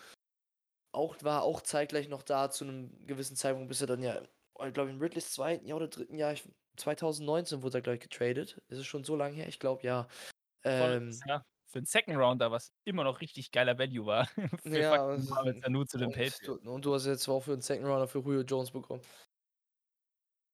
auch 0.95 1.17
war 1.23 1.43
auch 1.43 1.63
zeitgleich 1.63 2.09
noch 2.09 2.23
da 2.23 2.51
zu 2.51 2.65
'nem 2.67 3.07
gewissen 3.07 3.35
Zeitpunkt, 3.37 3.69
bis 3.69 3.81
er 3.81 3.87
dann 3.87 4.03
ja, 4.03 4.23
oh, 4.55 4.65
ich 4.67 4.75
glaube, 4.75 4.91
in 4.91 4.99
Ridleys 5.01 5.33
2. 5.33 5.67
Jahr 5.67 5.77
oder 5.79 5.89
3. 5.89 6.19
Jahr, 6.19 6.33
ich 6.35 6.45
2019 6.77 7.63
wurde 7.63 7.79
er, 7.79 7.83
glaube 7.83 7.97
ich, 7.97 8.03
getradet. 8.03 8.63
Ist 8.69 8.79
es 8.79 8.87
schon 8.87 9.05
so 9.05 9.17
lange 9.17 9.35
her? 9.37 9.49
Ich 9.49 9.59
glaube, 9.59 9.83
ja. 9.87 10.07
Ähm 10.65 11.25
ja. 11.27 11.45
Für 11.75 11.79
'n 11.79 11.87
Second 11.87 12.19
Rounder, 12.19 12.51
was 12.51 12.71
immer 12.85 13.03
noch 13.03 13.23
richtig 13.23 13.51
geiler 13.51 13.79
Value 13.79 14.05
war 14.05 14.27
für 14.61 14.85
Ja, 14.85 15.05
Mohamed 15.15 15.57
Sanu 15.63 15.85
zu 15.85 15.97
den 15.97 16.11
und 16.11 16.13
Patriots. 16.13 16.53
und 16.67 16.85
du 16.85 16.95
hast 16.95 17.07
jetzt 17.07 17.29
auch 17.29 17.41
für 17.43 17.53
'n 17.55 17.61
Second 17.63 17.87
Rounder 17.89 18.07
für 18.09 18.21
Julio 18.21 18.43
Jones 18.43 18.71
bekommen. 18.71 19.03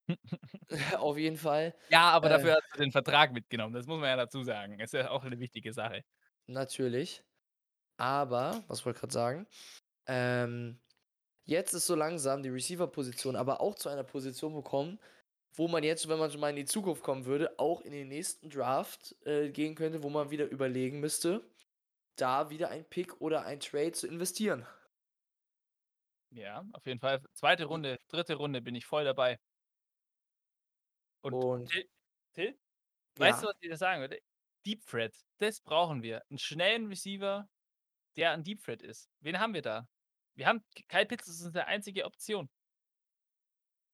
Auf 0.99 1.17
jeden 1.19 1.37
Fall, 1.37 1.75
Ja, 1.91 2.11
aber 2.11 2.29
äh 2.29 2.29
dafür 2.29 2.53
hast 2.57 2.75
du 2.75 2.79
den 2.81 2.93
Vertrag 2.93 3.33
mitgenommen. 3.33 3.73
Das 3.73 3.87
muss 3.87 3.99
man 3.99 4.11
ja 4.11 4.17
dazu 4.17 4.43
sagen. 4.43 4.79
Ist 4.79 4.93
ja 4.93 5.09
auch 5.11 5.25
'ne 5.25 5.39
wichtige 5.41 5.73
Sache. 5.73 6.03
Natürlich. 6.49 7.25
Aber, 7.99 8.65
was 8.69 8.85
wollte 8.87 8.99
ich 8.99 9.01
grad 9.03 9.13
sagen? 9.13 9.47
Ähm, 10.07 10.81
jetzt 11.47 11.75
ist 11.75 11.87
so 11.87 11.95
langsam 11.97 12.43
die 12.43 12.51
Receiver-Position 12.51 13.37
aber 13.37 13.61
auch 13.63 13.75
zu 13.77 13.89
einer 13.91 14.05
Position 14.05 14.55
gekommen, 14.55 15.01
wo 15.59 15.69
man 15.69 15.85
jetzt, 15.85 16.09
wenn 16.09 16.19
man 16.19 16.31
schon 16.31 16.41
mal 16.41 16.51
in 16.51 16.57
die 16.57 16.65
Zukunft 16.67 17.03
kommen 17.03 17.27
würde, 17.27 17.59
auch 17.59 17.83
in 17.83 17.93
den 17.93 18.09
nächsten 18.09 18.51
Draft, 18.51 19.17
äh, 19.27 19.51
gehen 19.51 19.75
könnte, 19.77 20.03
wo 20.05 20.11
man 20.11 20.31
wieder 20.31 20.47
überlegen 20.49 21.01
müsste, 21.01 21.51
da 22.17 22.51
wieder 22.51 22.71
ein 22.71 22.85
Pick 22.89 23.21
oder 23.21 23.45
ein 23.47 23.61
Trade 23.61 23.93
zu 23.93 24.07
investieren. 24.09 24.67
Ja, 26.33 26.65
auf 26.73 26.85
jeden 26.87 27.01
Fall. 27.01 27.23
2. 27.33 27.65
Runde, 27.65 27.99
3. 28.09 28.35
Runde 28.35 28.61
bin 28.61 28.75
ich 28.75 28.85
voll 28.87 29.05
dabei. 29.05 29.39
Und 31.25 31.35
Und 31.35 31.67
Till 31.67 31.89
Till, 32.33 32.59
weißt 33.17 33.43
du, 33.43 33.47
was 33.49 33.55
ich 33.61 33.71
dir 33.71 33.77
sagen 33.77 34.01
würde? 34.03 34.21
Deep 34.67 34.87
Threat, 34.87 35.15
das 35.39 35.61
brauchen 35.63 36.03
wir. 36.03 36.23
'N 36.31 36.39
schnellen 36.39 36.89
Receiver, 36.89 37.49
der 38.17 38.33
'n 38.35 38.45
Deep 38.45 38.63
Threat 38.65 38.83
ist. 38.83 39.11
Wen 39.21 39.41
haben 39.41 39.55
wir 39.55 39.63
da? 39.63 39.89
Wir 40.37 40.47
haben 40.49 40.65
Kyle 40.89 41.07
Pitts 41.07 41.29
ist 41.29 41.43
unsere 41.45 41.67
einzige 41.67 42.05
Option 42.07 42.49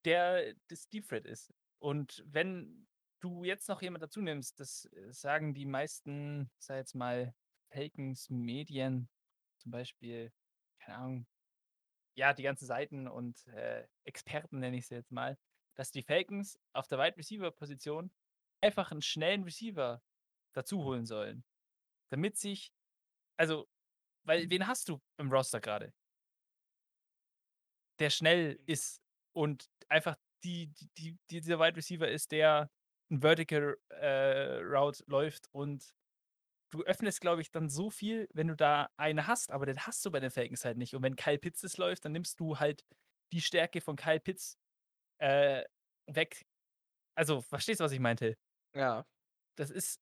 der 0.04 0.54
das 0.68 0.88
Deep 0.88 1.08
Threat 1.08 1.26
ist. 1.26 1.52
Und 1.78 2.23
wenn 2.26 2.87
du 3.20 3.44
jetzt 3.44 3.68
noch 3.68 3.82
jemand 3.82 4.02
dazu 4.02 4.20
nimmst, 4.20 4.61
das, 4.61 4.87
äh, 4.92 5.12
sagen 5.12 5.54
die 5.54 5.66
meisten, 5.66 6.50
sage 6.58 6.80
jetzt 6.80 6.94
mal, 6.94 7.34
Falcons 7.70 8.30
Medien, 8.30 9.08
zum 9.58 9.73
Beispiel, 9.73 10.32
keine 10.80 10.99
Ahnung 10.99 11.26
ja, 12.16 12.32
die 12.32 12.42
ganzen 12.44 12.66
Seiten 12.66 13.08
und, 13.08 13.46
äh, 13.49 13.87
Experten, 14.04 14.61
nenne 14.61 14.76
ich 14.76 14.87
sie 14.87 14.94
jetzt 14.96 15.12
mal, 15.12 15.38
dass 15.76 15.90
die 15.90 16.02
Falcons 16.02 16.58
auf 16.73 16.87
der 16.88 16.99
Wide 16.99 17.16
Receiver 17.16 17.50
Position 17.50 18.12
einfach 18.61 18.92
'n 18.92 19.02
schnellen 19.02 19.44
Receiver 19.44 20.02
dazu 20.54 20.84
holen 20.84 21.06
sollen, 21.06 21.44
damit 22.11 22.37
sich 22.38 22.73
also, 23.38 23.68
weil 24.25 24.50
wen 24.50 24.66
hast 24.68 24.88
du 24.90 25.02
im 25.18 25.32
Roster 25.32 25.61
grade? 25.61 25.92
Der 28.00 28.11
schnell 28.11 28.58
ist 28.66 29.03
und 29.34 29.66
einfach 29.90 30.16
die 30.44 30.68
die 30.74 30.88
die 30.98 31.18
dieser 31.30 31.60
Wide 31.60 31.76
Receiver 31.76 32.08
ist, 32.08 32.32
der 32.32 32.70
'n 33.10 33.22
Vertical, 33.22 33.78
äh, 33.90 34.58
Route 34.62 35.04
läuft 35.08 35.48
und 35.52 35.94
du 36.70 36.82
öffnest, 36.84 37.20
glaube 37.20 37.42
ich, 37.42 37.50
dann 37.52 37.68
so 37.70 37.90
viel, 37.90 38.28
wenn 38.34 38.48
du 38.48 38.56
da 38.56 38.90
einen 38.96 39.26
hast, 39.28 39.52
aber 39.52 39.66
den 39.66 39.78
hast 39.86 40.04
du 40.06 40.10
bei 40.12 40.20
den 40.20 40.30
Falcons 40.32 40.64
halt 40.64 40.78
nicht. 40.78 40.94
Und 40.94 41.02
wenn 41.04 41.16
Kyle 41.16 41.38
Pitts 41.38 41.64
es 41.64 41.78
läuft, 41.78 42.04
dann 42.04 42.12
nimmst 42.12 42.40
du 42.40 42.58
halt 42.60 42.84
die 43.32 43.40
Stärke 43.42 43.80
von 43.80 43.96
Kyle 43.96 44.20
Pitts, 44.20 44.58
äh, 45.20 45.64
weg. 46.08 46.46
Also, 47.16 47.42
verstehst 47.42 47.80
du, 47.80 47.84
was 47.84 47.92
ich 47.92 48.00
meine, 48.00 48.16
Till? 48.16 48.36
Ja. 48.74 49.06
Das 49.58 49.70
ist 49.70 50.00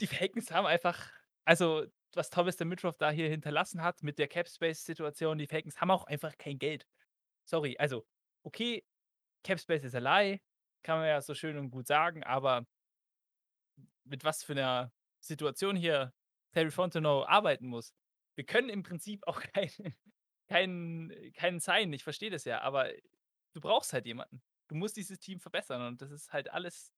die 0.00 0.06
Falcons 0.06 0.50
haben 0.52 0.66
einfach 0.66 1.10
also, 1.46 1.86
was 2.14 2.30
Thomas 2.30 2.56
Dimitroff 2.56 2.98
da 2.98 3.10
hier 3.10 3.28
hinterlassen 3.30 3.82
hat 3.82 4.02
mit 4.02 4.18
der 4.18 4.28
Cap-Space-Situation, 4.28 5.38
die 5.38 5.46
Falcons 5.48 5.80
haben 5.80 5.90
auch 5.92 6.04
einfach 6.06 6.38
kein 6.38 6.58
Geld. 6.58 6.86
Sorry, 7.46 7.76
also, 7.78 8.06
okay, 8.46 8.84
Cap-Space 9.44 9.84
ist 9.84 9.96
a 9.96 10.00
lie, 10.00 10.40
kann 10.84 10.98
man 11.00 11.08
ja 11.08 11.20
so 11.22 11.34
schön 11.34 11.58
und 11.58 11.70
gut 11.70 11.88
sagen, 11.88 12.24
aber 12.24 12.66
mit 14.04 14.24
was 14.24 14.44
für 14.44 14.54
'ner 14.54 14.92
Situation 15.20 15.76
hier 15.76 16.12
Terry 16.52 16.70
Fontenot 16.70 17.26
arbeiten 17.28 17.66
muss. 17.66 17.94
Wir 18.36 18.44
können 18.46 18.68
im 18.68 18.82
Prinzip 18.82 19.26
auch 19.26 19.40
keinen 19.54 19.94
keinen 20.48 21.32
keinen 21.34 21.60
signen, 21.60 21.92
ich 21.92 22.04
verstehe 22.04 22.30
das 22.30 22.44
ja, 22.44 22.60
aber 22.62 22.90
du 23.54 23.60
brauchst 23.60 23.92
halt 23.92 24.06
jemanden. 24.06 24.42
Du 24.68 24.74
musst 24.76 24.96
dieses 24.96 25.18
Team 25.20 25.40
verbessern 25.40 25.82
und 25.86 26.02
das 26.02 26.10
ist 26.10 26.32
halt 26.32 26.50
alles 26.52 26.92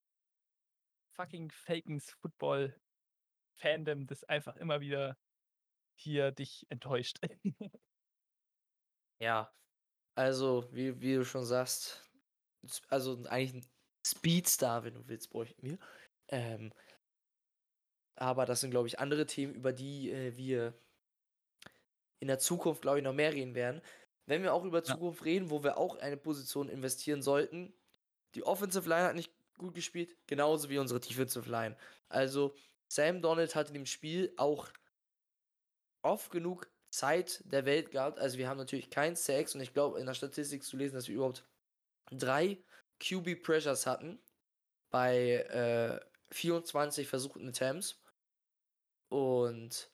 fucking 1.16 1.50
Falcons 1.50 2.10
Football 2.20 2.74
Fandom, 3.56 4.06
das 4.06 4.24
einfach 4.24 4.56
immer 4.56 4.80
wieder 4.80 5.18
hier 5.96 6.32
dich 6.32 6.66
enttäuscht. 6.70 7.18
Ja, 9.20 9.52
also, 10.18 10.68
wie 10.72 11.00
wie 11.00 11.14
du 11.14 11.24
schon 11.24 11.44
sagst, 11.44 12.10
also, 12.88 13.22
eigentlich 13.28 13.64
'n 13.64 13.70
Speedstar, 14.06 14.84
wenn 14.84 14.94
du 14.94 15.08
willst, 15.08 15.30
bräuchten 15.30 15.62
wir. 15.62 15.78
Ähm 16.28 16.72
aber 18.18 18.46
das 18.46 18.60
sind, 18.60 18.70
glaube 18.70 18.88
ich, 18.88 18.98
andere 18.98 19.26
Themen, 19.26 19.54
über 19.54 19.72
die, 19.72 20.10
äh, 20.10 20.36
wir 20.36 20.80
in 22.22 22.28
der 22.28 22.38
Zukunft, 22.38 22.82
glaube 22.82 22.98
ich, 22.98 23.04
noch 23.04 23.12
mehr 23.12 23.32
reden 23.32 23.54
werden. 23.54 23.80
Wenn 24.26 24.42
wir 24.42 24.52
auch 24.52 24.64
über 24.64 24.82
Ja. 24.86 24.98
Zukunft 24.98 25.24
reden, 25.24 25.50
wo 25.50 25.62
wir 25.62 25.78
auch 25.78 25.96
eine 25.96 26.16
Position 26.16 26.68
investieren 26.68 27.22
sollten, 27.22 27.74
die 28.34 28.44
Offensive 28.44 28.88
Line 28.88 29.04
hat 29.08 29.14
nicht 29.16 29.32
gut 29.58 29.74
gespielt, 29.74 30.16
genauso 30.26 30.68
wie 30.70 30.78
unsere 30.78 31.00
Defensive 31.00 31.50
Line. 31.50 31.76
Also, 32.08 32.56
Sam 32.88 33.22
Darnold 33.22 33.54
hat 33.54 33.68
in 33.68 33.74
dem 33.74 33.86
Spiel 33.86 34.34
auch 34.36 34.68
oft 36.04 36.30
genug 36.30 36.70
Zeit 36.90 37.42
der 37.46 37.64
Welt 37.66 37.90
gehabt. 37.92 38.18
Also, 38.18 38.38
wir 38.38 38.48
haben 38.48 38.58
natürlich 38.58 38.90
keinen 38.90 39.16
Sacks 39.16 39.54
und 39.54 39.60
ich 39.60 39.74
glaube, 39.74 40.00
in 40.00 40.06
der 40.06 40.14
Statistik 40.14 40.64
zu 40.64 40.76
lesen, 40.76 40.94
dass 40.96 41.08
wir 41.08 41.16
überhaupt 41.16 41.46
3 42.12 42.64
QB 43.00 43.36
Pressures 43.42 43.86
hatten 43.86 44.20
bei, 44.90 45.38
äh, 45.50 46.00
24 46.34 47.08
versuchten 47.08 47.48
Attempts. 47.48 48.00
Und 49.12 49.90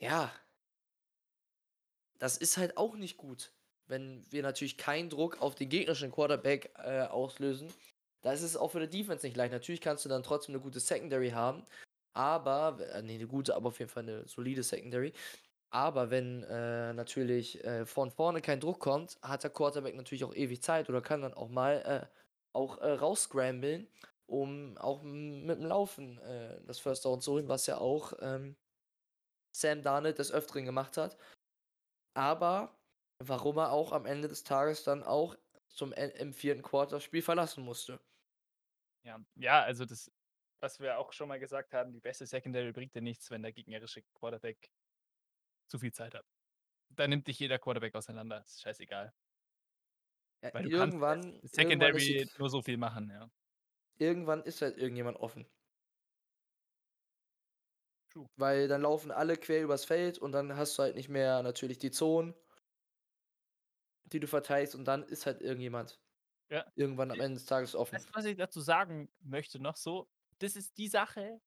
ja 0.00 0.40
das 2.20 2.36
ist 2.36 2.58
halt 2.58 2.76
auch 2.76 2.96
nicht 2.96 3.16
gut, 3.16 3.54
wenn 3.86 4.24
wir 4.30 4.42
natürlich 4.42 4.76
keinen 4.76 5.08
Druck 5.08 5.40
auf 5.40 5.54
den 5.54 5.70
gegnerischen 5.70 6.12
Quarterback, 6.12 6.72
äh, 6.76 7.00
auslösen. 7.02 7.72
Da 8.22 8.32
ist 8.32 8.42
es 8.42 8.56
auch 8.58 8.70
für 8.72 8.86
die 8.86 8.98
Defense 8.98 9.26
nicht 9.26 9.36
leicht. 9.36 9.52
Natürlich 9.52 9.80
kannst 9.80 10.04
du 10.04 10.08
dann 10.10 10.22
trotzdem 10.22 10.54
'ne 10.54 10.60
gute 10.60 10.80
Secondary 10.80 11.30
haben, 11.30 11.64
aber 12.12 12.78
äh, 12.92 13.00
ne, 13.02 13.16
'ne 13.18 13.26
gute, 13.26 13.54
aber 13.56 13.68
auf 13.68 13.78
jeden 13.78 13.90
Fall 13.90 14.02
'ne 14.04 14.28
solide 14.28 14.62
Secondary. 14.62 15.14
Aber 15.72 16.10
wenn, 16.10 16.42
äh, 16.44 16.92
natürlich, 16.92 17.62
äh, 17.64 17.86
von 17.86 18.10
vorne 18.10 18.40
kein 18.40 18.58
Druck 18.60 18.80
kommt, 18.80 19.18
hat 19.22 19.44
der 19.44 19.50
Quarterback 19.50 19.94
natürlich 19.94 20.24
auch 20.24 20.34
ewig 20.34 20.62
Zeit 20.62 20.88
oder 20.88 21.00
kann 21.00 21.22
dann 21.22 21.34
auch 21.34 21.48
mal, 21.48 22.10
äh, 22.12 22.20
auch, 22.52 22.78
äh, 22.78 22.90
raus 22.92 23.24
scramblen, 23.24 23.88
um 24.26 24.76
auch 24.78 25.02
mit 25.02 25.58
dem 25.58 25.66
Laufen, 25.66 26.18
äh, 26.18 26.60
das 26.66 26.80
First 26.80 27.04
Down 27.04 27.20
zu 27.20 27.32
holen, 27.32 27.48
was 27.48 27.66
ja 27.66 27.78
auch, 27.78 28.12
ähm, 28.20 28.56
Sam 29.54 29.82
Darnold 29.82 30.18
des 30.18 30.32
Öfteren 30.32 30.64
gemacht 30.64 30.96
hat. 30.96 31.16
Aber 32.14 32.78
warum 33.22 33.58
er 33.58 33.72
auch 33.72 33.92
am 33.92 34.06
Ende 34.06 34.28
des 34.28 34.44
Tages 34.44 34.84
dann 34.84 35.02
auch 35.02 35.36
zum 35.68 35.92
En 35.92 36.10
im 36.10 36.32
4. 36.34 36.62
Quarter 36.62 36.96
das 36.96 37.04
Spiel 37.04 37.22
verlassen 37.22 37.64
musste. 37.64 38.00
Ja, 39.04 39.18
ja, 39.36 39.62
also, 39.62 39.84
das 39.84 40.10
was 40.62 40.78
wir 40.78 40.98
auch 40.98 41.12
schon 41.14 41.28
mal 41.28 41.40
gesagt 41.40 41.72
haben, 41.72 41.90
die 41.92 42.00
beste 42.00 42.26
Secondary 42.26 42.70
bringt 42.72 42.94
dir 42.94 43.00
nichts, 43.00 43.30
wenn 43.30 43.40
der 43.42 43.52
gegnerische 43.52 44.02
Quarterback 44.12 44.70
zu 45.70 45.78
viel 45.78 45.92
Zeit 45.92 46.14
hat. 46.14 46.26
Da 46.90 47.06
nimmt 47.08 47.26
dich 47.28 47.38
jeder 47.38 47.58
Quarterback 47.58 47.94
auseinander, 47.94 48.42
ist 48.42 48.60
scheißegal. 48.62 49.12
Ja, 50.42 50.50
Weil 50.52 50.62
du 50.64 50.70
kannst 50.70 50.98
als 51.02 51.18
irgendwann 51.20 51.40
irgendwann 51.54 51.94
ist 51.94 52.12
Secondary 52.14 52.28
nur 52.38 52.50
so 52.50 52.62
viel 52.62 52.76
machen, 52.76 53.10
ja. 53.10 53.30
Irgendwann 53.98 54.42
ist 54.42 54.62
halt 54.62 54.78
irgendjemand 54.78 55.16
offen. 55.18 55.46
True. 58.12 58.26
Weil 58.36 58.66
dann 58.66 58.82
laufen 58.82 59.10
alle 59.12 59.36
quer 59.36 59.62
übers 59.62 59.84
Feld 59.84 60.18
und 60.18 60.32
dann 60.32 60.56
hast 60.56 60.76
du 60.78 60.82
halt 60.82 60.96
nicht 60.96 61.08
mehr 61.08 61.42
natürlich 61.42 61.78
die 61.78 61.90
Zonen 61.92 62.34
die 64.12 64.20
du 64.20 64.26
verteidigst 64.26 64.74
und 64.74 64.84
dann 64.84 65.02
ist 65.04 65.26
halt 65.26 65.40
irgendjemand 65.40 66.00
Ja. 66.50 66.66
irgendwann 66.74 67.10
am 67.10 67.20
Ende 67.20 67.34
des 67.38 67.46
Tages 67.46 67.74
offen. 67.74 68.04
Du, 68.06 68.14
was 68.14 68.24
ich 68.24 68.36
dazu 68.36 68.60
sagen 68.60 69.12
möchte 69.20 69.60
noch 69.60 69.76
so? 69.76 70.10
Das 70.38 70.56
ist 70.56 70.78
die 70.78 70.88
Sache, 70.88 71.40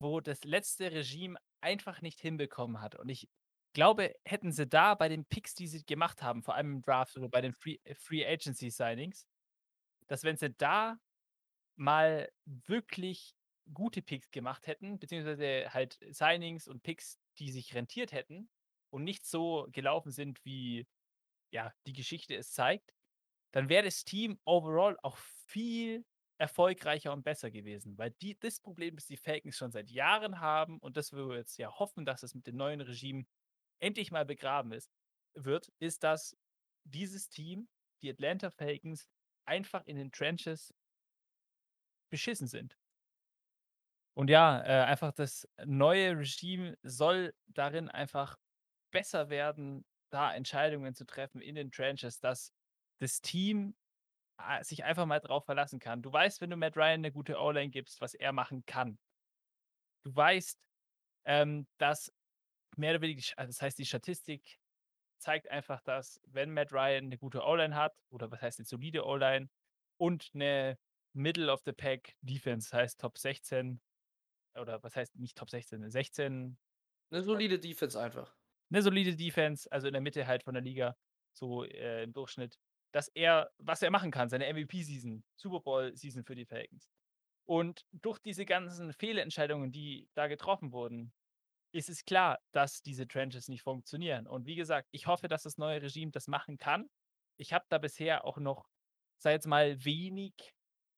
wo 0.00 0.20
das 0.20 0.44
letzte 0.44 0.92
Regime 0.92 1.38
einfach 1.60 2.02
nicht 2.02 2.20
hinbekommen 2.20 2.80
hat. 2.80 2.94
Und 2.94 3.08
ich 3.08 3.28
glaube, 3.72 4.14
hätten 4.24 4.52
sie 4.52 4.66
da 4.66 4.94
bei 4.94 5.08
den 5.08 5.24
Picks, 5.24 5.54
die 5.54 5.66
sie 5.66 5.84
gemacht 5.84 6.22
haben, 6.22 6.42
vor 6.42 6.54
allem 6.54 6.74
im 6.76 6.82
Draft 6.82 7.16
oder 7.16 7.28
bei 7.28 7.40
den 7.40 7.52
Free 7.52 7.78
äh, 7.84 7.94
Free 7.94 8.26
Agency 8.26 8.70
Signings, 8.70 9.26
dass 10.06 10.24
wenn 10.24 10.36
sie 10.36 10.50
da 10.50 10.98
mal 11.76 12.30
wirklich 12.44 13.34
gute 13.72 14.02
Picks 14.02 14.30
gemacht 14.30 14.66
hätten, 14.66 14.98
beziehungsweise 14.98 15.72
halt 15.72 15.98
Signings 16.10 16.66
und 16.68 16.82
Picks, 16.82 17.18
die 17.38 17.50
sich 17.50 17.74
rentiert 17.74 18.12
hätten 18.12 18.50
und 18.90 19.04
nicht 19.04 19.24
so 19.24 19.68
gelaufen 19.70 20.10
sind, 20.10 20.44
wie, 20.44 20.86
ja, 21.52 21.72
die 21.86 21.92
Geschichte 21.92 22.36
es 22.36 22.52
zeigt, 22.52 22.92
dann 23.52 23.68
wäre 23.68 23.84
das 23.84 24.04
Team 24.04 24.38
overall 24.44 24.96
auch 25.02 25.16
viel 25.46 26.04
erfolgreicher 26.38 27.12
und 27.12 27.22
besser 27.22 27.50
gewesen, 27.50 27.98
weil 27.98 28.12
die 28.22 28.38
das 28.38 28.60
Problem, 28.60 28.96
das 28.96 29.06
die 29.06 29.18
Falcons 29.18 29.56
schon 29.56 29.72
seit 29.72 29.90
Jahren 29.90 30.40
haben 30.40 30.78
und 30.78 30.96
das 30.96 31.12
wir 31.12 31.36
jetzt 31.36 31.58
ja 31.58 31.70
hoffen, 31.78 32.06
dass 32.06 32.22
es 32.22 32.34
mit 32.34 32.46
dem 32.46 32.56
neuen 32.56 32.80
Regime 32.80 33.26
endlich 33.80 34.10
mal 34.12 34.24
begraben 34.26 34.72
ist 34.72 34.90
wird, 35.34 35.72
ist, 35.80 36.02
dass 36.04 36.36
dieses 36.84 37.28
Team, 37.28 37.68
die 38.02 38.10
Atlanta 38.10 38.50
Falcons, 38.50 39.08
einfach 39.46 39.86
in 39.86 39.96
den 39.96 40.12
Trenches 40.12 40.72
beschissen 42.12 42.48
sind. 42.48 42.76
Und 44.16 44.28
ja, 44.28 44.60
äh, 44.62 44.84
einfach 44.84 45.12
das 45.12 45.48
neue 45.64 46.18
Regime 46.18 46.76
soll 46.82 47.34
darin 47.46 47.88
einfach 47.88 48.36
besser 48.92 49.30
werden, 49.30 49.84
da 50.10 50.34
Entscheidungen 50.34 50.94
zu 50.94 51.04
treffen 51.06 51.40
in 51.40 51.54
den 51.54 51.70
Trenches, 51.70 52.18
dass 52.20 52.52
das 53.00 53.20
Team 53.20 53.76
a 54.38 54.64
sich 54.64 54.84
einfach 54.84 55.06
mal 55.06 55.20
drauf 55.20 55.46
verlassen 55.46 55.80
kann. 55.80 56.02
Du 56.02 56.12
weißt, 56.12 56.40
wenn 56.42 56.50
du 56.50 56.56
Matt 56.56 56.76
Ryan 56.76 57.02
'ne 57.02 57.12
gute 57.12 57.38
O-Line 57.40 57.70
gibst, 57.70 58.00
was 58.00 58.14
er 58.14 58.32
machen 58.32 58.64
kann. 58.66 58.98
Du 60.06 60.14
weißt, 60.14 60.58
ähm, 61.26 61.68
dass 61.78 62.12
mehr 62.78 62.92
oder 62.92 63.02
weniger 63.02 63.22
also, 63.38 63.48
das 63.50 63.62
heißt, 63.62 63.78
die 63.78 63.86
Statistik 63.86 64.60
zeigt 65.18 65.50
einfach, 65.50 65.82
dass, 65.82 66.20
wenn 66.26 66.52
Matt 66.52 66.72
Ryan 66.72 67.08
'ne 67.08 67.18
gute 67.18 67.42
O-Line 67.44 67.76
hat 67.76 67.94
oder 68.10 68.30
was 68.32 68.42
heißt 68.42 68.60
'ne 68.60 68.66
solide 68.66 69.04
O-Line 69.06 69.50
und 69.98 70.34
'ne 70.34 70.78
Middle 71.14 71.52
of 71.52 71.62
the 71.66 71.72
Pack 71.72 72.16
Defense, 72.22 72.76
heißt 72.76 73.00
Top 73.00 73.18
16 73.18 73.82
oder 74.56 74.82
was 74.84 74.96
heißt 74.96 75.16
nicht 75.16 75.38
Top 75.38 75.50
16, 75.50 75.90
16 75.90 76.58
'Ne 77.12 77.22
solide 77.24 77.58
Defense 77.58 77.96
einfach. 77.98 78.36
'Ne 78.72 78.82
solide 78.82 79.16
Defense, 79.16 79.70
also 79.70 79.88
in 79.88 79.92
der 79.94 80.00
Mitte 80.00 80.26
halt 80.28 80.44
von 80.44 80.54
der 80.54 80.62
Liga, 80.62 80.96
so, 81.32 81.64
äh, 81.64 82.04
im 82.04 82.12
Durchschnitt, 82.12 82.56
dass 82.92 83.08
er 83.08 83.50
was 83.58 83.82
er 83.82 83.90
machen 83.90 84.10
kann, 84.12 84.28
seine 84.28 84.46
MVP-Season, 84.46 85.24
Super 85.36 85.60
Bowl-Season 85.60 86.24
für 86.24 86.36
die 86.36 86.46
Falcons. 86.46 86.88
Und 87.46 87.86
durch 87.92 88.18
diese 88.20 88.46
ganzen 88.46 88.92
Fehlentscheidungen, 88.92 89.72
die 89.72 90.08
da 90.14 90.28
getroffen 90.28 90.72
wurden, 90.72 91.12
ist 91.72 91.88
es 91.88 92.04
klar, 92.04 92.38
dass 92.52 92.82
diese 92.82 93.06
Trenches 93.06 93.48
nicht 93.48 93.62
funktionieren. 93.62 94.26
Und 94.26 94.46
wie 94.46 94.56
gesagt, 94.56 94.88
ich 94.90 95.06
hoffe, 95.06 95.28
dass 95.28 95.44
das 95.44 95.58
neue 95.58 95.82
Regime 95.82 96.10
das 96.10 96.26
machen 96.26 96.58
kann. 96.58 96.88
Ich 97.36 97.52
habe 97.52 97.64
da 97.68 97.78
bisher 97.78 98.24
auch 98.24 98.38
noch, 98.38 98.68
sage 99.18 99.34
jetzt 99.34 99.46
mal, 99.46 99.84
wenig 99.84 100.34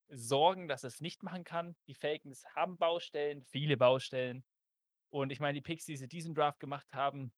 Sorgen, 0.08 0.68
dass 0.68 0.84
es 0.84 1.00
nicht 1.00 1.22
machen 1.22 1.44
kann. 1.44 1.76
Die 1.86 1.94
Falcons 1.94 2.44
haben 2.54 2.76
Baustellen, 2.76 3.42
viele 3.42 3.76
Baustellen. 3.76 4.44
Und 5.10 5.30
ich 5.30 5.40
meine, 5.40 5.54
die 5.54 5.62
Picks, 5.62 5.84
die 5.84 5.96
sie 5.96 6.08
diesen 6.08 6.34
Draft 6.34 6.58
gemacht 6.58 6.92
haben, 6.92 7.32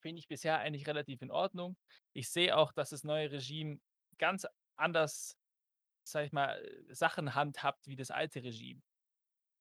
finde 0.00 0.20
ich 0.20 0.28
bisher 0.28 0.58
eigentlich 0.58 0.86
relativ 0.86 1.22
in 1.22 1.30
Ordnung. 1.30 1.76
Ich 2.12 2.30
sehe 2.30 2.56
auch, 2.56 2.72
dass 2.72 2.90
das 2.90 3.04
neue 3.04 3.30
Regime 3.30 3.80
ganz 4.18 4.46
anders, 4.76 5.36
sage 6.04 6.26
ich 6.26 6.32
mal, 6.32 6.62
äh, 6.62 6.94
Sachen 6.94 7.34
handhabt 7.34 7.86
wie 7.86 7.96
das 7.96 8.10
alte 8.10 8.42
Regime. 8.42 8.80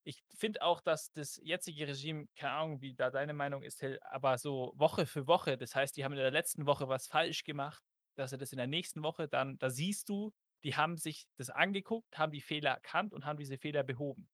Ich 0.03 0.23
finde 0.33 0.62
auch, 0.62 0.81
dass 0.81 1.12
das 1.12 1.39
jetzige 1.43 1.88
Regime, 1.88 2.27
keine 2.35 2.53
Ahnung, 2.53 2.81
wie 2.81 2.95
da 2.95 3.12
deine 3.12 3.33
Meinung 3.33 3.63
ist, 3.63 3.83
aber 4.01 4.38
so 4.38 4.73
Woche 4.75 5.05
für 5.05 5.27
Woche, 5.27 5.57
das 5.57 5.75
heißt, 5.75 5.95
die 5.97 6.03
haben 6.03 6.13
in 6.13 6.19
der 6.19 6.31
letzten 6.31 6.65
Woche 6.65 6.88
was 6.88 7.07
falsch 7.07 7.43
gemacht, 7.43 7.83
dass 8.15 8.31
sie 8.31 8.38
das 8.38 8.51
in 8.51 8.57
der 8.57 8.67
nächsten 8.67 9.03
Woche 9.03 9.27
dann 9.27 9.57
da 9.59 9.69
siehst 9.69 10.09
du, 10.09 10.33
die 10.63 10.75
haben 10.75 10.97
sich 10.97 11.27
das 11.38 11.49
angeguckt, 11.49 12.17
haben 12.17 12.31
die 12.31 12.41
Fehler 12.41 12.71
erkannt 12.71 13.13
und 13.13 13.25
haben 13.25 13.38
diese 13.38 13.57
Fehler 13.57 13.83
behoben. 13.83 14.29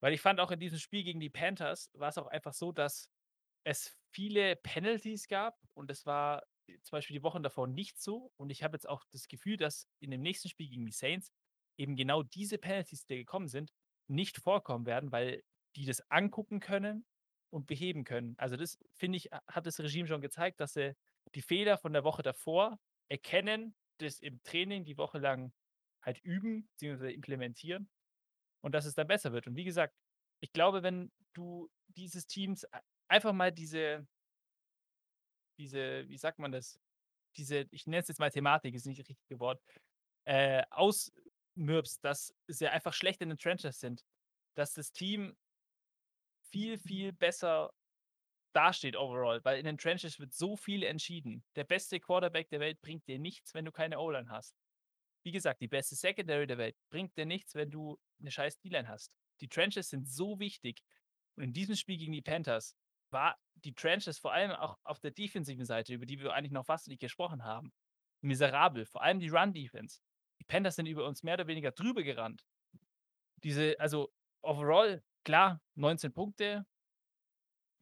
Weil 0.00 0.12
ich 0.12 0.20
fand 0.20 0.40
auch 0.40 0.50
in 0.50 0.60
diesem 0.60 0.78
Spiel 0.78 1.04
gegen 1.04 1.20
die 1.20 1.30
Panthers 1.30 1.90
war's 1.94 2.18
auch 2.18 2.26
einfach 2.26 2.52
so, 2.52 2.72
dass 2.72 3.08
es 3.64 3.96
viele 4.12 4.56
Penalties 4.56 5.28
gab 5.28 5.58
und 5.74 5.90
das 5.90 6.06
war 6.06 6.42
zum 6.82 6.96
Beispiel 6.96 7.16
die 7.16 7.22
Wochen 7.22 7.42
davor 7.42 7.66
nicht 7.66 8.00
so. 8.00 8.32
Und 8.36 8.50
ich 8.50 8.62
habe 8.62 8.76
jetzt 8.76 8.88
auch 8.88 9.04
das 9.12 9.28
Gefühl, 9.28 9.56
dass 9.56 9.88
in 10.00 10.10
dem 10.10 10.22
nächsten 10.22 10.48
Spiel 10.48 10.68
gegen 10.68 10.86
die 10.86 10.92
Saints 10.92 11.32
eben 11.76 11.96
genau 11.96 12.22
diese 12.22 12.58
Penalties, 12.58 13.06
die 13.06 13.16
gekommen 13.18 13.48
sind, 13.48 13.72
nicht 14.08 14.38
vorkommen 14.38 14.86
werden, 14.86 15.12
weil 15.12 15.42
die 15.76 15.84
das 15.86 16.10
angucken 16.10 16.60
können 16.60 17.06
und 17.50 17.66
beheben 17.66 18.04
können. 18.04 18.34
Also, 18.38 18.56
das 18.56 18.78
finde 18.94 19.18
ich, 19.18 19.26
ha 19.32 19.42
hat 19.48 19.66
das 19.66 19.80
Regime 19.80 20.08
schon 20.08 20.20
gezeigt, 20.22 20.60
dass 20.60 20.74
sie 20.74 20.96
die 21.34 21.42
Fehler 21.42 21.78
von 21.78 21.92
der 21.92 22.04
Woche 22.04 22.22
davor 22.22 22.78
erkennen, 23.08 23.74
das 23.98 24.20
im 24.20 24.42
Training 24.42 24.84
die 24.84 24.98
Woche 24.98 25.18
lang 25.18 25.52
halt 26.02 26.20
üben 26.22 26.68
beziehungsweise 26.72 27.12
implementieren 27.12 27.88
und 28.62 28.74
dass 28.74 28.86
es 28.86 28.94
dann 28.94 29.08
besser 29.08 29.32
wird. 29.32 29.46
Und 29.48 29.56
wie 29.56 29.64
gesagt, 29.64 29.94
ich 30.40 30.52
glaube, 30.52 30.82
wenn 30.82 31.12
du 31.34 31.70
dieses 31.88 32.26
Teams 32.26 32.64
ei 32.72 32.80
einfach 33.08 33.32
mal 33.32 33.52
diese 33.52 34.06
diese, 35.58 36.08
wie 36.08 36.18
sagt 36.18 36.38
man 36.38 36.52
das, 36.52 36.78
diese 37.36 37.66
ich 37.70 37.86
nenne 37.86 38.02
es 38.02 38.08
jetzt 38.08 38.18
mal 38.20 38.30
Thematik, 38.30 38.74
ist 38.74 38.86
nicht 38.86 39.00
das 39.00 39.08
richtige 39.08 39.40
Wort, 39.40 39.62
äh, 40.24 40.64
ausmürbst, 41.56 42.04
dass 42.04 42.34
sie 42.46 42.68
einfach 42.68 42.92
schlecht 42.92 43.20
in 43.22 43.30
den 43.30 43.38
Trenches 43.38 43.80
sind, 43.80 44.02
dass 44.54 44.74
das 44.74 44.92
Team 44.92 45.36
viel, 46.50 46.78
viel 46.78 47.12
besser 47.12 47.72
dasteht 48.54 48.96
overall, 48.96 49.44
weil 49.44 49.58
in 49.58 49.66
den 49.66 49.78
Trenches 49.78 50.18
wird 50.20 50.32
so 50.34 50.56
viel 50.56 50.82
entschieden. 50.82 51.44
Der 51.56 51.64
beste 51.64 52.00
Quarterback 52.00 52.50
der 52.50 52.60
Welt 52.60 52.80
bringt 52.82 53.06
dir 53.08 53.18
nichts, 53.18 53.54
wenn 53.54 53.64
du 53.66 53.72
keine 53.72 54.00
O-Line 54.00 54.30
hast. 54.30 54.56
Wie 55.24 55.32
gesagt, 55.32 55.60
die 55.62 55.68
beste 55.68 55.96
Secondary 55.96 56.46
der 56.46 56.58
Welt 56.58 56.76
bringt 56.90 57.16
dir 57.18 57.26
nichts, 57.26 57.54
wenn 57.54 57.70
du 57.70 57.98
'ne 58.20 58.30
scheiß 58.30 58.60
D-Line 58.60 58.88
hast. 58.88 59.12
Die 59.40 59.48
Trenches 59.48 59.90
sind 59.90 60.08
so 60.08 60.40
wichtig. 60.40 60.82
Und 61.36 61.44
in 61.44 61.54
diesem 61.54 61.76
Spiel 61.76 61.98
gegen 61.98 62.12
die 62.12 62.22
Panthers 62.22 62.76
war 63.10 63.38
die 63.56 63.74
Trenches 63.74 64.18
vor 64.18 64.32
allem 64.32 64.52
auch 64.52 64.78
auf 64.84 65.00
der 65.00 65.12
defensiven 65.12 65.66
Seite, 65.66 65.94
über 65.94 66.06
die 66.06 66.20
wir 66.20 66.34
eigentlich 66.34 66.52
noch 66.52 66.66
fast 66.66 66.88
nicht 66.88 67.00
gesprochen 67.00 67.44
haben, 67.44 67.72
miserabel, 68.22 68.86
vor 68.86 69.02
allem 69.02 69.20
die 69.20 69.28
Run-Defense. 69.30 70.00
Die 70.40 70.44
Panthers 70.44 70.76
sind 70.76 70.86
über 70.86 71.06
uns 71.06 71.22
mehr 71.22 71.34
oder 71.34 71.46
weniger 71.46 71.72
drüber 71.72 72.02
gerannt. 72.02 72.44
Diese 73.42 73.78
also 73.78 74.12
overall, 74.42 75.02
klar, 75.24 75.60
19 75.74 76.12
Punkte. 76.12 76.66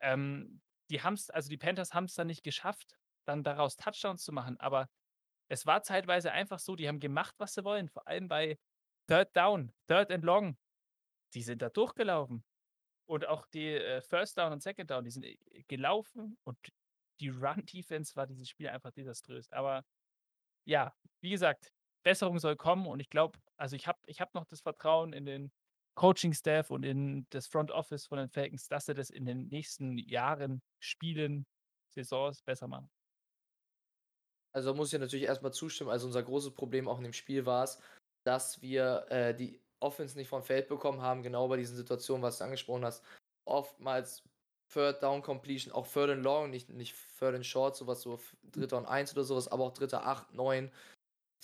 Ähm, 0.00 0.60
die 0.90 1.02
haben's 1.02 1.30
also 1.30 1.48
die 1.48 1.56
Panthers 1.56 1.94
haben's 1.94 2.14
dann 2.14 2.26
nicht 2.26 2.42
geschafft, 2.42 2.98
dann 3.24 3.42
daraus 3.42 3.76
Touchdowns 3.76 4.22
zu 4.22 4.32
machen, 4.32 4.58
aber 4.60 4.88
es 5.48 5.66
war 5.66 5.82
zeitweise 5.82 6.32
einfach 6.32 6.58
so, 6.58 6.76
die 6.76 6.88
haben 6.88 7.00
gemacht, 7.00 7.34
was 7.38 7.54
sie 7.54 7.64
wollen, 7.64 7.88
vor 7.88 8.06
allem 8.08 8.28
bei 8.28 8.58
Third 9.08 9.36
Down, 9.36 9.72
Third 9.86 10.10
and 10.10 10.24
Long. 10.24 10.56
Die 11.34 11.42
sind 11.42 11.62
da 11.62 11.68
durchgelaufen. 11.68 12.44
Und 13.06 13.26
auch 13.26 13.46
die, 13.48 13.68
äh, 13.68 14.00
First 14.00 14.38
Down 14.38 14.52
und 14.52 14.62
Second 14.62 14.90
Down, 14.90 15.04
die 15.04 15.10
sind, 15.10 15.24
äh, 15.24 15.36
gelaufen 15.68 16.38
und 16.44 16.58
die 17.20 17.28
Run-Defense 17.28 18.16
war 18.16 18.26
dieses 18.26 18.48
Spiel 18.48 18.68
einfach 18.68 18.92
desaströs. 18.92 19.50
Aber 19.52 19.84
ja, 20.66 20.94
wie 21.20 21.30
gesagt, 21.30 21.72
Besserung 22.04 22.38
soll 22.38 22.56
kommen 22.56 22.86
und 22.86 23.00
ich 23.00 23.10
glaube 23.10 23.38
also, 23.56 23.76
ich 23.76 23.86
habe 23.86 23.98
ich 24.06 24.20
habe 24.20 24.32
noch 24.34 24.44
das 24.46 24.60
Vertrauen 24.60 25.12
in 25.12 25.26
den 25.26 25.52
Coaching-Staff 25.96 26.70
und 26.70 26.84
in 26.84 27.26
das 27.30 27.46
Front 27.46 27.70
Office 27.70 28.06
von 28.06 28.18
den 28.18 28.28
Falcons, 28.28 28.68
dass 28.68 28.86
sie 28.86 28.94
das 28.94 29.10
in 29.10 29.26
den 29.26 29.48
nächsten 29.48 29.96
Jahren, 29.98 30.60
Spielen, 30.80 31.46
Saisons 31.94 32.42
besser 32.42 32.66
machen. 32.68 32.90
Also, 34.52 34.74
muss 34.74 34.92
ich 34.92 35.00
natürlich 35.00 35.24
erst 35.26 35.42
mal 35.42 35.52
zustimmen. 35.52 35.90
Also, 35.90 36.06
unser 36.06 36.22
großes 36.22 36.54
Problem 36.54 36.88
auch 36.88 36.98
in 36.98 37.04
dem 37.04 37.12
Spiel 37.12 37.46
war's, 37.46 37.80
dass 38.24 38.60
wir, 38.62 39.06
äh, 39.10 39.34
die 39.34 39.60
Offense 39.80 40.16
nicht 40.16 40.28
vom 40.28 40.42
Feld 40.42 40.68
bekommen 40.68 41.02
haben, 41.02 41.22
genau 41.22 41.48
bei 41.48 41.56
diesen 41.56 41.76
Situationen, 41.76 42.22
was 42.22 42.38
du 42.38 42.44
angesprochen 42.44 42.84
hast. 42.84 43.04
Oftmals 43.46 44.22
Third 44.72 45.02
Down 45.02 45.22
Completion, 45.22 45.72
auch 45.72 45.86
Third 45.86 46.10
and 46.10 46.24
Long, 46.24 46.50
nicht 46.50 46.70
nicht 46.70 46.94
Third 47.18 47.34
and 47.34 47.46
Short, 47.46 47.76
so 47.76 47.86
was 47.86 48.02
so 48.02 48.18
3. 48.52 48.76
und 48.76 48.86
1 48.86 49.12
oder 49.12 49.24
so 49.24 49.36
was, 49.36 49.48
aber 49.48 49.64
auch 49.64 49.72
3., 49.74 49.98
8, 49.98 50.32
9 50.32 50.72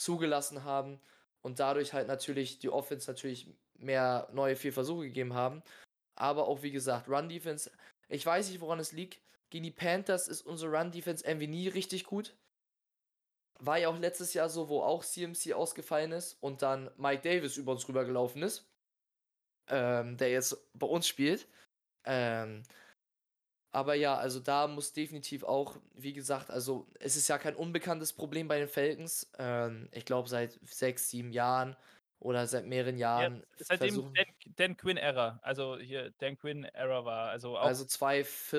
zugelassen 0.01 0.65
haben 0.65 1.01
und 1.43 1.61
dadurch 1.61 1.93
halt 1.93 2.09
natürlich 2.09 2.59
die 2.59 2.71
Offense 2.71 3.11
natürlich 3.11 3.49
mehr 3.79 4.29
neue 4.33 4.57
Fehlversuche 4.57 5.05
gegeben 5.05 5.35
haben. 5.35 5.63
Aber 6.17 6.49
auch 6.49 6.63
wie 6.63 6.71
gesagt, 6.71 7.09
Run 7.09 7.29
Defense 7.29 7.71
ich 8.11 8.27
weiß 8.27 8.51
nicht, 8.51 8.61
woran 8.61 8.81
es 8.81 8.93
liegt. 8.93 9.21
Gegen 9.51 9.65
die 9.65 9.71
Panthers 9.71 10.29
ist 10.29 10.43
unsere 10.43 10.77
Run 10.77 10.91
Defense 10.91 11.25
irgendwie 11.25 11.47
nie 11.47 11.69
richtig 11.69 12.05
gut. 12.05 12.37
War 13.59 13.79
ja 13.79 13.89
auch 13.89 13.99
letztes 13.99 14.35
Jahr 14.35 14.49
so, 14.49 14.69
wo 14.69 14.83
auch 14.83 15.05
CMC 15.05 15.53
ausgefallen 15.53 16.13
ist 16.13 16.37
und 16.41 16.63
dann 16.63 16.91
Mike 16.97 17.23
Davis 17.23 17.57
über 17.57 17.73
uns 17.73 17.89
rübergelaufen 17.89 18.43
ist. 18.43 18.69
Ähm, 19.69 20.17
der 20.17 20.31
jetzt 20.31 20.57
bei 20.75 20.87
uns 20.87 21.07
spielt. 21.07 21.47
Ähm, 22.05 22.65
aber 23.73 23.95
ja, 23.95 24.17
also 24.17 24.41
da 24.41 24.67
muss 24.67 24.93
definitiv 24.93 25.45
auch, 25.45 25.77
wie 25.95 26.13
gesagt, 26.13 26.51
also 26.51 26.89
es 26.99 27.17
ist 27.17 27.29
ja 27.29 27.39
kein 27.39 27.57
unbekanntes 27.57 28.13
Problem 28.13 28.49
bei 28.49 28.59
den 28.59 28.69
Falcons. 28.69 29.31
Ähm, 29.39 29.89
ich 29.93 30.05
glaube 30.05 30.29
seit 30.29 30.59
6, 30.63 31.09
7 31.11 31.33
Jahren 31.33 31.77
oder 32.19 32.47
seit 32.47 32.67
mehreren 32.67 32.99
Ja, 33.17 33.29
Jahren 33.29 33.45
seitdem 33.59 34.03
versuchen 34.03 34.13
Dan 34.15 34.27
Dan 34.57 34.77
Quinn 34.77 34.97
Era, 34.97 35.39
also 35.43 35.79
hier 35.79 36.11
Dan 36.19 36.37
Quinn 36.37 36.65
Era 36.65 37.05
war, 37.05 37.31
also 37.31 37.59
auch 37.59 37.73
Also 37.73 37.85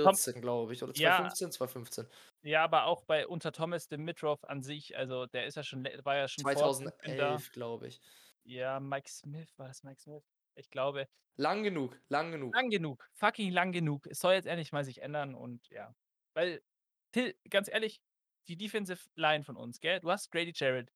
Tom 0.04 0.17
2014, 0.17 0.41
glaube 0.41 0.74
ich, 0.74 0.82
oder 0.84 0.93
ja 0.95 1.38
2015? 1.52 1.52
2015. 1.52 2.08
ja, 2.43 2.63
aber 2.63 2.86
auch 2.86 3.04
bei 3.04 3.28
unter 3.28 3.52
Thomas 3.52 3.88
Dimitroff 3.88 4.43
an 4.45 4.62
sich, 4.63 4.97
also 4.97 5.26
der 5.28 5.45
ist 5.45 5.56
ja 5.56 5.63
schon 5.63 5.84
war 6.04 6.15
ja 6.17 6.28
schon 6.28 6.45
vor 6.47 6.71
Dan 6.78 6.91
Quinn 7.00 7.15
da. 7.15 7.41
2011, 7.41 7.52
glaube 7.52 7.88
ich. 7.88 8.02
Ja, 8.43 8.80
Mike 8.80 9.10
Smith, 9.10 9.58
war 9.58 9.67
das 9.67 9.84
Mike 9.84 10.00
Smith? 10.02 10.24
Ich 10.58 10.70
glaube 10.70 11.08
Lang 11.38 11.64
genug, 11.64 11.98
lang 12.10 12.32
genug. 12.32 12.54
Lang 12.54 12.70
genug, 12.70 13.08
fucking 13.14 13.52
lang 13.52 13.72
genug. 13.72 14.08
Es 14.08 14.20
soll 14.20 14.34
jetzt 14.34 14.46
endlich 14.46 14.72
mal 14.74 14.84
sich 14.84 15.02
ändern 15.02 15.36
und 15.36 15.70
ja. 15.70 15.96
Weil, 16.34 16.62
Till, 17.14 17.36
ganz 17.50 17.70
ehrlich, 17.70 18.02
die 18.48 18.58
Defensive 18.58 19.10
Line 19.16 19.44
von 19.46 19.56
uns, 19.56 19.80
gell? 19.80 20.00
Du 20.02 20.12
hast 20.12 20.32
Grady 20.32 20.52
Jarrett 20.54 20.90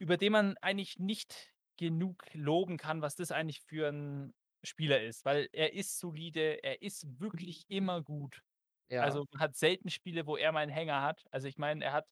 über 0.00 0.16
den 0.16 0.32
man 0.32 0.56
eigentlich 0.62 0.98
nicht 0.98 1.52
genug 1.76 2.24
loben 2.32 2.78
kann, 2.78 3.02
was 3.02 3.16
das 3.16 3.30
eigentlich 3.32 3.60
für 3.60 3.88
'n 3.90 4.32
Spieler 4.64 5.02
ist, 5.02 5.26
weil 5.26 5.48
er 5.52 5.74
ist 5.74 5.98
solide, 5.98 6.62
er 6.64 6.80
ist 6.80 7.20
wirklich 7.20 7.64
immer 7.68 8.02
gut. 8.02 8.40
Ja. 8.90 9.20
Also, 9.20 9.26
man 9.32 9.42
hat 9.42 9.56
selten 9.56 9.90
Spiele, 9.90 10.26
wo 10.26 10.36
er 10.36 10.52
mal 10.52 10.62
'n 10.64 10.70
Hänger 10.70 11.02
hat. 11.02 11.24
Also, 11.32 11.48
ich 11.48 11.58
meine, 11.58 11.84
er 11.84 11.92
hat 11.92 12.06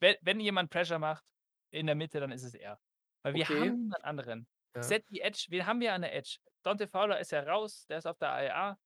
we 0.00 0.18
wenn 0.22 0.40
jemand 0.40 0.70
Pressure 0.70 0.98
macht 1.00 1.24
in 1.72 1.86
der 1.86 1.96
Mitte, 1.96 2.20
dann 2.20 2.32
ist 2.32 2.44
es 2.44 2.54
er. 2.54 2.80
Weil 3.22 3.34
wir 3.34 3.46
Okay. 3.46 3.60
haben 3.60 3.76
niemand 3.80 4.04
anderen. 4.04 4.46
Ja. 4.74 5.00
Set 5.00 5.08
die 5.10 5.20
Edge 5.20 5.46
wen 5.50 5.66
haben 5.66 5.80
wir 5.80 5.94
an 5.94 6.02
der 6.02 6.14
Edge? 6.14 6.38
Dante 6.62 6.88
Fowler 6.88 7.20
ist 7.20 7.32
ja 7.32 7.42
raus, 7.42 7.86
der 7.88 7.98
ist 7.98 8.06
auf 8.06 8.18
der 8.18 8.30
IR. 8.44 8.78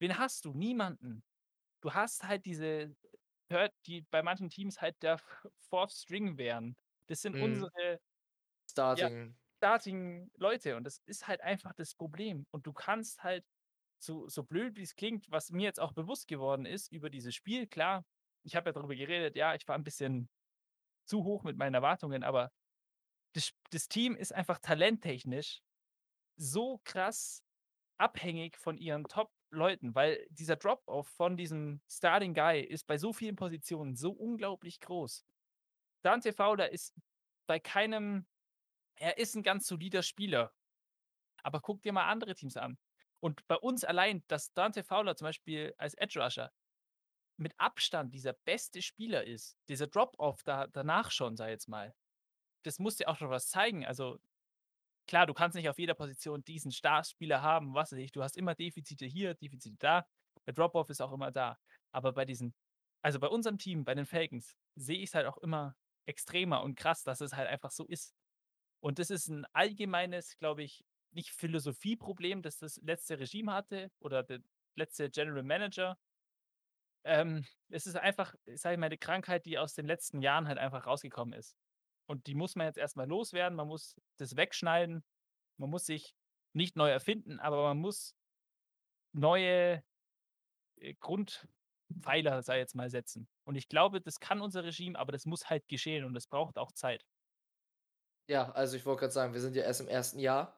Wen 0.00 0.18
hast 0.18 0.44
du? 0.44 0.54
Niemanden. 0.54 1.22
Du 1.82 1.94
hast 1.94 2.24
halt 2.24 2.46
diese 2.46 2.96
Third 3.50 3.72
die 3.86 4.02
bei 4.02 4.22
manchen 4.24 4.50
Teams 4.50 4.80
halt 4.82 5.02
der 5.02 5.18
Fourth 5.60 5.92
String 5.92 6.38
wären. 6.38 6.76
Das 7.08 7.22
sind 7.22 7.34
Mhm. 7.34 7.68
unsere 7.76 8.00
ja, 8.94 9.10
Starting. 9.10 9.36
Starting-Leute 9.58 10.76
und 10.76 10.84
das 10.84 11.00
ist 11.06 11.28
halt 11.28 11.40
einfach 11.42 11.74
das 11.74 11.94
Problem. 11.94 12.46
Und 12.50 12.66
du 12.66 12.72
kannst 12.72 13.22
halt 13.24 13.44
so 14.00 14.28
so 14.28 14.44
blöd 14.44 14.76
wie's 14.76 14.94
klingt, 14.96 15.30
was 15.30 15.50
mir 15.50 15.64
jetzt 15.64 15.80
auch 15.80 15.92
bewusst 15.92 16.28
geworden 16.28 16.66
ist 16.66 16.92
über 16.92 17.10
dieses 17.10 17.34
Spiel, 17.34 17.66
klar, 17.68 18.04
ich 18.44 18.56
habe 18.56 18.70
ja 18.70 18.72
darüber 18.74 18.94
geredet, 18.96 19.36
ja, 19.36 19.54
ich 19.54 19.66
war 19.68 19.76
'n 19.78 19.84
bisschen 19.84 20.28
zu 21.06 21.24
hoch 21.24 21.44
mit 21.44 21.56
meinen 21.58 21.74
Erwartungen, 21.74 22.24
aber 22.24 22.52
das 23.38 23.52
das 23.70 23.88
Team 23.88 24.16
ist 24.16 24.34
einfach 24.34 24.58
talenttechnisch 24.58 25.62
so 26.36 26.80
krass 26.84 27.44
abhängig 27.98 28.56
von 28.58 28.78
ihren 28.78 29.04
Top-Leuten, 29.08 29.94
weil 29.94 30.26
dieser 30.30 30.56
Drop-off 30.56 31.08
von 31.08 31.36
diesem 31.36 31.82
Starting 31.90 32.34
Guy 32.34 32.60
ist 32.62 32.86
bei 32.86 32.98
so 32.98 33.12
vielen 33.12 33.36
Positionen 33.36 33.96
so 33.96 34.12
unglaublich 34.12 34.80
groß. 34.80 35.26
Dante 36.02 36.32
Fowler 36.32 36.70
ist 36.72 36.94
bei 37.46 37.60
keinem 37.60 38.26
er 38.96 39.18
ist 39.18 39.36
'n 39.36 39.42
ganz 39.44 39.66
solider 39.68 40.02
Spieler. 40.02 40.54
Aber 41.42 41.60
guck 41.60 41.82
dir 41.82 41.92
mal 41.92 42.08
andere 42.10 42.34
Teams 42.34 42.56
an. 42.56 42.78
Und 43.20 43.46
bei 43.48 43.56
uns 43.56 43.84
allein, 43.84 44.24
dass 44.28 44.52
Dante 44.54 44.84
Fowler 44.84 45.16
zum 45.16 45.26
Beispiel 45.26 45.74
als 45.78 45.94
Edge 45.94 46.20
Rusher 46.22 46.52
mit 47.38 47.54
Abstand 47.58 48.14
dieser 48.14 48.34
beste 48.34 48.82
Spieler 48.82 49.24
ist, 49.24 49.58
dieser 49.68 49.88
Drop-off 49.88 50.42
da 50.44 50.66
danach 50.68 51.10
schon, 51.12 51.34
ich 51.34 51.40
jetzt 51.40 51.68
mal, 51.68 51.94
das 52.64 52.78
muss 52.78 52.96
dir 52.96 53.08
auch 53.08 53.16
schon 53.16 53.30
was 53.30 53.48
zeigen. 53.50 53.86
Also, 53.86 54.18
klar, 55.08 55.26
du 55.26 55.34
kannst 55.34 55.56
nicht 55.56 55.68
auf 55.70 55.78
jeder 55.78 55.94
Position 55.94 56.44
diesen 56.44 56.72
Starspieler 56.72 57.42
haben, 57.42 57.74
was 57.74 57.92
weiß 57.92 57.98
ich, 58.00 58.12
du 58.12 58.22
hast 58.24 58.36
immer 58.38 58.54
Defizite 58.56 59.06
hier, 59.06 59.34
Defizite 59.34 59.76
da. 59.78 60.06
Der 60.46 60.54
Drop-off 60.54 60.90
ist 60.90 61.02
auch 61.02 61.12
immer 61.12 61.32
da. 61.32 61.58
Aber 61.92 62.12
bei 62.14 62.24
diesen 62.26 62.54
also, 63.02 63.20
bei 63.20 63.28
unserem 63.28 63.58
Team, 63.58 63.84
bei 63.84 63.94
den 63.94 64.06
Falcons, 64.06 64.56
sehe 64.76 64.98
ich's 64.98 65.14
halt 65.14 65.26
auch 65.26 65.38
immer 65.38 65.76
extremer 66.06 66.62
und 66.62 66.76
krass, 66.76 67.04
dass 67.04 67.20
es 67.22 67.34
halt 67.34 67.48
einfach 67.48 67.70
so 67.72 67.86
ist. 67.86 68.14
Und 68.80 68.98
das 69.00 69.10
ist 69.10 69.28
'n 69.30 69.46
allgemeines, 69.54 70.38
glaube 70.38 70.62
ich, 70.64 70.84
nicht 71.12 71.30
Philosophieproblem, 71.32 72.42
das 72.42 72.58
das 72.58 72.78
letzte 72.82 73.18
Regime 73.20 73.52
hatte 73.54 73.90
oder 74.00 74.22
der 74.24 74.40
letzte 74.76 75.10
General 75.10 75.42
Manager. 75.44 75.96
Ähm, 77.04 77.44
es 77.70 77.86
ist 77.86 77.96
einfach, 77.96 78.34
sage 78.54 78.74
ich 78.74 78.80
mal, 78.80 78.88
'ne 78.88 78.98
Krankheit, 78.98 79.46
die 79.46 79.58
aus 79.58 79.74
den 79.74 79.86
letzten 79.86 80.20
Jahren 80.22 80.48
halt 80.48 80.58
einfach 80.58 80.86
rausgekommen 80.86 81.34
ist. 81.38 81.52
Und 82.08 82.26
die 82.26 82.34
muss 82.34 82.56
man 82.56 82.66
jetzt 82.66 82.78
erst 82.78 82.96
mal 82.96 83.08
loswerden. 83.08 83.56
Man 83.56 83.68
muss 83.68 83.96
das 84.18 84.36
wegschneiden. 84.36 85.04
Man 85.58 85.70
muss 85.70 85.86
sich 85.86 86.16
nicht 86.54 86.76
neu 86.76 86.90
erfinden, 86.90 87.38
aber 87.40 87.62
man 87.64 87.78
muss 87.78 88.16
neue, 89.12 89.84
äh, 90.76 90.94
Grundpfeiler, 91.00 92.40
ich 92.40 92.46
jetzt 92.48 92.74
mal, 92.74 92.90
setzen. 92.90 93.28
Und 93.44 93.56
ich 93.56 93.68
glaube, 93.68 94.00
das 94.00 94.20
kann 94.20 94.40
unser 94.40 94.64
Regime, 94.64 94.98
aber 94.98 95.12
das 95.12 95.26
muss 95.26 95.50
halt 95.50 95.68
geschehen 95.68 96.04
und 96.04 96.14
das 96.14 96.26
braucht 96.26 96.58
auch 96.58 96.72
Zeit. 96.72 97.04
Ja, 98.28 98.50
also, 98.52 98.76
ich 98.76 98.84
wollte 98.86 99.00
grad 99.00 99.12
sagen, 99.12 99.32
wir 99.32 99.40
sind 99.40 99.56
ja 99.56 99.62
erst 99.64 99.80
im 99.80 99.88
1. 99.88 100.20
Jahr. 100.20 100.54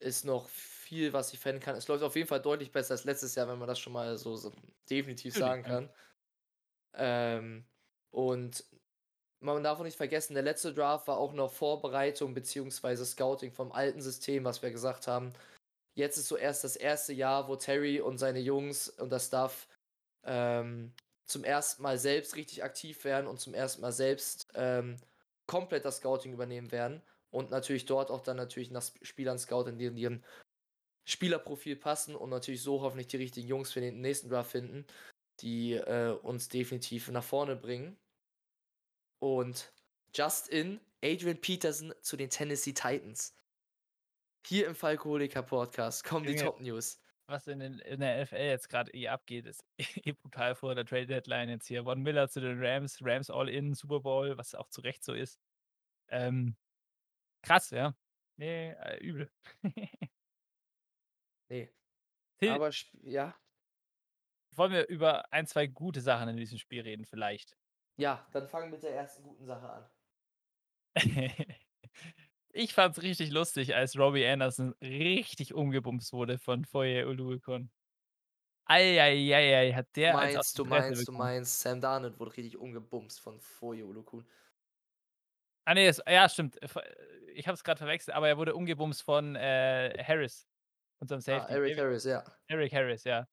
Ist 0.00 0.24
noch 0.24 0.48
viel, 0.48 1.12
was 1.12 1.30
sich 1.30 1.38
verändern 1.38 1.62
kann. 1.62 1.76
Es 1.76 1.86
läuft 1.86 2.02
auf 2.02 2.16
jeden 2.16 2.26
Fall 2.26 2.42
deutlich 2.42 2.72
besser 2.72 2.92
als 2.94 3.04
letztes 3.04 3.36
Jahr, 3.36 3.46
wenn 3.46 3.58
man 3.58 3.68
das 3.68 3.78
schon 3.78 3.92
mal 3.92 4.18
so 4.18 4.34
so 4.34 4.52
definitiv 4.90 5.36
sagen 5.36 5.62
kann. 5.62 5.90
Ähm, 6.94 7.66
und 8.10 8.64
man 9.42 9.62
darf 9.62 9.80
auch 9.80 9.84
nicht 9.84 9.96
vergessen, 9.96 10.34
der 10.34 10.42
letzte 10.42 10.72
Draft 10.72 11.08
war 11.08 11.18
auch 11.18 11.32
noch 11.32 11.52
Vorbereitung 11.52 12.34
beziehungsweise 12.34 13.04
Scouting 13.04 13.52
vom 13.52 13.72
alten 13.72 14.00
System, 14.00 14.44
was 14.44 14.62
wir 14.62 14.70
gesagt 14.70 15.06
haben. 15.06 15.32
Jetzt 15.94 16.16
ist 16.16 16.28
so 16.28 16.36
erst 16.36 16.64
das 16.64 16.78
1. 16.78 17.08
Jahr, 17.08 17.48
wo 17.48 17.56
Terry 17.56 18.00
und 18.00 18.18
seine 18.18 18.40
Jungs 18.40 18.88
und 18.88 19.10
das 19.10 19.26
Staff, 19.26 19.68
ähm, 20.24 20.92
zum 21.26 21.44
1. 21.44 21.78
Mal 21.80 21.98
selbst 21.98 22.36
richtig 22.36 22.64
aktiv 22.64 23.04
werden 23.04 23.26
und 23.26 23.40
zum 23.40 23.54
1. 23.54 23.78
Mal 23.78 23.92
selbst, 23.92 24.48
ähm, 24.54 24.96
komplett 25.46 25.84
das 25.84 25.98
Scouting 25.98 26.32
übernehmen 26.32 26.72
werden 26.72 27.02
und 27.30 27.50
natürlich 27.50 27.86
dort 27.86 28.10
auch 28.10 28.22
dann 28.22 28.36
natürlich 28.36 28.70
nach 28.70 28.82
Sp 28.84 29.02
Spielern 29.02 29.38
scouten, 29.38 29.78
die 29.78 29.86
in 29.86 29.96
ihren 29.96 30.24
Spielerprofil 31.04 31.76
passen 31.76 32.14
und 32.14 32.30
natürlich 32.30 32.62
so 32.62 32.80
hoffentlich 32.80 33.08
die 33.08 33.16
richtigen 33.16 33.48
Jungs 33.48 33.72
für 33.72 33.80
den 33.80 34.00
nächsten 34.00 34.28
Draft 34.28 34.52
finden, 34.52 34.86
die, 35.40 35.74
äh, 35.74 36.16
uns 36.22 36.48
definitiv 36.48 37.10
nach 37.10 37.24
vorne 37.24 37.56
bringen. 37.56 37.98
Und 39.22 39.72
just 40.12 40.48
in, 40.48 40.80
Adrian 41.00 41.40
Peterson 41.40 41.94
zu 42.00 42.16
den 42.16 42.28
Tennessee 42.28 42.72
Titans. 42.72 43.36
Hier 44.44 44.66
im 44.66 44.74
Falcoholiker 44.74 45.44
Podcast 45.44 46.02
kommen 46.02 46.26
die 46.26 46.32
Junge, 46.32 46.42
Top-News. 46.42 47.00
was 47.28 47.46
in 47.46 47.60
den 47.60 47.78
in 47.78 48.00
der 48.00 48.24
NFL 48.24 48.34
jetzt 48.34 48.68
grad 48.68 48.92
eh 48.92 49.06
abgeht, 49.06 49.46
ist 49.46 49.64
eh 50.04 50.10
brutal 50.10 50.56
vor 50.56 50.74
der 50.74 50.84
Trade 50.84 51.06
Deadline 51.06 51.50
jetzt 51.50 51.68
hier. 51.68 51.84
Von 51.84 52.02
Miller 52.02 52.28
zu 52.28 52.40
den 52.40 52.58
Rams, 52.60 52.98
Rams 53.00 53.30
all 53.30 53.48
in, 53.48 53.74
Super 53.74 54.00
Bowl, 54.00 54.36
was 54.36 54.56
auch 54.56 54.68
zu 54.70 54.80
Recht 54.80 55.04
so 55.04 55.14
ist. 55.14 55.38
Ähm, 56.08 56.56
krass, 57.42 57.70
ja. 57.70 57.94
Ne, 58.38 58.76
äh, 58.76 58.98
übel. 58.98 59.30
Ne. 61.48 61.70
Till 62.38 62.50
Aber 62.50 62.70
ja? 63.02 63.38
wollen 64.56 64.72
wir 64.72 64.88
über 64.88 65.30
1, 65.32 65.50
2 65.50 65.66
gute 65.66 66.00
Sachen 66.00 66.30
in 66.30 66.36
diesem 66.38 66.58
Spiel 66.58 66.80
reden 66.80 67.04
vielleicht? 67.04 67.56
Ja, 67.98 68.26
dann 68.32 68.48
fang 68.48 68.70
mit 68.70 68.82
der 68.82 68.94
1. 68.94 69.22
guten 69.22 69.44
Sache 69.44 69.68
an. 69.70 69.88
Ich 72.54 72.74
fand's 72.74 73.02
richtig 73.02 73.30
lustig, 73.30 73.74
als 73.74 73.98
Robbie 73.98 74.26
Anderson 74.26 74.74
richtig 74.82 75.54
umgebumst 75.54 76.12
wurde 76.12 76.38
von 76.38 76.64
Foye 76.66 77.06
Oluokun. 77.06 77.70
Ei, 78.68 78.98
ei, 79.00 79.34
ei, 79.34 79.54
ei, 79.56 79.72
hat 79.74 79.88
der 79.96 80.14
Meinst 80.14 80.56
die 80.56 80.58
du 80.58 80.64
meinst 80.64 81.06
du 81.08 81.12
meinst, 81.12 81.60
Sam 81.60 81.80
Darnold 81.80 82.18
wurde 82.18 82.36
richtig 82.36 82.56
umgebumst 82.58 83.20
von 83.20 83.40
Foye 83.40 83.84
Oluokun? 83.84 84.26
Ah, 85.66 85.74
ne, 85.74 85.86
es 85.86 86.00
ja, 86.08 86.28
stimmt. 86.28 86.60
Äh, 86.62 86.68
ich 87.34 87.46
habe 87.46 87.54
es 87.54 87.62
grad 87.64 87.78
verwechselt, 87.78 88.16
aber 88.16 88.28
er 88.28 88.36
wurde 88.36 88.54
umgebumst 88.54 89.02
von, 89.02 89.36
äh, 89.36 90.02
Harris, 90.04 90.48
unserem 90.98 91.20
Ah, 91.28 91.46
Safety. 91.46 91.50
Eric 91.50 91.76
Erik 91.76 91.78
Harris, 91.78 92.04
ja. 92.04 92.22
Erik 92.48 92.72
Harris, 92.74 93.04
ja. 93.04 93.26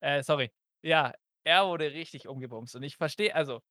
Äh, 0.00 0.22
sorry. 0.22 0.52
Ja, 0.82 1.14
er 1.44 1.66
wurde 1.68 1.92
richtig 1.92 2.28
umgebumst 2.28 2.76
und 2.76 2.82
ich 2.84 2.96
verstehe 2.96 3.34
also 3.34 3.62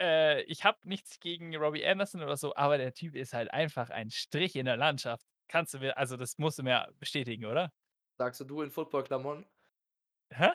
äh, 0.00 0.42
ich 0.42 0.64
habe 0.64 0.78
nichts 0.84 1.20
gegen 1.20 1.54
Robbie 1.56 1.86
Anderson 1.86 2.22
oder 2.22 2.36
so, 2.36 2.54
aber 2.56 2.78
der 2.78 2.94
Typ 2.94 3.14
ist 3.16 3.32
halt 3.34 3.50
einfach 3.52 3.90
ein 3.90 4.10
Strich 4.10 4.56
in 4.56 4.66
der 4.66 4.76
Landschaft. 4.76 5.26
Kannst 5.48 5.74
du 5.74 5.78
mir 5.80 5.96
also, 5.98 6.16
das 6.16 6.38
musst 6.38 6.58
du 6.58 6.62
mir 6.62 6.88
bestätigen, 6.98 7.46
oder? 7.46 7.70
Sagst 8.18 8.38
du, 8.40 8.44
du 8.44 8.62
in 8.62 8.70
Football-Klamotten? 8.70 9.46
Hä? 10.32 10.50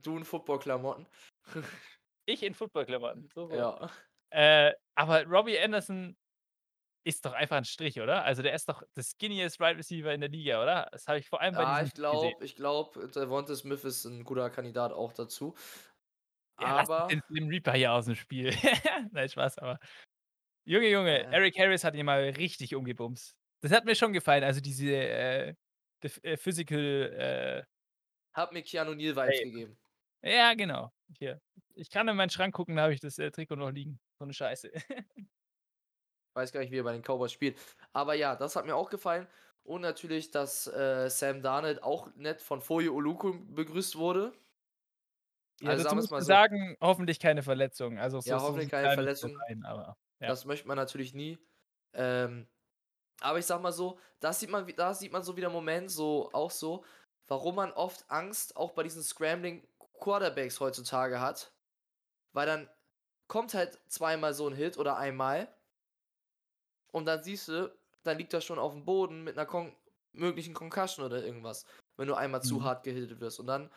Du 0.00 0.16
in 0.16 0.24
Football-Klamotten? 0.24 1.06
Ich 2.28 2.42
in 2.42 2.54
Football-Klamotten, 2.54 3.28
so. 3.34 3.50
Ja. 3.50 3.90
Äh, 4.30 4.72
aber 4.96 5.24
Robbie 5.26 5.58
Anderson 5.58 6.16
ist 7.04 7.24
doch 7.26 7.32
einfach 7.34 7.58
'n 7.58 7.64
Strich, 7.66 8.00
oder? 8.00 8.24
Also, 8.24 8.42
der 8.42 8.54
ist 8.54 8.68
doch 8.68 8.82
der 8.96 9.04
skinniest 9.04 9.60
Wide 9.60 9.78
Receiver 9.78 10.12
in 10.14 10.20
der 10.22 10.30
Liga, 10.30 10.62
oder? 10.62 10.88
Das 10.92 11.08
habe 11.08 11.18
ich 11.20 11.28
vor 11.28 11.40
allem 11.42 11.56
bei 11.56 11.64
Ja, 11.64 11.66
diesem 11.66 11.90
ich 11.90 11.92
gesehen. 12.10 12.34
glaube 12.34 12.44
ich 12.44 12.56
glaube, 12.56 13.08
Devonta 13.08 13.54
Smith 13.54 13.84
ist 13.84 14.06
'n 14.06 14.24
guter 14.24 14.48
Kandidat 14.50 14.92
auch 14.92 15.12
dazu. 15.12 15.54
Ja, 16.64 16.82
Aber 16.82 17.10
den 17.10 17.20
Slim 17.28 17.48
Reaper 17.48 17.72
hier 17.74 17.90
aus'm 17.92 18.14
Spiel. 18.14 18.50
Nein, 19.12 19.28
Spaß, 19.28 19.58
aber 19.58 19.78
Junge, 20.66 20.88
Junge, 20.90 21.26
Äh. 21.26 21.32
Erik 21.32 21.58
Harris 21.58 21.84
hat 21.84 21.94
ihn 21.96 22.06
mal 22.06 22.22
richtig 22.30 22.74
umgebumst. 22.76 23.36
Das 23.62 23.72
hat 23.72 23.84
mir 23.86 23.96
schon 23.96 24.12
gefallen, 24.14 24.44
also, 24.44 24.60
diese, 24.62 24.86
äh, 24.94 25.54
äh, 26.22 26.36
physical, 26.38 26.80
äh 26.80 27.64
Hat 28.34 28.52
mir 28.52 28.62
Keanu 28.62 28.94
Neal 28.94 29.14
Vibes 29.16 29.42
gegeben. 29.42 29.76
Ja, 30.24 30.54
genau. 30.54 30.92
Hier. 31.18 31.40
Ich 31.74 31.90
kann 31.90 32.06
in 32.08 32.16
meinen 32.16 32.30
Schrank 32.30 32.54
gucken, 32.54 32.76
da 32.76 32.82
habe 32.82 32.94
ich 32.94 33.00
das, 33.00 33.18
äh, 33.18 33.30
Trikot 33.32 33.56
noch 33.56 33.70
liegen. 33.70 33.98
So 34.18 34.24
'ne 34.24 34.32
Scheiße. 34.34 34.70
Weiß 36.36 36.52
gar 36.52 36.60
nicht, 36.60 36.70
wie 36.72 36.78
er 36.78 36.84
bei 36.84 36.92
den 36.92 37.02
Cowboys 37.02 37.32
spielt. 37.32 37.58
Aber 37.92 38.14
ja, 38.14 38.36
das 38.36 38.56
hat 38.56 38.64
mir 38.64 38.74
auch 38.74 38.88
gefallen 38.90 39.26
und 39.64 39.82
natürlich, 39.82 40.30
dass, 40.30 40.66
äh, 40.66 41.08
Sam 41.10 41.42
Darnold 41.42 41.82
auch 41.82 42.14
nett 42.16 42.40
von 42.40 42.60
Foye 42.62 42.88
Oluokun 42.90 43.54
begrüßt 43.54 43.96
wurde. 43.96 44.32
Ja, 45.60 45.74
Also, 45.74 45.84
dazu 45.84 45.96
mal 46.10 46.20
du 46.20 46.22
so. 46.22 46.38
sagen, 46.38 46.76
hoffentlich 46.80 47.20
keine 47.20 47.42
Verletzung. 47.42 47.98
Also, 47.98 48.20
so 48.20 48.26
Ja, 48.26 48.40
hoffentlich 48.40 48.68
keine 48.70 48.90
Verletzung. 48.90 49.44
rein, 49.48 49.64
aber 49.64 49.96
ja. 50.20 50.34
Das 50.34 50.44
möchte 50.46 50.68
man 50.68 50.76
natürlich 50.76 51.14
nie. 51.14 51.38
Ähm, 51.94 52.48
aber 53.20 53.38
ich 53.40 53.46
sage 53.46 53.62
mal 53.62 53.72
so, 53.72 53.98
da 54.20 54.32
sieht 54.32 54.50
man 54.50 54.66
da 54.76 54.94
sieht 54.94 55.12
man 55.12 55.22
so 55.24 55.36
wieder 55.36 55.48
'n 55.50 55.52
Moment 55.54 55.90
so 55.90 56.30
auch 56.34 56.50
so, 56.52 56.84
warum 57.28 57.56
man 57.56 57.72
oft 57.72 58.10
Angst 58.10 58.56
auch 58.56 58.72
bei 58.72 58.82
diesen 58.84 59.02
Scrambling 59.04 59.68
Quarterbacks 60.00 60.60
heutzutage 60.60 61.20
hat. 61.20 61.54
Weil 62.32 62.46
dann 62.46 62.70
kommt 63.28 63.54
halt 63.54 63.80
zweimal 63.88 64.34
so 64.34 64.48
'n 64.48 64.54
Hit 64.56 64.78
oder 64.78 64.96
einmal 64.98 65.54
und 66.92 67.06
dann 67.06 67.22
siehst 67.22 67.48
du, 67.48 67.74
dann 68.04 68.18
liegt 68.18 68.32
er 68.34 68.40
schon 68.40 68.58
auf 68.58 68.72
dem 68.72 68.84
Boden 68.84 69.24
mit 69.24 69.36
einer 69.38 69.46
Kon 69.46 69.74
möglichen 70.14 70.52
Concussion 70.54 71.06
oder 71.06 71.24
irgendwas, 71.24 71.64
wenn 71.96 72.06
du 72.06 72.14
einmal 72.14 72.42
zu 72.42 72.62
Mhm. 72.62 72.64
hart 72.64 72.84
gehittet 72.84 73.20
wirst. 73.20 73.40
Und 73.40 73.46
dann 73.46 73.70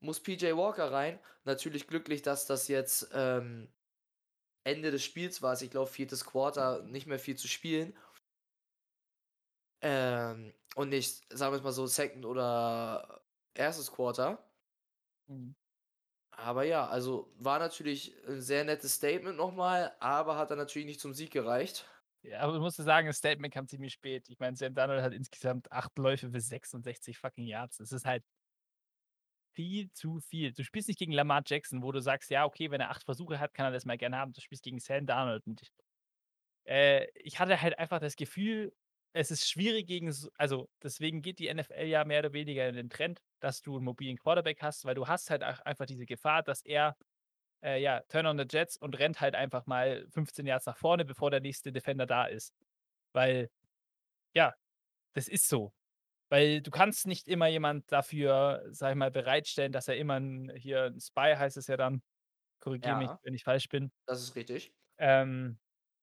muss 0.00 0.20
PJ 0.20 0.52
Walker 0.56 0.92
rein. 0.92 1.18
Natürlich 1.44 1.86
glücklich, 1.86 2.22
dass 2.22 2.46
das 2.46 2.68
jetzt 2.68 3.10
ähm, 3.12 3.68
Ende 4.64 4.90
des 4.90 5.02
Spiels 5.04 5.42
war. 5.42 5.50
Also 5.50 5.64
ich 5.64 5.70
glaube, 5.70 5.90
viertes 5.90 6.24
Quarter, 6.24 6.82
nicht 6.82 7.06
mehr 7.06 7.18
viel 7.18 7.36
zu 7.36 7.48
spielen. 7.48 7.96
Ähm, 9.80 10.52
und 10.74 10.90
nicht, 10.90 11.24
sagen 11.32 11.52
wir 11.52 11.58
es 11.58 11.62
mal 11.62 11.72
so, 11.72 11.86
Second 11.86 12.24
oder 12.26 13.22
erstes 13.54 13.90
Quarter. 13.90 14.42
Mhm. 15.26 15.54
Aber 16.30 16.62
ja, 16.62 16.86
also 16.86 17.32
war 17.38 17.58
natürlich 17.58 18.14
ein 18.28 18.40
sehr 18.40 18.64
nettes 18.64 18.94
Statement 18.94 19.36
nochmal, 19.36 19.92
aber 19.98 20.36
hat 20.36 20.50
dann 20.50 20.58
natürlich 20.58 20.86
nicht 20.86 21.00
zum 21.00 21.12
Sieg 21.12 21.32
gereicht. 21.32 21.84
Ja, 22.22 22.40
aber 22.40 22.52
du 22.52 22.60
musst 22.60 22.76
sagen, 22.76 23.06
das 23.06 23.16
Statement 23.16 23.52
kam 23.52 23.66
ziemlich 23.66 23.92
spät. 23.92 24.28
Ich 24.28 24.38
meine, 24.38 24.56
Sam 24.56 24.74
Darnold 24.74 25.02
hat 25.02 25.12
insgesamt 25.12 25.70
8 25.72 25.98
Läufe 25.98 26.30
für 26.30 26.40
66 26.40 27.18
fucking 27.18 27.46
Yards. 27.46 27.78
Das 27.78 27.90
ist 27.90 28.04
halt 28.04 28.24
viel 29.54 29.90
zu 29.92 30.20
viel. 30.20 30.52
Du 30.52 30.64
spielst 30.64 30.88
nicht 30.88 30.98
gegen 30.98 31.12
Lamar 31.12 31.42
Jackson, 31.46 31.82
wo 31.82 31.92
du 31.92 32.00
sagst: 32.00 32.30
„Ja, 32.30 32.44
okay, 32.46 32.70
wenn 32.70 32.80
er 32.80 32.90
8 32.90 33.04
Versuche 33.04 33.40
hat, 33.40 33.54
kann 33.54 33.66
er 33.66 33.72
das 33.72 33.84
mal 33.86 33.98
gerne 33.98 34.16
haben.“ 34.18 34.32
Du 34.32 34.40
spielst 34.40 34.64
gegen 34.64 34.78
Sam 34.80 35.06
Darnold 35.06 35.46
und 35.46 35.62
ich 35.62 35.70
äh, 36.66 37.06
ich 37.14 37.38
hatte 37.40 37.60
halt 37.62 37.78
einfach 37.78 38.00
das 38.00 38.16
Gefühl, 38.16 38.72
es 39.14 39.30
ist 39.30 39.48
schwierig 39.48 39.86
gegen 39.86 40.14
also, 40.36 40.68
deswegen 40.82 41.22
geht 41.22 41.38
die 41.38 41.48
NFL 41.48 41.86
ja 41.86 42.04
mehr 42.04 42.20
oder 42.20 42.32
weniger 42.32 42.68
in 42.68 42.74
den 42.76 42.90
Trend, 42.90 43.20
dass 43.40 43.62
du 43.62 43.78
'n 43.78 43.84
mobilen 43.84 44.18
Quarterback 44.18 44.62
hast, 44.62 44.84
weil 44.84 44.94
du 44.94 45.08
hast 45.08 45.30
halt 45.30 45.42
ach 45.42 45.60
einfach 45.60 45.86
diese 45.86 46.06
Gefahr, 46.06 46.42
dass 46.42 46.62
er, 46.62 46.96
äh, 47.64 47.80
ja, 47.82 48.02
Turn 48.08 48.26
on 48.26 48.38
the 48.38 48.46
Jets 48.50 48.76
und 48.78 48.98
rennt 48.98 49.20
halt 49.20 49.34
einfach 49.36 49.66
mal 49.66 50.06
15 50.10 50.46
Yards 50.46 50.66
nach 50.66 50.78
vorne, 50.78 51.04
bevor 51.06 51.30
der 51.32 51.40
nächste 51.40 51.72
Defender 51.72 52.06
da 52.06 52.26
ist. 52.26 52.54
Weil, 53.14 53.50
ja, 54.34 54.54
das 55.14 55.28
ist 55.28 55.48
so. 55.48 55.72
Weil 56.32 56.60
du 56.62 56.70
kannst 56.70 57.06
nicht 57.06 57.26
immer 57.28 57.46
jemand 57.48 57.90
dafür, 57.90 58.64
sage 58.70 58.92
ich 58.92 58.98
mal, 58.98 59.10
bereitstellen, 59.10 59.72
dass 59.72 59.88
er 59.88 59.96
immer 59.96 60.16
'n 60.18 60.50
hier 60.56 60.84
'n 60.86 61.00
Spy 61.00 61.34
heißt 61.36 61.56
es 61.56 61.66
ja 61.68 61.76
dann, 61.78 62.02
korrigiere 62.60 62.96
mich, 62.96 63.12
Ja. 63.12 63.20
wenn 63.22 63.34
ich 63.34 63.44
falsch 63.44 63.68
bin. 63.68 63.90
Das 64.06 64.22
ist 64.22 64.34
richtig. 64.36 64.72
Ähm, 64.98 65.58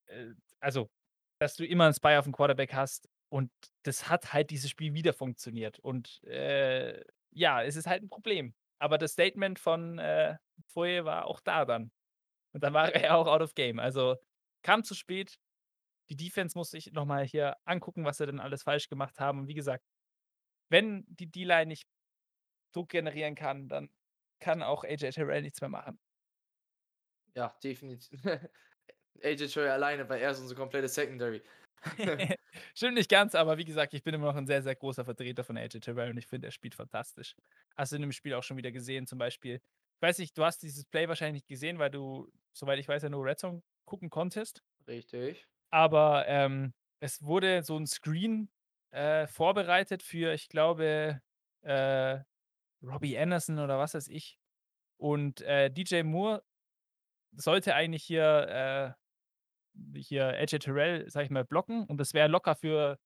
äh, 0.07 0.31
also, 0.59 0.89
dass 1.39 1.55
du 1.55 1.65
immer 1.65 1.88
'n 1.88 1.93
Spy 1.93 2.17
aufm 2.17 2.31
Quarterback 2.33 2.73
hast 2.73 3.09
und 3.29 3.51
das 3.83 4.09
hat 4.09 4.33
halt 4.33 4.49
dieses 4.51 4.69
Spiel 4.69 4.93
wieder 4.93 5.13
funktioniert 5.13 5.79
und, 5.79 6.23
äh, 6.25 7.03
ja, 7.31 7.63
es 7.63 7.75
ist 7.75 7.88
halt 7.88 8.03
'n 8.03 8.09
Problem. 8.09 8.55
Aber 8.79 8.97
das 8.97 9.13
Statement 9.13 9.59
von, 9.59 9.99
äh, 9.99 10.38
Foye 10.67 11.05
war 11.05 11.25
auch 11.27 11.41
da 11.41 11.65
dann. 11.65 11.91
Und 12.53 12.63
dann 12.63 12.73
war 12.73 12.93
er 13.13 13.17
auch 13.17 13.27
out 13.27 13.41
of 13.41 13.55
game. 13.55 13.79
Also, 13.79 14.17
kam 14.63 14.83
zu 14.83 14.95
spät. 14.95 15.38
Die 16.11 16.17
Defense 16.17 16.57
muss 16.57 16.71
sich 16.71 16.91
noch 16.93 17.05
mal 17.05 17.25
hier 17.25 17.57
angucken, 17.65 18.05
was 18.05 18.17
sie 18.19 18.27
denn 18.27 18.39
alles 18.41 18.63
falsch 18.63 18.89
gemacht 18.89 19.19
haben. 19.19 19.39
Und 19.41 19.47
wie 19.49 19.55
gesagt, 19.55 19.85
wenn 20.69 21.06
die 21.08 21.32
D-Line 21.32 21.67
nicht 21.67 21.88
Druck 22.73 22.89
generieren 22.89 23.36
kann, 23.36 23.69
dann 23.69 23.89
kann 24.39 24.63
auch 24.63 24.84
AJ 24.86 25.12
Terrell 25.12 25.41
nichts 25.43 25.62
mehr 25.62 25.69
machen. 25.69 25.99
Ja, 27.36 27.58
definitiv. 27.63 28.21
AJ 29.23 29.47
Terrell 29.49 29.71
alleine, 29.71 30.08
weil 30.10 30.21
er 30.21 30.32
ist 30.32 30.39
unsere 30.39 30.60
komplette 30.60 30.88
Secondary. 30.89 31.43
Stimmt 32.75 32.95
nicht 32.95 33.10
ganz, 33.10 33.36
aber 33.36 33.58
wie 33.58 33.65
gesagt, 33.65 33.93
ich 33.93 34.04
bin 34.04 34.13
immer 34.13 34.28
noch 34.28 34.36
'n 34.38 34.47
sehr, 34.47 34.62
sehr 34.63 34.75
großer 34.75 35.06
Vertreter 35.06 35.43
von 35.43 35.58
AJ 35.58 35.80
Terrell 35.82 36.10
und 36.12 36.17
ich 36.17 36.28
finde, 36.28 36.47
er 36.47 36.51
spielt 36.51 36.75
fantastisch. 36.75 37.36
Hast 37.75 37.91
du 37.91 37.95
in 37.97 38.01
dem 38.01 38.12
Spiel 38.12 38.34
auch 38.34 38.43
schon 38.43 38.58
wieder 38.58 38.71
gesehen, 38.71 39.08
zum 39.08 39.19
Beispiel 39.19 39.62
ich 39.97 40.01
weiß 40.01 40.17
nicht, 40.19 40.38
du 40.38 40.43
hast 40.43 40.62
dieses 40.62 40.84
Play 40.86 41.08
wahrscheinlich 41.08 41.43
nicht 41.43 41.47
gesehen, 41.47 41.80
weil 41.80 41.89
du, 41.89 42.30
soweit 42.54 42.80
ich 42.80 42.88
weiß, 42.88 43.01
ja 43.04 43.10
nur 43.10 43.23
Red 43.25 43.39
Zone 43.39 43.63
gucken 43.86 44.10
konntest. 44.10 44.62
Richtig. 44.88 45.45
Aber, 45.73 46.25
ähm, 46.28 46.73
es 46.99 47.23
wurde 47.23 47.63
so 47.63 47.75
'n 47.78 47.86
Screen, 47.88 48.49
äh, 48.95 49.27
vorbereitet 49.27 50.03
für, 50.03 50.34
ich 50.34 50.49
glaube, 50.49 51.21
äh, 51.63 52.19
Robbie 52.84 53.17
Anderson 53.19 53.60
oder 53.60 53.79
was 53.79 53.95
weiß 53.95 54.10
ich. 54.10 54.39
Und, 54.97 55.41
äh, 55.41 55.71
DJ 55.71 56.03
Moore 56.03 56.43
sollte 57.34 57.75
eigentlich 57.75 58.03
hier, 58.05 58.95
äh 58.95 59.01
hier 59.95 60.27
AJ 60.29 60.60
Terrell, 60.60 61.10
sage 61.10 61.25
ich 61.25 61.31
mal, 61.31 61.45
blocken 61.45 61.86
und 61.86 61.97
das 61.99 62.13
wäre 62.13 62.27
locker 62.29 62.55
für 62.55 62.99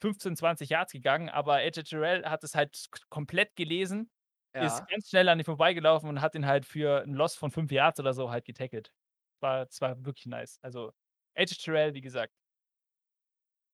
15, 0.00 0.36
20 0.36 0.70
Yards 0.70 0.92
gegangen, 0.92 1.28
aber 1.30 1.54
AJ 1.56 1.84
Terrell 1.84 2.24
hat 2.26 2.44
es 2.44 2.54
halt 2.54 2.86
komplett 3.10 3.56
gelesen, 3.56 4.10
ist 4.58 4.82
Ja. 4.82 4.88
ganz 4.88 5.08
schnell 5.10 5.28
an 5.28 5.38
ihm 5.40 5.44
vorbeigelaufen 5.46 6.08
und 6.08 6.20
hat 6.22 6.34
ihn 6.34 6.46
halt 6.46 6.66
für 6.66 7.02
'n 7.04 7.14
Loss 7.14 7.36
von 7.36 7.50
5 7.52 7.70
Yards 7.72 8.00
oder 8.00 8.14
so 8.14 8.30
halt 8.30 8.44
getackelt. 8.46 8.92
War 9.40 9.66
das 9.66 9.80
war 9.80 10.04
wirklich 10.04 10.26
nice. 10.26 10.58
Also, 10.62 10.92
AJ 11.36 11.56
Terrell, 11.64 11.94
wie 11.94 12.00
gesagt 12.02 12.32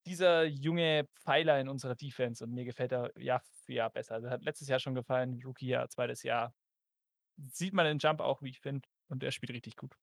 dieser 0.06 0.44
junge 0.44 1.08
Pfeiler 1.20 1.60
in 1.60 1.68
unserer 1.68 1.94
Defense 1.96 2.44
und 2.44 2.52
mir 2.52 2.64
gefällt 2.64 2.92
er 2.92 3.10
Jahr 3.20 3.40
für 3.66 3.72
Jahr 3.74 3.90
besser. 3.90 4.14
Also, 4.16 4.30
hat 4.30 4.42
letztes 4.44 4.68
Jahr 4.68 4.80
schon 4.80 4.94
gefallen, 4.94 5.40
Rookie-Jahr, 5.44 5.88
2. 5.90 6.22
Jahr. 6.24 6.54
Sieht 7.52 7.74
man 7.74 7.86
den 7.86 7.98
Jump 7.98 8.20
auch, 8.20 8.42
wie 8.42 8.50
ich 8.50 8.60
finde, 8.60 8.88
und 9.08 9.22
er 9.24 9.32
spielt 9.32 9.52
richtig 9.52 9.76
gut. 9.76 9.96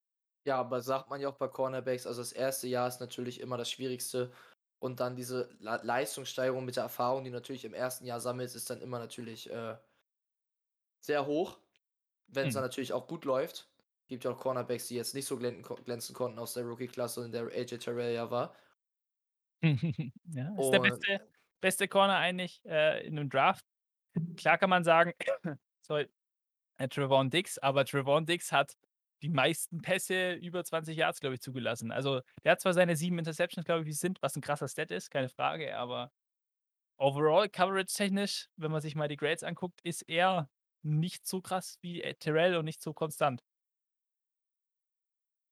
Ja, 0.45 0.57
aber 0.59 0.81
sagt 0.81 1.09
man 1.09 1.19
ja 1.21 1.27
auch 1.29 1.37
bei 1.37 1.47
Cornerbacks, 1.47 2.07
also 2.07 2.21
das 2.21 2.31
erste 2.31 2.67
Jahr 2.67 2.87
ist 2.87 2.99
natürlich 3.01 3.39
immer 3.41 3.57
das 3.57 3.69
Schwierigste 3.69 4.31
und 4.79 4.99
dann 5.01 5.15
diese 5.15 5.49
Leistungssteigerung 5.59 6.63
mit 6.65 6.75
der 6.77 6.83
Erfahrung, 6.83 7.23
die 7.23 7.29
du 7.29 7.35
natürlich 7.35 7.65
im 7.65 7.73
ersten 7.73 8.05
Jahr 8.05 8.19
sammelst, 8.21 8.55
ist 8.55 8.69
dann 8.69 8.81
immer 8.81 8.99
natürlich, 8.99 9.49
äh 9.49 9.77
sehr 10.99 11.25
hoch, 11.25 11.59
wenn's 12.27 12.53
dann 12.53 12.61
Mhm. 12.61 12.63
natürlich 12.63 12.93
auch 12.93 13.07
gut 13.07 13.25
läuft. 13.25 13.71
Gibt 14.07 14.23
ja 14.25 14.31
auch 14.31 14.39
Cornerbacks, 14.39 14.87
die 14.87 14.95
jetzt 14.95 15.13
nicht 15.15 15.25
so 15.27 15.37
glänzen 15.37 16.15
konnten 16.15 16.39
aus 16.39 16.53
der 16.55 16.65
Rookie-Klasse, 16.65 17.25
in 17.25 17.31
der 17.31 17.45
AJ 17.47 17.79
Terrell 17.79 18.13
ja 18.15 18.31
war. 18.31 18.55
Ja, 20.25 20.53
ist 20.57 20.71
der 20.71 20.79
beste 20.79 21.19
beste 21.61 21.87
Corner 21.87 22.15
eigentlich, 22.17 22.61
äh, 22.65 23.05
in 23.05 23.15
'nem 23.15 23.29
Draft. 23.29 23.65
Klar 24.37 24.57
kann 24.57 24.69
man 24.69 24.83
sagen, 24.85 25.13
sorry, 25.81 26.09
äh, 26.77 26.87
Trevon 26.89 27.29
Diggs, 27.31 27.57
aber 27.59 27.85
Trevon 27.85 28.25
Diggs 28.25 28.51
hat 28.51 28.75
die 29.23 29.29
meisten 29.29 29.81
Pässe 29.81 30.33
über 30.33 30.63
20 30.65 30.97
Yards, 30.97 31.19
glaube 31.21 31.35
ich, 31.35 31.41
zugelassen. 31.41 31.91
Also, 31.91 32.21
der 32.43 32.53
hat 32.53 32.61
zwar 32.61 32.73
seine 32.73 32.95
7 32.97 33.19
Interceptions, 33.19 33.65
glaube 33.65 33.81
ich, 33.83 33.87
wie 33.87 33.93
sind, 33.93 34.21
was 34.21 34.35
'n 34.37 34.41
krasser 34.41 34.67
Stat 34.69 34.91
ist, 34.91 35.11
keine 35.11 35.29
Frage, 35.29 35.77
aber 35.77 36.11
overall 36.97 37.49
coverage-technisch, 37.49 38.49
wenn 38.57 38.71
man 38.71 38.81
sich 38.81 38.95
mal 38.95 39.07
die 39.09 39.17
Grades 39.17 39.43
anguckt, 39.43 39.81
ist 39.83 40.03
er 40.09 40.49
nicht 40.83 41.27
so 41.27 41.41
krass 41.41 41.77
wie, 41.81 42.01
äh, 42.03 42.15
Terrell 42.15 42.57
und 42.57 42.65
nicht 42.65 42.81
so 42.81 42.93
konstant. 42.93 43.41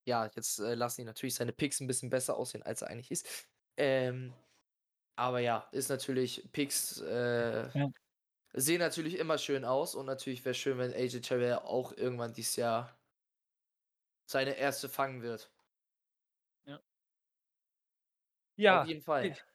Ja, 0.07 0.31
jetzt, 0.37 0.57
äh, 0.59 0.73
lassen 0.73 1.01
die 1.01 1.05
natürlich 1.05 1.35
seine 1.35 1.51
Picks 1.51 1.81
'n 1.81 1.87
bisschen 1.87 2.09
besser 2.09 2.37
aussehen, 2.37 2.63
als 2.63 2.81
er 2.81 2.87
eigentlich 2.89 3.11
ist. 3.11 3.27
Ähm, 3.77 4.33
aber 5.15 5.39
ja, 5.39 5.67
ist 5.73 5.89
natürlich 5.89 6.49
Picks, 6.53 6.99
äh, 7.01 7.71
Ja. 7.75 7.89
sehen 8.53 8.79
natürlich 8.79 9.17
immer 9.19 9.37
schön 9.39 9.65
aus 9.65 9.95
und 9.95 10.05
natürlich 10.07 10.45
wäre 10.45 10.55
schön, 10.55 10.77
wenn 10.79 10.93
AJ 10.93 11.21
Terrell 11.21 11.55
auch 11.59 11.93
irgendwann 11.97 12.33
dieses 12.33 12.55
Jahr 12.57 12.97
seine 14.29 14.57
1. 14.57 14.89
fangen 14.89 15.21
wird. 15.21 15.49
Ja. 16.67 16.81
Auf 18.69 18.83
Ja, 18.83 18.85
jeden 18.85 19.01
Fall. 19.01 19.31
ge 19.31 19.47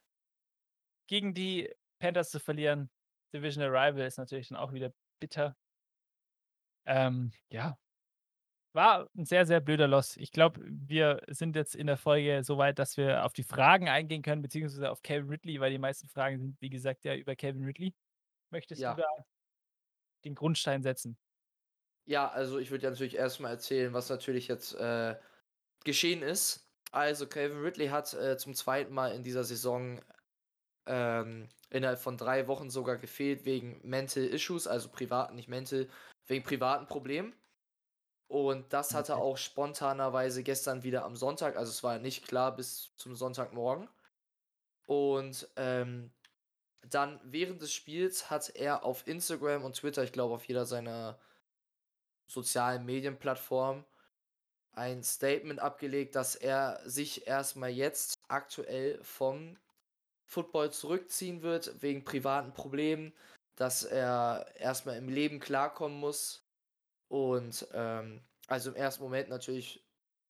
gegen 1.10 1.34
die 1.34 1.70
Panthers 1.98 2.30
zu 2.30 2.40
verlieren, 2.40 2.90
Divisional 3.34 3.70
Rival, 3.70 4.06
ist 4.06 4.18
natürlich 4.18 4.48
dann 4.48 4.58
auch 4.58 4.72
wieder 4.72 4.92
bitter. 5.20 5.56
Ähm, 6.86 7.32
ja. 7.50 7.76
War 8.74 9.10
'n 9.14 9.26
sehr, 9.26 9.44
sehr 9.44 9.60
blöder 9.60 9.86
Loss. 9.86 10.16
Ich 10.16 10.30
glaube, 10.32 10.62
wir 10.66 11.20
sind 11.28 11.56
jetzt 11.56 11.74
in 11.76 11.86
der 11.86 11.98
Folge 11.98 12.42
so 12.42 12.56
weit, 12.56 12.78
dass 12.78 12.96
wir 12.96 13.24
auf 13.26 13.34
die 13.34 13.42
Fragen 13.42 13.88
eingehen 13.90 14.22
können, 14.22 14.40
beziehungsweise 14.40 14.90
auf 14.90 15.02
Calvin 15.02 15.28
Ridley, 15.28 15.60
weil 15.60 15.70
die 15.72 15.78
meisten 15.78 16.08
Fragen 16.08 16.38
sind, 16.38 16.56
wie 16.60 16.70
gesagt, 16.70 17.04
ja 17.04 17.14
über 17.14 17.36
Calvin 17.36 17.64
Ridley. 17.64 17.94
Möchtest 18.50 18.86
du 18.88 18.92
Ja. 18.92 18.96
da 18.96 19.04
den 20.24 20.34
Grundstein 20.34 20.82
setzen? 20.82 21.16
Ja, 22.08 22.28
also 22.28 22.58
ich 22.58 22.70
würde 22.72 22.84
ja 22.84 22.90
natürlich 22.90 23.14
erst 23.16 23.38
mal 23.40 23.50
erzählen, 23.50 23.92
was 23.92 24.08
natürlich 24.08 24.48
jetzt, 24.48 24.74
äh, 24.74 25.16
geschehen 25.84 26.22
ist. 26.22 26.68
Also, 26.92 27.26
Calvin 27.28 27.60
Ridley 27.62 27.88
hat, 27.88 28.14
äh, 28.14 28.36
zum 28.38 28.54
2. 28.54 28.92
Mal 28.94 29.12
in 29.14 29.22
dieser 29.24 29.44
Saison, 29.44 30.00
ähm, 30.86 31.48
innerhalb 31.70 32.00
von 32.00 32.16
3 32.18 32.48
Wochen 32.48 32.70
sogar 32.70 32.98
gefehlt 32.98 33.44
wegen 33.46 33.80
Mental 33.88 34.24
Issues, 34.24 34.66
also 34.68 34.90
privat, 34.90 35.34
nicht 35.34 35.48
mental, 35.48 35.88
wegen 36.26 36.44
privaten 36.44 36.86
Problemen. 36.86 37.34
Und 38.32 38.72
das 38.72 38.94
hat 38.94 39.10
er 39.10 39.16
Okay. 39.16 39.24
auch 39.24 39.36
spontanerweise 39.36 40.42
gestern 40.42 40.82
wieder 40.84 41.04
am 41.04 41.16
Sonntag 41.16 41.54
also 41.56 41.70
es 41.70 41.82
war 41.82 41.98
nicht 41.98 42.26
klar 42.26 42.56
bis 42.56 42.90
zum 42.96 43.14
Sonntagmorgen. 43.14 43.88
Und, 44.86 45.48
ähm, 45.56 46.12
dann 46.90 47.20
während 47.24 47.62
des 47.62 47.72
Spiels 47.74 48.30
hat 48.30 48.50
er 48.50 48.84
auf 48.84 49.06
Instagram 49.06 49.64
und 49.64 49.76
Twitter, 49.76 50.04
ich 50.04 50.12
glaube 50.12 50.34
auf 50.34 50.44
jeder 50.46 50.66
seiner 50.66 51.18
sozialen 52.26 52.84
Medienplattformen, 52.84 53.84
ein 54.72 55.02
Statement 55.04 55.60
abgelegt, 55.60 56.14
dass 56.16 56.36
er 56.36 56.80
sich 56.84 57.26
erst 57.26 57.56
mal 57.56 57.70
jetzt 57.70 58.16
aktuell 58.28 59.02
vom 59.04 59.56
Football 60.26 60.72
zurückziehen 60.72 61.42
wird 61.42 61.82
wegen 61.82 62.04
privaten 62.04 62.54
Problemen, 62.54 63.12
dass 63.56 63.84
er 63.84 64.46
erst 64.58 64.86
mal 64.86 64.96
im 64.96 65.08
Leben 65.08 65.40
klarkommen 65.40 65.98
muss. 66.00 66.41
Und, 67.12 67.68
ähm, 67.74 68.24
also 68.48 68.70
im 68.70 68.76
ersten 68.76 69.02
Moment 69.02 69.28
natürlich 69.28 69.84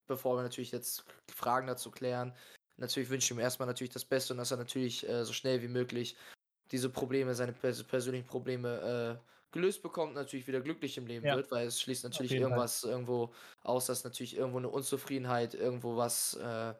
bevor 0.08 0.36
wir 0.36 0.42
natürlich 0.42 0.72
jetzt 0.72 1.04
Fragen 1.32 1.66
dazu 1.68 1.90
klären, 1.90 2.36
natürlich 2.76 3.08
wünsche 3.10 3.26
ich 3.26 3.30
ihm 3.32 3.40
erstmal 3.40 3.68
natürlich 3.68 3.92
das 3.92 4.04
Beste 4.04 4.34
und 4.34 4.38
dass 4.38 4.50
er 4.52 4.58
natürlich, 4.58 5.08
äh, 5.08 5.24
so 5.24 5.32
schnell 5.32 5.62
wie 5.62 5.68
möglich 5.68 6.16
diese 6.72 6.90
Probleme, 6.90 7.34
seine 7.36 7.52
pers 7.54 7.84
persönlichen 7.84 8.26
Probleme, 8.26 9.20
äh, 9.24 9.28
gelöst 9.52 9.82
bekommt, 9.82 10.14
natürlich 10.14 10.46
wieder 10.48 10.60
glücklich 10.62 10.98
im 10.98 11.06
Leben 11.06 11.30
Ja, 11.30 11.32
wird, 11.32 11.50
weil 11.52 11.68
es 11.68 11.80
schließt 11.80 12.04
natürlich 12.04 12.36
jeden 12.36 12.46
Fall. 12.48 12.62
irgendwas 12.62 12.84
irgendwo 12.84 13.34
aus, 13.62 13.86
dass 13.86 14.04
natürlich 14.04 14.36
irgendwo 14.36 14.60
'ne 14.60 14.68
Unzufriedenheit, 14.70 15.54
irgendwo 15.54 15.96
was, 15.96 16.34
äh 16.36 16.74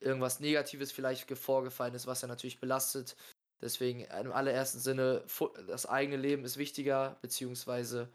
irgendwas 0.00 0.40
Negatives 0.40 0.92
vielleicht 0.92 1.26
ge 1.26 1.36
vorgefallen 1.36 1.94
ist, 1.94 2.06
was 2.06 2.22
er 2.22 2.28
natürlich 2.28 2.60
belastet. 2.60 3.16
Deswegen 3.60 4.02
im 4.02 4.32
allerersten 4.32 4.78
Sinne, 4.78 5.24
das 5.66 5.86
eigene 5.86 6.16
Leben 6.16 6.44
ist 6.44 6.56
wichtiger, 6.56 7.18
beziehungsweise 7.22 8.12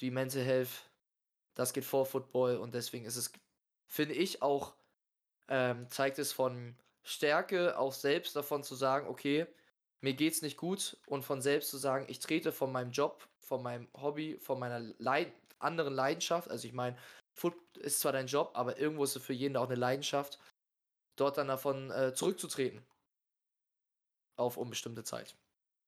die 0.00 0.10
Mental 0.10 0.42
Health, 0.42 0.90
das 1.54 1.72
geht 1.72 1.84
vor 1.84 2.06
Football 2.06 2.58
und 2.58 2.74
deswegen 2.74 3.06
ist 3.06 3.16
es, 3.16 3.32
finde 3.88 4.14
ich 4.14 4.42
auch 4.42 4.76
ähm, 5.48 5.88
zeigt 5.90 6.18
es 6.18 6.32
von 6.32 6.76
Stärke 7.04 7.78
auch 7.78 7.92
selbst 7.92 8.36
davon 8.36 8.64
zu 8.64 8.74
sagen: 8.76 9.08
„Okay, 9.08 9.46
mir 10.02 10.14
geht's 10.14 10.42
nicht 10.42 10.56
gut“ 10.58 10.98
und 11.06 11.24
von 11.24 11.42
selbst 11.42 11.70
zu 11.70 11.78
sagen: 11.78 12.06
„Ich 12.08 12.20
trete 12.20 12.52
von 12.52 12.72
meinem 12.72 12.92
Job, 12.92 13.28
von 13.40 13.62
meinem 13.62 13.88
Hobby, 13.96 14.38
von 14.40 14.58
meiner 14.60 14.80
Lei 14.98 15.32
anderen 15.60 15.94
Leidenschaft“ 15.94 16.50
also, 16.50 16.66
ich 16.68 16.74
meine, 16.74 16.98
Foot 17.34 17.56
ist 17.78 18.00
zwar 18.00 18.12
dein 18.12 18.26
Job, 18.28 18.52
aber 18.54 18.78
irgendwo 18.78 19.04
ist 19.04 19.16
es 19.16 19.24
für 19.24 19.32
jeden 19.34 19.56
auch 19.56 19.68
'ne 19.68 19.76
Leidenschaft, 19.76 20.38
dort 21.16 21.38
dann 21.38 21.48
davon, 21.48 21.90
äh, 21.92 22.14
zurückzutreten 22.14 22.86
auf 24.36 24.56
unbestimmte 24.56 25.04
Zeit. 25.04 25.36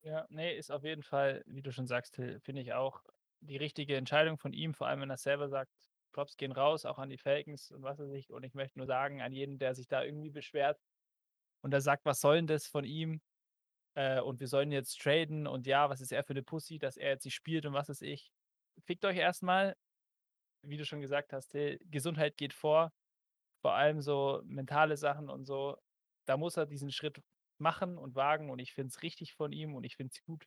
Ja, 0.03 0.27
ne, 0.31 0.55
ist 0.55 0.71
auf 0.71 0.83
jeden 0.85 1.03
Fall, 1.03 1.43
wie 1.47 1.63
du 1.63 1.73
schon 1.73 1.87
sagst, 1.87 2.17
finde 2.17 2.61
ich 2.63 2.73
auch 2.73 3.03
die 3.41 3.57
richtige 3.57 3.97
Entscheidung 3.97 4.39
von 4.39 4.53
ihm, 4.53 4.75
vor 4.75 4.87
allem, 4.89 5.01
wenn 5.03 5.11
er 5.11 5.17
selber 5.19 5.49
sagt: 5.49 5.73
„Props 6.13 6.37
gehen 6.37 6.53
raus, 6.53 6.85
auch 6.87 6.99
an 6.99 7.11
die 7.11 7.19
Falcons“ 7.19 7.71
und 7.73 7.83
was 7.83 7.99
weiß 7.99 8.13
ich. 8.13 8.33
Und 8.33 8.45
ich 8.45 8.55
möchte 8.55 8.79
nur 8.79 8.87
sagen, 8.87 9.23
an 9.23 9.33
jeden, 9.33 9.59
der 9.59 9.75
sich 9.75 9.89
da 9.89 10.03
irgendwie 10.05 10.31
beschwert 10.31 10.81
und 11.63 11.73
der 11.73 11.81
sagt: 11.83 12.05
„Was 12.07 12.21
soll 12.21 12.39
'n 12.39 12.47
das 12.49 12.67
von 12.69 12.85
ihm, 12.85 13.23
äh, 13.97 14.21
und 14.21 14.41
wir 14.41 14.49
sollen 14.49 14.73
jetzt 14.73 15.01
traden 15.01 15.47
und 15.49 15.67
ja, 15.67 15.91
was 15.91 16.01
ist 16.03 16.13
er 16.13 16.25
für 16.25 16.35
'ne 16.35 16.43
Pussy, 16.45 16.79
dass 16.79 16.97
er 16.99 17.11
jetzt 17.11 17.25
nicht 17.27 17.35
spielt 17.37 17.67
und 17.67 17.75
was 17.75 17.89
weiß 17.91 18.03
ich.“ 18.03 18.33
Fickt 18.87 19.05
euch 19.07 19.19
erst 19.19 19.43
mal, 19.45 19.77
wie 20.63 20.77
du 20.79 20.85
schon 20.87 21.01
gesagt 21.03 21.33
hast, 21.33 21.55
hey, 21.55 21.79
Gesundheit 21.91 22.37
geht 22.39 22.55
vor, 22.55 22.93
vor 23.63 23.75
allem 23.75 24.01
so 24.03 24.43
mentale 24.45 24.97
Sachen 24.99 25.31
und 25.31 25.47
so. 25.47 25.77
Da 26.27 26.37
muss 26.39 26.57
er 26.59 26.67
diesen 26.67 26.93
Schritt 26.93 27.23
machen 27.59 27.99
und 27.99 28.15
wagen 28.17 28.51
und 28.51 28.59
ich 28.61 28.75
finde 28.75 28.89
es 28.91 29.03
richtig 29.03 29.35
von 29.35 29.53
ihm 29.53 29.75
und 29.77 29.85
ich 29.85 29.97
finde 29.97 30.13
es 30.15 30.23
gut 30.25 30.47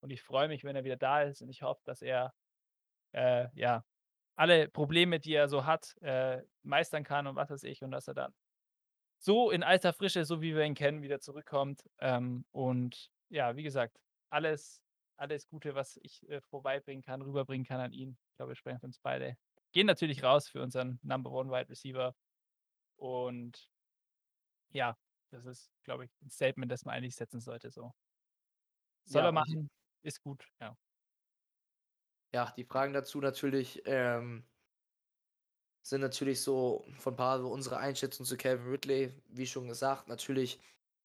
und 0.00 0.10
ich 0.10 0.22
freue 0.22 0.48
mich, 0.48 0.64
wenn 0.64 0.76
er 0.76 0.84
wieder 0.84 0.96
da 0.96 1.22
ist 1.22 1.42
und 1.42 1.48
ich 1.50 1.62
hoffe, 1.62 1.82
dass 1.84 2.02
er, 2.02 2.34
äh, 3.12 3.48
ja, 3.54 3.84
alle 4.36 4.68
Probleme, 4.70 5.20
die 5.20 5.34
er 5.34 5.48
so 5.48 5.66
hat, 5.66 5.96
äh, 6.02 6.42
meistern 6.62 7.04
kann 7.04 7.26
und 7.28 7.36
was 7.36 7.50
weiß 7.50 7.64
ich 7.64 7.82
und 7.84 7.92
dass 7.92 8.08
er 8.08 8.14
dann 8.14 8.34
so 9.18 9.50
in 9.50 9.62
alter 9.62 9.92
Frische, 9.92 10.24
so 10.24 10.40
wie 10.42 10.54
wir 10.54 10.64
ihn 10.64 10.74
kennen, 10.74 11.02
wieder 11.02 11.20
zurückkommt. 11.20 11.84
Ähm, 12.00 12.46
und 12.52 13.10
ja, 13.28 13.56
wie 13.56 13.62
gesagt, 13.62 13.98
alles 14.30 14.82
alles 15.16 15.46
Gute, 15.48 15.74
was 15.74 15.98
ich, 16.02 16.26
äh, 16.30 16.40
vorbeibringen 16.40 17.02
kann, 17.02 17.20
rüberbringen 17.22 17.66
kann 17.66 17.78
an 17.80 17.92
ihn. 17.92 18.18
Ich 18.30 18.36
glaube, 18.36 18.52
wir 18.52 18.56
sprechen 18.56 18.80
für 18.80 18.86
uns 18.86 18.98
beide. 19.00 19.36
Gehen 19.72 19.86
natürlich 19.86 20.22
raus 20.24 20.48
für 20.48 20.62
unseren 20.62 20.98
Number 21.02 21.30
One 21.30 21.50
Wide 21.50 21.68
Receiver 21.68 22.14
und 22.96 23.70
ja, 24.72 24.96
das 25.30 25.46
ist, 25.46 25.72
glaube 25.84 26.04
ich, 26.04 26.10
'n 26.22 26.30
Statement, 26.30 26.70
das 26.72 26.84
man 26.84 26.94
eigentlich 26.96 27.16
setzen 27.16 27.40
sollte 27.40 27.70
so. 27.70 27.92
Soll 29.04 29.24
Ja, 29.24 29.26
er 29.26 29.32
machen, 29.32 29.70
ist 30.02 30.22
gut, 30.22 30.46
ja. 30.60 30.76
Ja, 32.32 32.52
die 32.56 32.64
Fragen 32.64 32.92
dazu 32.92 33.20
natürlich, 33.20 33.82
ähm 33.86 34.44
sind 35.82 36.00
natürlich 36.00 36.42
so 36.42 36.84
von 36.98 37.16
paar 37.16 37.40
so 37.40 37.48
unsere 37.50 37.78
Einschätzung 37.78 38.26
zu 38.26 38.36
Calvin 38.36 38.68
Ridley. 38.70 39.12
Wie 39.28 39.46
schon 39.46 39.68
gesagt, 39.68 40.08
natürlich 40.08 40.60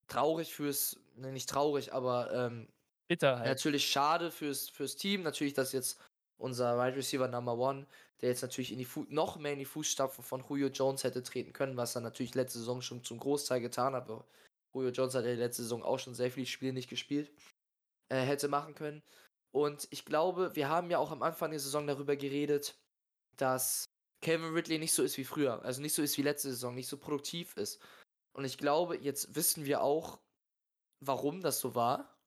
traurig 0.07 0.53
fürs 0.53 0.99
ne, 1.15 1.31
nicht 1.31 1.49
traurig, 1.49 1.93
aber, 1.93 2.31
ähm, 2.33 2.67
Bitter 3.09 3.39
halt. 3.39 3.55
natürlich 3.55 3.87
schade 3.89 4.31
fürs 4.31 4.69
fürs 4.69 4.95
Team. 4.97 5.23
Natürlich, 5.23 5.53
dass 5.53 5.71
jetzt 5.73 6.01
unser 6.37 6.77
Wide 6.77 6.97
Receiver 6.97 7.27
Number 7.27 7.57
One, 7.57 7.87
der 8.21 8.29
jetzt 8.29 8.41
natürlich 8.41 8.71
in 8.71 8.79
die 8.79 8.85
Fu 8.85 9.05
noch 9.09 9.37
mehr 9.37 9.53
in 9.53 9.59
die 9.59 9.65
Fußstapfen 9.65 10.23
von 10.23 10.43
Julio 10.47 10.67
Jones 10.69 11.03
hätte 11.03 11.23
treten 11.23 11.53
können, 11.53 11.77
was 11.77 11.95
er 11.95 12.01
natürlich 12.01 12.35
letzte 12.35 12.59
Saison 12.59 12.81
schon 12.81 13.03
zum 13.03 13.19
Großteil 13.19 13.61
getan 13.61 13.93
hat. 13.95 14.09
Aber 14.09 14.27
Julio 14.73 14.91
Jones 14.91 15.15
hat 15.15 15.25
ja 15.25 15.33
letzte 15.33 15.63
Saison 15.63 15.83
auch 15.83 15.99
schon 15.99 16.15
sehr 16.15 16.31
viele 16.31 16.45
Spiele 16.47 16.73
nicht 16.73 16.89
gespielt, 16.89 17.31
äh, 18.09 18.21
hätte 18.21 18.47
machen 18.47 18.75
können. 18.75 19.03
Und 19.51 19.87
ich 19.91 20.05
glaube, 20.05 20.55
wir 20.55 20.69
haben 20.69 20.89
ja 20.89 20.97
auch 20.97 21.11
am 21.11 21.23
Anfang 21.23 21.51
der 21.51 21.59
Saison 21.59 21.87
darüber 21.87 22.15
geredet, 22.15 22.77
dass 23.37 23.85
Calvin 24.21 24.53
Ridley 24.53 24.79
nicht 24.79 24.93
so 24.93 25.03
ist 25.03 25.17
wie 25.17 25.23
früher, 25.23 25.63
also 25.63 25.81
nicht 25.81 25.93
so 25.93 26.01
ist 26.01 26.17
wie 26.17 26.23
letzte 26.23 26.49
Saison, 26.49 26.75
nicht 26.75 26.87
so 26.87 26.97
produktiv 26.97 27.55
ist. 27.57 27.81
Und 28.33 28.43
ich 28.45 28.57
glaube, 28.57 28.97
jetzt 28.97 29.35
wissen 29.35 29.65
wir 29.65 29.81
auch, 29.81 30.19
warum 30.99 31.41
das 31.41 31.59
so 31.59 31.75
war. 31.75 32.17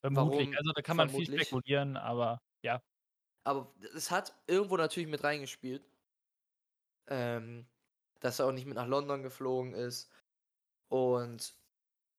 Vermutlich, 0.00 0.48
Warum 0.48 0.56
also, 0.56 0.72
da 0.72 0.82
kann 0.82 0.96
man 0.96 1.08
viel 1.08 1.24
vermutlich. 1.24 1.48
spekulieren, 1.48 1.96
aber 1.96 2.40
ja. 2.62 2.80
Aber 3.44 3.74
es 3.96 4.12
hat 4.12 4.32
irgendwo 4.46 4.76
natürlich 4.76 5.08
mit 5.08 5.24
reingespielt 5.24 5.82
ähm, 7.08 7.66
dass 8.20 8.38
er 8.38 8.46
auch 8.46 8.52
nicht 8.52 8.66
mit 8.66 8.76
nach 8.76 8.86
London 8.86 9.22
geflogen 9.22 9.74
ist. 9.74 10.10
Und 10.88 11.54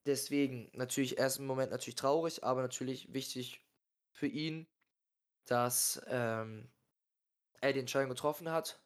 deswegen 0.09 0.69
natürlich 0.73 1.17
ersten 1.17 1.45
Moment 1.45 1.71
natürlich 1.71 1.95
traurig, 1.95 2.43
aber 2.43 2.61
natürlich 2.61 3.13
wichtig 3.13 3.65
für 4.11 4.27
ihn, 4.27 4.67
dass, 5.45 6.01
ähm, 6.07 6.69
er 7.61 7.73
die 7.73 7.79
Entscheidung 7.79 8.09
getroffen 8.09 8.49
hat. 8.51 8.81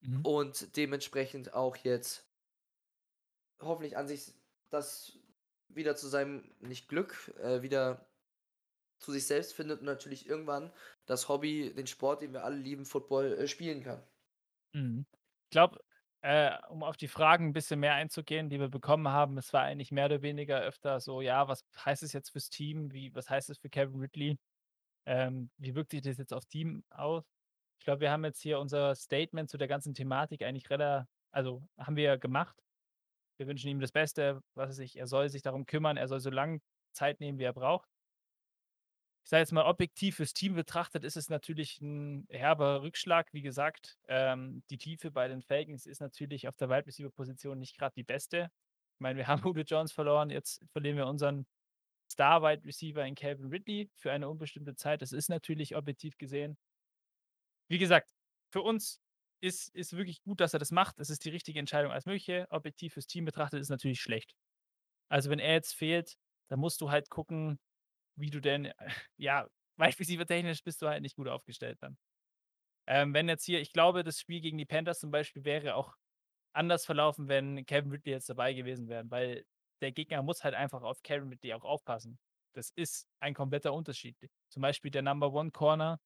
Mhm. 0.00 0.24
Und 0.24 0.76
dementsprechend 0.76 1.54
auch 1.54 1.76
jetzt 1.76 2.26
hoffentlich 3.60 3.96
an 3.96 4.08
sich 4.08 4.32
das 4.70 5.18
wieder 5.68 5.96
zu 5.96 6.08
seinem 6.08 6.50
nicht 6.60 6.88
Glück, 6.88 7.32
äh, 7.38 7.62
wieder 7.62 8.06
zu 8.98 9.12
sich 9.12 9.26
selbst 9.26 9.54
findet 9.54 9.80
und 9.80 9.86
natürlich 9.86 10.28
irgendwann 10.28 10.72
das 11.06 11.28
Hobby, 11.28 11.72
den 11.74 11.86
Sport, 11.86 12.22
den 12.22 12.32
wir 12.32 12.44
alle 12.44 12.56
lieben, 12.56 12.84
Football, 12.84 13.32
äh, 13.32 13.48
spielen 13.48 13.82
kann. 13.82 14.02
Mhm. 14.72 15.06
Ich 15.44 15.50
glaube, 15.50 15.80
äh, 16.22 16.56
um 16.68 16.82
auf 16.82 16.96
die 16.96 17.08
Fragen 17.08 17.46
'n 17.50 17.52
bisschen 17.52 17.80
mehr 17.80 17.94
einzugehen, 17.94 18.50
die 18.50 18.60
wir 18.60 18.68
bekommen 18.68 19.08
haben, 19.08 19.38
es 19.38 19.52
war 19.52 19.62
eigentlich 19.62 19.92
mehr 19.92 20.06
oder 20.06 20.22
weniger 20.22 20.60
öfter 20.60 21.00
so: 21.00 21.20
„Ja, 21.22 21.48
was 21.48 21.64
heißt 21.84 22.02
es 22.02 22.12
jetzt 22.12 22.30
fürs 22.30 22.50
Team? 22.50 22.92
Wie 22.92 23.14
was 23.14 23.30
heißt 23.30 23.50
es 23.50 23.58
für 23.58 23.70
Calvin 23.70 24.00
Ridley? 24.00 24.38
Ähm, 25.06 25.50
wie 25.58 25.74
wirkt 25.76 25.92
sich 25.92 26.02
das 26.02 26.18
jetzt 26.18 26.32
aufs 26.34 26.48
Team 26.48 26.84
aus?“ 26.90 27.24
Ich 27.80 27.84
glaube, 27.86 28.00
wir 28.02 28.12
haben 28.12 28.24
jetzt 28.24 28.40
hier 28.42 28.60
unser 28.60 28.94
Statement 28.96 29.50
zu 29.50 29.58
der 29.58 29.68
ganzen 29.68 29.94
Thematik 29.94 30.42
eigentlich 30.44 30.70
rela 30.70 31.08
also, 31.32 31.62
haben 31.78 31.96
wir 31.96 32.18
gemacht. 32.18 32.56
Wir 33.38 33.46
wünschen 33.48 33.68
ihm 33.70 33.80
das 33.80 33.92
Beste, 33.92 34.42
was 34.54 34.70
weiß 34.70 34.80
ich, 34.80 34.96
er 34.98 35.06
soll 35.08 35.28
sich 35.30 35.42
darum 35.42 35.66
kümmern, 35.66 35.96
er 35.98 36.08
soll 36.08 36.20
so 36.20 36.30
lang 36.30 36.62
Zeit 36.94 37.20
nehmen, 37.20 37.38
wie 37.40 37.44
er 37.44 37.54
braucht. 37.54 37.89
Sage 39.30 39.42
jetzt 39.42 39.52
mal, 39.52 39.64
objektiv 39.64 40.16
fürs 40.16 40.34
Team 40.34 40.54
betrachtet 40.54 41.04
ist 41.04 41.16
es 41.16 41.28
natürlich 41.28 41.80
'n 41.80 42.26
herber 42.30 42.82
Rückschlag. 42.82 43.32
Wie 43.32 43.42
gesagt, 43.42 43.96
ähm, 44.08 44.62
die 44.70 44.78
Tiefe 44.78 45.10
bei 45.12 45.28
den 45.28 45.42
Falcons 45.42 45.86
ist 45.86 46.00
natürlich 46.00 46.48
auf 46.48 46.56
der 46.56 46.68
Wide 46.68 46.86
Receiver 46.86 47.10
Position 47.10 47.58
nicht 47.60 47.78
grad 47.78 47.94
die 47.96 48.02
beste. 48.02 48.50
Ich 48.96 49.00
meine, 49.00 49.16
wir 49.18 49.26
haben 49.28 49.42
Julio 49.44 49.62
Jones 49.64 49.92
verloren, 49.92 50.30
jetzt 50.30 50.64
verlieren 50.72 50.96
wir 50.96 51.06
unseren 51.06 51.46
Star 52.10 52.42
Wide 52.42 52.64
Receiver 52.66 53.06
in 53.06 53.14
Calvin 53.14 53.48
Ridley 53.50 53.90
für 53.96 54.12
eine 54.12 54.28
unbestimmte 54.28 54.74
Zeit. 54.76 55.02
Das 55.02 55.12
ist 55.12 55.28
natürlich 55.30 55.76
objektiv 55.76 56.18
gesehen 56.18 56.58
wie 57.68 57.78
gesagt, 57.78 58.10
für 58.50 58.62
uns 58.62 59.00
ist 59.40 59.74
ist 59.74 59.96
wirklich 59.96 60.22
gut, 60.22 60.40
dass 60.40 60.52
er 60.52 60.58
das 60.58 60.70
macht. 60.72 60.98
Das 60.98 61.08
ist 61.10 61.24
die 61.24 61.30
richtige 61.30 61.58
Entscheidung 61.58 61.92
als 61.92 62.04
mögliche. 62.06 62.46
Objektiv 62.50 62.94
fürs 62.94 63.06
Team 63.06 63.24
betrachtet 63.24 63.60
ist 63.60 63.70
natürlich 63.70 64.00
schlecht. 64.00 64.34
Also, 65.10 65.30
wenn 65.30 65.38
er 65.40 65.54
jetzt 65.54 65.74
fehlt, 65.74 66.16
dann 66.48 66.60
musst 66.60 66.80
du 66.80 66.90
halt 66.90 67.10
gucken, 67.10 67.58
wie 68.20 68.30
du 68.30 68.40
denn 68.40 68.72
ja, 69.16 69.48
Wide 69.78 69.98
Receiver 69.98 70.26
technisch 70.26 70.62
bist 70.64 70.82
du 70.82 70.88
halt 70.88 71.02
nicht 71.02 71.16
gut 71.16 71.28
aufgestellt 71.28 71.78
dann. 71.82 71.96
Ähm, 72.86 73.14
wenn 73.14 73.28
jetzt 73.28 73.44
hier 73.44 73.60
ich 73.60 73.72
glaube, 73.72 74.04
das 74.04 74.18
Spiel 74.20 74.40
gegen 74.40 74.58
die 74.58 74.66
Panthers 74.66 75.00
zum 75.00 75.10
Beispiel 75.10 75.44
wäre 75.44 75.74
auch 75.76 75.94
anders 76.54 76.84
verlaufen, 76.86 77.28
wenn 77.28 77.64
Calvin 77.66 77.92
Ridley 77.92 78.12
jetzt 78.12 78.28
dabei 78.30 78.54
gewesen 78.54 78.88
wäre, 78.88 79.04
weil 79.10 79.44
der 79.82 79.92
Gegner 79.92 80.22
muss 80.22 80.44
halt 80.44 80.54
einfach 80.54 80.82
auf 80.82 81.02
Calvin 81.02 81.30
Ridley 81.30 81.54
auch 81.54 81.64
aufpassen. 81.64 82.18
Das 82.54 82.70
ist 82.76 83.08
ein 83.20 83.34
kompletter 83.34 83.72
Unterschied. 83.74 84.16
Zum 84.50 84.62
Beispiel 84.62 84.90
der 84.90 85.02
Number 85.02 85.32
One 85.32 85.52
Corner, 85.52 86.00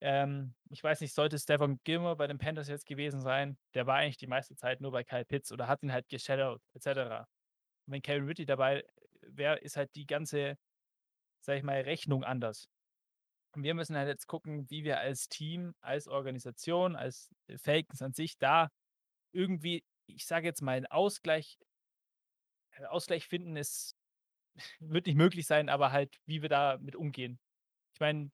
ähm, 0.00 0.54
ich 0.70 0.82
weiß 0.82 1.00
nicht, 1.00 1.14
sollte 1.14 1.38
Stephon 1.38 1.80
Gilmore 1.84 2.16
bei 2.16 2.26
den 2.26 2.38
Panthers 2.38 2.68
jetzt 2.68 2.86
gewesen 2.86 3.20
sein, 3.20 3.58
der 3.74 3.86
war 3.86 3.96
eigentlich 3.96 4.18
die 4.18 4.26
meiste 4.26 4.56
Zeit 4.56 4.80
nur 4.80 4.92
bei 4.92 5.04
Kyle 5.04 5.24
Pitts 5.24 5.52
oder 5.52 5.68
hat 5.68 5.82
ihn 5.82 5.92
halt 5.92 6.08
geshadowed 6.08 6.60
et 6.74 6.82
cetera. 6.82 7.20
Und 7.86 7.92
wenn 7.94 8.02
Calvin 8.02 8.28
Ridley 8.28 8.46
dabei 8.46 8.84
wäre, 9.22 9.58
ist 9.58 9.76
halt 9.76 9.94
die 9.94 10.06
ganze, 10.06 10.56
sage 11.44 11.58
ich 11.58 11.64
mal, 11.64 11.80
Rechnung 11.82 12.24
anders. 12.24 12.68
Und 13.54 13.62
wir 13.64 13.74
müssen 13.74 13.96
halt 13.96 14.08
jetzt 14.08 14.26
gucken, 14.26 14.68
wie 14.70 14.84
wir 14.84 14.98
als 15.00 15.28
Team, 15.28 15.74
als 15.80 16.08
Organisation, 16.08 16.96
als 16.96 17.30
Falcons 17.58 18.02
an 18.02 18.12
sich 18.12 18.38
da 18.38 18.70
irgendwie, 19.32 19.84
ich 20.08 20.26
sage 20.26 20.46
jetzt 20.46 20.62
mal, 20.62 20.78
'n 20.78 20.86
Ausgleich 20.86 21.58
äh, 22.72 22.84
Ausgleich 22.86 23.26
finden 23.26 23.56
ist 23.56 23.96
wird 24.80 25.06
nicht 25.06 25.16
möglich 25.16 25.46
sein, 25.46 25.68
aber 25.68 25.92
halt, 25.92 26.16
wie 26.26 26.42
wir 26.42 26.48
damit 26.48 26.96
umgehen. 26.96 27.40
Ich 27.94 28.00
meine, 28.00 28.30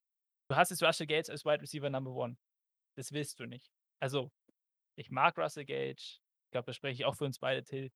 du 0.51 0.57
hast 0.57 0.71
jetzt 0.71 0.83
Russell 0.83 1.07
Gage 1.07 1.31
als 1.31 1.45
Wide 1.45 1.63
Receiver 1.63 1.91
Number 1.91 2.13
One. 2.13 2.37
Das 2.97 3.13
willst 3.13 3.41
du 3.41 3.47
nicht. 3.47 3.71
Also, 4.01 4.31
Ich 4.97 5.11
mag 5.11 5.39
Russell 5.39 5.65
Gage. 5.67 5.95
Ich 6.03 6.53
glaube, 6.53 6.67
da 6.67 6.75
spreche 6.75 6.95
ich 6.95 7.07
auch 7.07 7.17
für 7.17 7.25
uns 7.27 7.39
beide, 7.41 7.65
Till. 7.65 7.93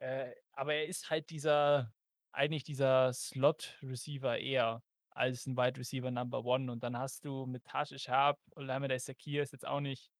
Äh, 0.00 0.32
aber 0.52 0.74
er 0.74 0.86
ist 0.86 1.10
halt 1.10 1.30
dieser 1.30 1.92
eigentlich 2.32 2.64
dieser 2.64 3.12
Slot-Receiver 3.12 4.38
eher 4.38 4.82
als 5.10 5.46
ein 5.46 5.56
Wide 5.56 5.78
Receiver 5.78 6.10
Number 6.10 6.44
One. 6.44 6.70
Und 6.72 6.82
dann 6.82 6.98
hast 6.98 7.24
du 7.24 7.46
mit 7.46 7.64
Tasche 7.64 7.98
Sharp 7.98 8.40
und 8.50 8.66
Lameda 8.66 8.98
Sakir 8.98 9.42
ist 9.42 9.52
jetzt 9.52 9.66
auch 9.66 9.80
nicht 9.80 10.10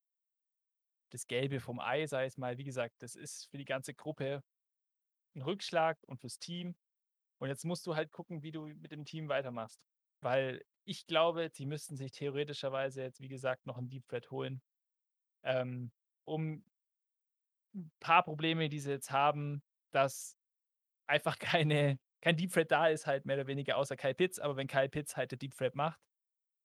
das 1.10 1.26
Gelbe 1.26 1.60
vom 1.60 1.80
Ei, 1.80 2.06
sei 2.06 2.24
es 2.24 2.36
mal. 2.36 2.58
Wie 2.58 2.64
gesagt, 2.64 2.94
das 3.02 3.14
ist 3.14 3.48
für 3.50 3.58
die 3.58 3.64
ganze 3.64 3.94
Gruppe 3.94 4.42
ein 5.34 5.42
Rückschlag 5.42 5.98
und 6.06 6.20
fürs 6.20 6.38
Team. 6.38 6.74
Und 7.38 7.48
jetzt 7.48 7.64
musst 7.64 7.86
du 7.86 7.96
halt 7.96 8.12
gucken, 8.12 8.42
wie 8.42 8.52
du 8.52 8.66
mit 8.66 8.92
dem 8.92 9.04
Team 9.04 9.28
weitermachst. 9.28 9.80
Weil 10.20 10.64
ich 10.84 11.06
glaube, 11.06 11.50
sie 11.52 11.66
müssten 11.66 11.96
sich 11.96 12.12
theoretischerweise 12.12 13.02
jetzt, 13.02 13.20
wie 13.20 13.28
gesagt, 13.28 13.66
noch 13.66 13.78
einen 13.78 13.88
Deep 13.88 14.06
Threat 14.08 14.30
holen, 14.30 14.62
ähm, 15.42 15.90
um 16.24 16.64
ein 17.74 17.90
paar 18.00 18.22
Probleme, 18.22 18.68
die 18.68 18.80
sie 18.80 18.90
jetzt 18.90 19.10
haben, 19.10 19.62
dass 19.90 20.36
einfach 21.12 21.38
keine, 21.38 21.98
kein 22.22 22.36
Deep 22.36 22.52
Threat 22.52 22.70
da 22.70 22.88
ist, 22.88 23.06
halt 23.06 23.26
mehr 23.26 23.36
oder 23.36 23.46
weniger 23.46 23.76
außer 23.76 23.96
Kyle 23.96 24.14
Pitts. 24.14 24.40
Aber 24.40 24.56
wenn 24.56 24.66
Kyle 24.66 24.88
Pitts 24.88 25.16
halt 25.16 25.30
der 25.30 25.38
Deep 25.38 25.54
Threat 25.54 25.74
macht, 25.74 26.00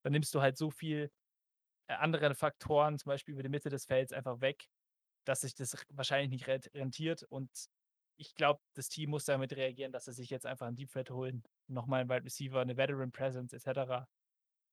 dann 0.03 0.13
nimmst 0.13 0.33
du 0.33 0.41
halt 0.41 0.57
so 0.57 0.71
viel 0.71 1.11
äh, 1.89 1.93
andere 1.93 2.33
Faktoren, 2.33 2.97
zum 2.97 3.09
Beispiel 3.09 3.33
über 3.33 3.43
die 3.43 3.49
Mitte 3.49 3.69
des 3.69 3.85
Felds, 3.85 4.13
einfach 4.13 4.41
weg, 4.41 4.67
dass 5.25 5.41
sich 5.41 5.53
das 5.53 5.75
wahrscheinlich 5.89 6.29
nicht 6.29 6.47
rentiert. 6.73 7.23
Und 7.23 7.49
ich 8.17 8.33
glaube, 8.35 8.61
das 8.73 8.89
Team 8.89 9.09
muss 9.09 9.25
damit 9.25 9.53
reagieren, 9.53 9.91
dass 9.91 10.05
sie 10.05 10.13
sich 10.13 10.29
jetzt 10.29 10.45
einfach 10.45 10.67
einen 10.67 10.77
Deep 10.77 10.91
Threat 10.91 11.11
holen. 11.11 11.43
Nochmal 11.67 12.01
einen 12.01 12.09
Wide 12.09 12.23
Receiver, 12.23 12.61
eine 12.61 12.77
Veteran 12.77 13.11
Presence 13.11 13.53
etc. 13.53 13.67
Einen 13.67 14.07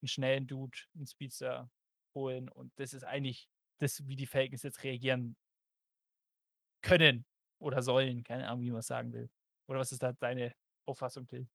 schnellen 0.09 0.47
Dude, 0.47 0.79
einen 0.95 1.07
Speedster 1.07 1.70
holen. 2.14 2.49
Und 2.49 2.72
das 2.77 2.95
ist 2.95 3.05
eigentlich 3.05 3.49
das, 3.79 4.07
wie 4.07 4.16
die 4.16 4.27
Falcons 4.27 4.62
jetzt 4.62 4.85
reagieren 4.85 5.37
können 6.83 7.27
oder 7.59 7.83
sollen. 7.83 8.22
Keine 8.22 8.47
Ahnung, 8.49 8.62
wie 8.62 8.70
man 8.70 8.81
es 8.81 8.87
sagen 8.87 9.12
will. 9.12 9.29
Oder 9.69 9.81
was 9.81 9.93
ist 9.93 10.03
da 10.03 10.12
deine 10.12 10.53
Auffassung, 10.87 11.27
Till? 11.27 11.47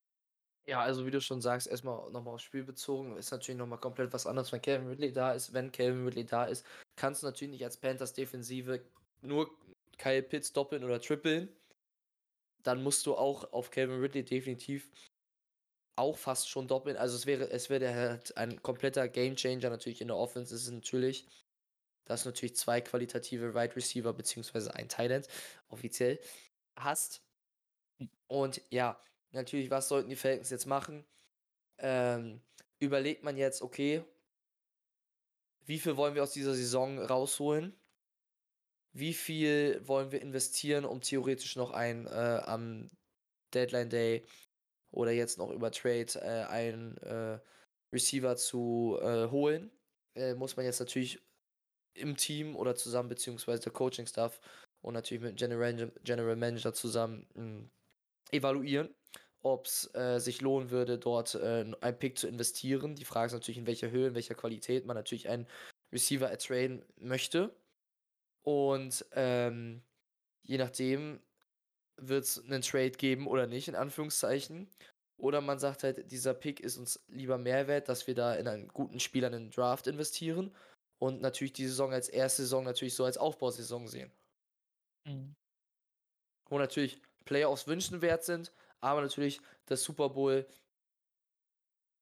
Ja, 0.68 0.82
also 0.82 1.06
wie 1.06 1.12
du 1.12 1.20
schon 1.20 1.42
sagst, 1.42 1.68
erstmal 1.68 2.12
nochmal 2.12 2.36
aufs 2.36 2.44
Spiel 2.44 2.64
bezogen, 2.64 3.18
ist 3.18 3.32
natürlich 3.32 3.58
nochmal 3.58 3.80
komplett 3.80 4.14
was 4.14 4.28
anderes, 4.28 4.52
wenn 4.52 4.62
Calvin 4.62 4.88
Ridley 4.88 5.12
da 5.12 5.32
ist. 5.34 5.54
Wenn 5.54 5.72
Calvin 5.72 6.06
Ridley 6.06 6.26
da 6.26 6.46
ist, 6.46 6.66
kannst 6.96 7.24
du 7.24 7.28
natürlich 7.28 7.52
nicht 7.52 7.64
als 7.64 7.78
Panthers 7.78 8.14
Defensive 8.14 8.82
nur 9.22 9.50
Kyle 9.98 10.22
Pitts 10.22 10.54
doppeln 10.54 10.84
oder 10.84 11.02
trippeln. 11.02 11.50
Dann 12.64 12.84
musst 12.84 13.06
du 13.06 13.16
auch 13.16 13.52
auf 13.52 13.72
Calvin 13.72 14.00
Ridley 14.00 14.24
definitiv 14.24 14.92
auch 15.96 16.18
fast 16.18 16.50
schon 16.50 16.68
doppeln. 16.68 16.98
Also 16.98 17.16
es 17.16 17.26
wäre, 17.26 17.50
es 17.50 17.70
wäre 17.70 17.94
halt 17.94 18.38
ein 18.38 18.62
kompletter 18.62 19.08
Gamechanger 19.08 19.70
natürlich 19.70 20.02
in 20.02 20.08
der 20.08 20.18
Offense. 20.18 20.56
Es 20.56 20.64
ist 20.64 20.72
natürlich, 20.72 21.26
dass 22.06 22.24
du 22.24 22.30
natürlich 22.30 22.56
zwei 22.56 22.80
qualitative 22.80 23.54
Right 23.54 23.76
Receiver 23.76 24.14
beziehungsweise 24.14 24.74
ein 24.76 24.88
Tight 24.88 25.28
offiziell 25.68 26.20
hast. 26.78 27.22
Und 28.28 28.62
ja, 28.70 29.02
natürlich, 29.32 29.70
was 29.70 29.88
sollten 29.88 30.10
die 30.10 30.16
Falcons 30.16 30.50
jetzt 30.50 30.66
machen? 30.66 31.06
Ähm, 31.78 32.42
überlegt 32.80 33.24
man 33.24 33.38
jetzt, 33.38 33.62
okay, 33.62 34.04
wie 35.66 35.80
viel 35.80 35.98
wollen 35.98 36.16
wir 36.16 36.24
aus 36.24 36.34
dieser 36.34 36.56
Saison 36.56 37.00
rausholen? 37.00 37.76
Wie 38.92 39.14
viel 39.14 39.82
wollen 39.88 40.12
wir 40.12 40.22
investieren, 40.22 40.86
um 40.86 41.02
theoretisch 41.02 41.56
noch 41.56 41.72
ein 41.72 42.08
äh, 42.08 42.42
am 42.44 42.90
Deadline 43.54 43.90
Day 43.90 44.26
oder 44.92 45.12
jetzt 45.12 45.38
noch 45.38 45.52
über 45.52 45.72
Trade 45.72 46.08
äh, 46.16 46.46
einen 46.46 46.98
äh, 46.98 47.40
Receiver 47.94 48.36
zu 48.36 48.98
äh, 49.02 49.30
holen? 49.30 49.72
Äh, 50.16 50.34
muss 50.34 50.58
man 50.58 50.66
jetzt 50.66 50.80
natürlich 50.80 51.22
im 51.94 52.18
Team 52.18 52.56
oder 52.56 52.76
zusammen, 52.76 53.10
beziehungsweise 53.10 53.64
der 53.64 53.74
Coaching-Staff 53.74 54.40
und 54.82 54.94
natürlich 54.94 55.22
mit 55.22 55.38
General, 55.38 55.92
General 56.04 56.36
Manager 56.36 56.74
zusammen 56.74 57.28
hm, 57.36 57.70
evaluieren 58.32 58.94
ob 59.42 59.66
es 59.66 59.94
äh, 59.96 60.20
sich 60.20 60.42
lohnen 60.42 60.70
würde, 60.70 60.98
dort 60.98 61.36
äh, 61.36 61.66
ein 61.82 62.00
Pick 62.00 62.18
zu 62.18 62.28
investieren. 62.28 62.96
Die 62.96 63.06
Frage 63.06 63.28
ist 63.28 63.34
natürlich, 63.34 63.58
in 63.58 63.68
welcher 63.68 63.90
Höhe, 63.92 64.08
in 64.08 64.16
welcher 64.16 64.36
Qualität 64.36 64.86
man 64.86 64.96
natürlich 64.96 65.30
einen 65.30 65.48
Receiver 65.94 66.30
ertraden 66.30 66.84
möchte. 66.98 67.56
Und 68.44 69.06
ähm, 69.14 69.82
je 70.44 70.58
nachdem 70.58 71.22
wird 71.98 72.24
es 72.26 72.44
einen 72.44 72.62
Trade 72.62 72.92
geben 72.92 73.28
oder 73.28 73.48
nicht, 73.48 73.68
in 73.68 73.76
Anführungszeichen. 73.76 74.70
Oder 75.18 75.42
man 75.42 75.60
sagt 75.60 75.84
halt, 75.84 76.12
dieser 76.12 76.34
Pick 76.34 76.60
ist 76.62 76.78
uns 76.78 77.04
lieber 77.08 77.38
Mehrwert, 77.38 77.90
dass 77.90 78.08
wir 78.08 78.16
da 78.16 78.36
in 78.36 78.48
einen 78.48 78.70
guten 78.70 79.00
Spieler 79.00 79.28
in 79.28 79.34
den 79.34 79.52
Draft 79.52 79.88
investieren 79.88 80.56
und 80.98 81.22
natürlich 81.22 81.54
die 81.54 81.68
Saison 81.68 81.92
als 81.92 82.08
erste 82.08 82.44
Saison 82.44 82.64
natürlich 82.64 82.96
so 82.96 83.04
als 83.04 83.18
Aufbausaison 83.18 83.88
sehen. 83.88 84.12
Mhm. 85.06 85.36
Wo 86.50 86.58
natürlich 86.58 87.02
Playoffs 87.30 87.68
wünschenswert 87.68 88.24
sind, 88.24 88.52
aber 88.82 89.02
natürlich 89.02 89.40
das 89.68 89.84
Super 89.84 90.10
Bowl 90.10 90.48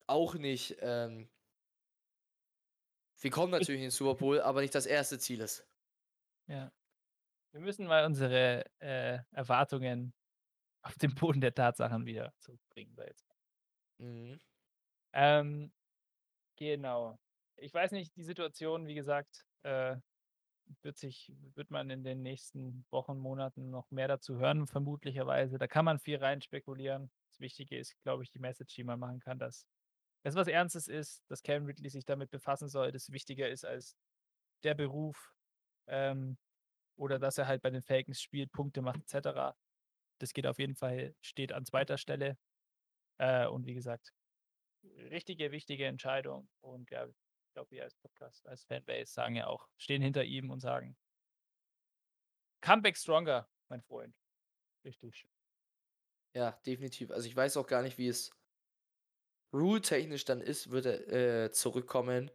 auch 0.07 0.35
nicht. 0.35 0.77
Ähm, 0.79 1.27
wir 3.19 3.31
kommen 3.31 3.51
natürlich 3.51 3.81
in 3.81 3.87
den 3.87 3.91
Super 3.91 4.15
Bowl, 4.15 4.39
aber 4.39 4.61
nicht 4.61 4.73
das 4.73 4.85
erste 4.85 5.19
Ziel 5.19 5.41
ist. 5.41 5.67
Ja. 6.47 6.71
Wir 7.51 7.59
müssen 7.59 7.87
mal 7.87 8.05
unsere 8.05 8.63
äh, 8.79 9.19
Erwartungen 9.31 10.13
auf 10.81 10.97
den 10.97 11.13
Boden 11.13 11.41
der 11.41 11.53
Tatsachen 11.53 12.05
wieder 12.05 12.33
zurückbringen. 12.39 12.95
Mhm. 13.97 14.39
Ähm, 15.11 15.73
genau. 16.55 17.19
Ich 17.57 17.73
weiß 17.73 17.91
nicht, 17.91 18.15
die 18.15 18.23
Situation, 18.23 18.87
wie 18.87 18.95
gesagt, 18.95 19.45
äh, 19.63 19.97
wird 20.81 20.97
sich, 20.97 21.33
wird 21.55 21.71
man 21.71 21.89
in 21.89 22.03
den 22.03 22.21
nächsten 22.21 22.85
Wochen, 22.91 23.17
Monaten 23.17 23.69
noch 23.69 23.89
mehr 23.91 24.07
dazu 24.07 24.37
hören, 24.37 24.67
vermutlicherweise. 24.67 25.57
Da 25.57 25.67
kann 25.67 25.85
man 25.85 25.99
viel 25.99 26.17
rein 26.17 26.41
spekulieren. 26.41 27.11
Das 27.29 27.39
Wichtige 27.39 27.77
ist, 27.77 27.95
glaube 28.03 28.23
ich, 28.23 28.31
die 28.31 28.39
Message, 28.39 28.73
die 28.75 28.83
man 28.83 28.99
machen 28.99 29.19
kann, 29.19 29.39
dass 29.39 29.67
es 30.23 30.35
was 30.35 30.47
Ernstes 30.47 30.87
ist, 30.87 31.23
dass 31.29 31.43
Cam 31.43 31.65
Ridley 31.65 31.89
sich 31.89 32.05
damit 32.05 32.29
befassen 32.31 32.67
soll, 32.67 32.91
das 32.91 33.11
wichtiger 33.11 33.49
ist 33.49 33.65
als 33.65 33.95
der 34.63 34.73
Beruf 34.73 35.33
ähm, 35.87 36.37
oder 36.97 37.19
dass 37.19 37.37
er 37.37 37.47
halt 37.47 37.61
bei 37.61 37.69
den 37.69 37.81
Falcons 37.81 38.21
spielt, 38.21 38.51
Punkte 38.51 38.81
macht, 38.81 38.99
etc. 38.99 39.55
Das 40.19 40.33
geht 40.33 40.47
auf 40.47 40.59
jeden 40.59 40.75
Fall, 40.75 41.15
steht 41.21 41.53
an 41.53 41.65
zweiter 41.65 41.97
Stelle. 41.97 42.37
Äh, 43.19 43.47
und 43.47 43.65
wie 43.65 43.73
gesagt, 43.73 44.13
richtige, 45.11 45.51
wichtige 45.51 45.85
Entscheidung. 45.85 46.49
Und 46.61 46.89
ja, 46.91 47.07
glaube, 47.53 47.71
wir 47.71 47.83
als 47.83 47.95
Podcast, 47.95 48.47
als 48.47 48.63
Fanbase 48.63 49.11
sagen 49.11 49.35
ja 49.35 49.47
auch, 49.47 49.67
stehen 49.77 50.01
hinter 50.01 50.23
ihm 50.23 50.49
und 50.49 50.59
sagen, 50.59 50.95
Comeback 52.61 52.97
stronger, 52.97 53.47
mein 53.69 53.81
Freund. 53.81 54.15
Richtig. 54.83 55.27
Ja, 56.33 56.51
definitiv. 56.65 57.11
Also 57.11 57.27
ich 57.27 57.35
weiß 57.35 57.57
auch 57.57 57.67
gar 57.67 57.81
nicht, 57.81 57.97
wie 57.97 58.07
es 58.07 58.31
rule-technisch 59.53 60.25
dann 60.25 60.41
ist, 60.41 60.69
würde 60.69 61.07
er 61.07 61.45
äh, 61.45 61.51
zurückkommen 61.51 62.31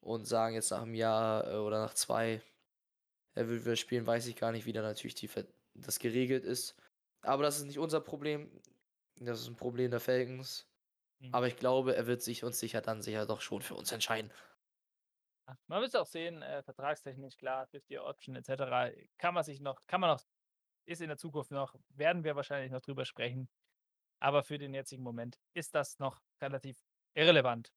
und 0.00 0.26
sagen 0.26 0.54
jetzt 0.54 0.70
nach 0.70 0.82
einem 0.82 0.94
Jahr 0.94 1.50
äh, 1.50 1.56
oder 1.56 1.80
nach 1.80 1.94
zwei, 1.94 2.42
er 3.34 3.48
will 3.48 3.60
wieder 3.60 3.76
spielen, 3.76 4.06
weiß 4.06 4.26
ich 4.26 4.36
gar 4.36 4.52
nicht, 4.52 4.66
wie 4.66 4.72
da 4.72 4.82
natürlich 4.82 5.14
die, 5.14 5.30
das 5.74 5.98
geregelt 5.98 6.44
ist. 6.44 6.74
Aber 7.22 7.42
das 7.42 7.58
ist 7.58 7.66
nicht 7.66 7.78
unser 7.78 8.00
Problem. 8.00 8.50
Das 9.16 9.40
ist 9.40 9.48
ein 9.48 9.56
Problem 9.56 9.90
der 9.90 10.00
Falcons. 10.00 10.66
Mhm. 11.20 11.34
Aber 11.34 11.48
ich 11.48 11.56
glaube, 11.56 11.96
er 11.96 12.06
wird 12.06 12.22
sich 12.22 12.44
uns 12.44 12.58
sicher 12.58 12.80
dann 12.80 13.02
sicher 13.02 13.26
doch 13.26 13.40
schon 13.40 13.62
für 13.62 13.74
uns 13.74 13.92
entscheiden. 13.92 14.30
Man 15.68 15.80
muss 15.80 15.94
auch 15.94 16.06
sehen, 16.06 16.42
äh, 16.42 16.62
vertragstechnisch 16.62 17.36
klar, 17.36 17.66
50 17.68 18.00
Option 18.00 18.36
etc. 18.36 18.96
Kann 19.18 19.34
man 19.34 19.44
sich 19.44 19.60
noch, 19.60 19.86
kann 19.86 20.00
man 20.00 20.10
noch, 20.10 20.22
ist 20.86 21.00
in 21.00 21.08
der 21.08 21.18
Zukunft 21.18 21.50
noch, 21.50 21.74
werden 21.90 22.24
wir 22.24 22.36
wahrscheinlich 22.36 22.72
noch 22.72 22.80
drüber 22.80 23.04
sprechen. 23.04 23.48
Aber 24.20 24.42
für 24.42 24.58
den 24.58 24.74
jetzigen 24.74 25.02
Moment 25.02 25.38
ist 25.54 25.74
das 25.74 25.98
noch 25.98 26.22
relativ 26.40 26.82
irrelevant. 27.14 27.72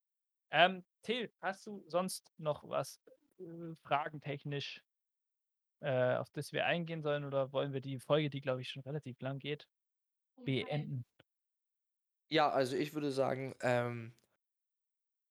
Ähm, 0.51 0.83
Till, 1.03 1.31
hast 1.41 1.65
du 1.67 1.83
sonst 1.87 2.33
noch 2.37 2.67
was 2.67 2.99
äh, 3.39 3.75
fragentechnisch, 3.83 4.83
äh, 5.81 6.15
auf 6.15 6.29
das 6.31 6.51
wir 6.51 6.65
eingehen 6.65 7.01
sollen 7.03 7.23
oder 7.23 7.51
wollen 7.53 7.73
wir 7.73 7.81
die 7.81 7.99
Folge, 7.99 8.29
die 8.29 8.41
glaube 8.41 8.61
ich 8.61 8.69
schon 8.69 8.83
relativ 8.83 9.19
lang 9.21 9.39
geht, 9.39 9.67
beenden? 10.43 11.05
Ja, 12.29 12.49
also 12.49 12.75
ich 12.75 12.93
würde 12.93 13.11
sagen, 13.11 13.55
ähm, 13.61 14.13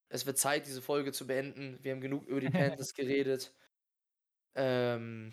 es 0.08 0.26
wird 0.26 0.38
Zeit, 0.38 0.66
diese 0.66 0.82
Folge 0.82 1.12
zu 1.12 1.26
beenden. 1.26 1.78
Wir 1.82 1.92
haben 1.92 2.00
genug 2.00 2.26
über 2.26 2.40
die 2.40 2.50
Panthers 2.50 2.94
geredet. 2.94 3.54
Ähm, 4.54 5.32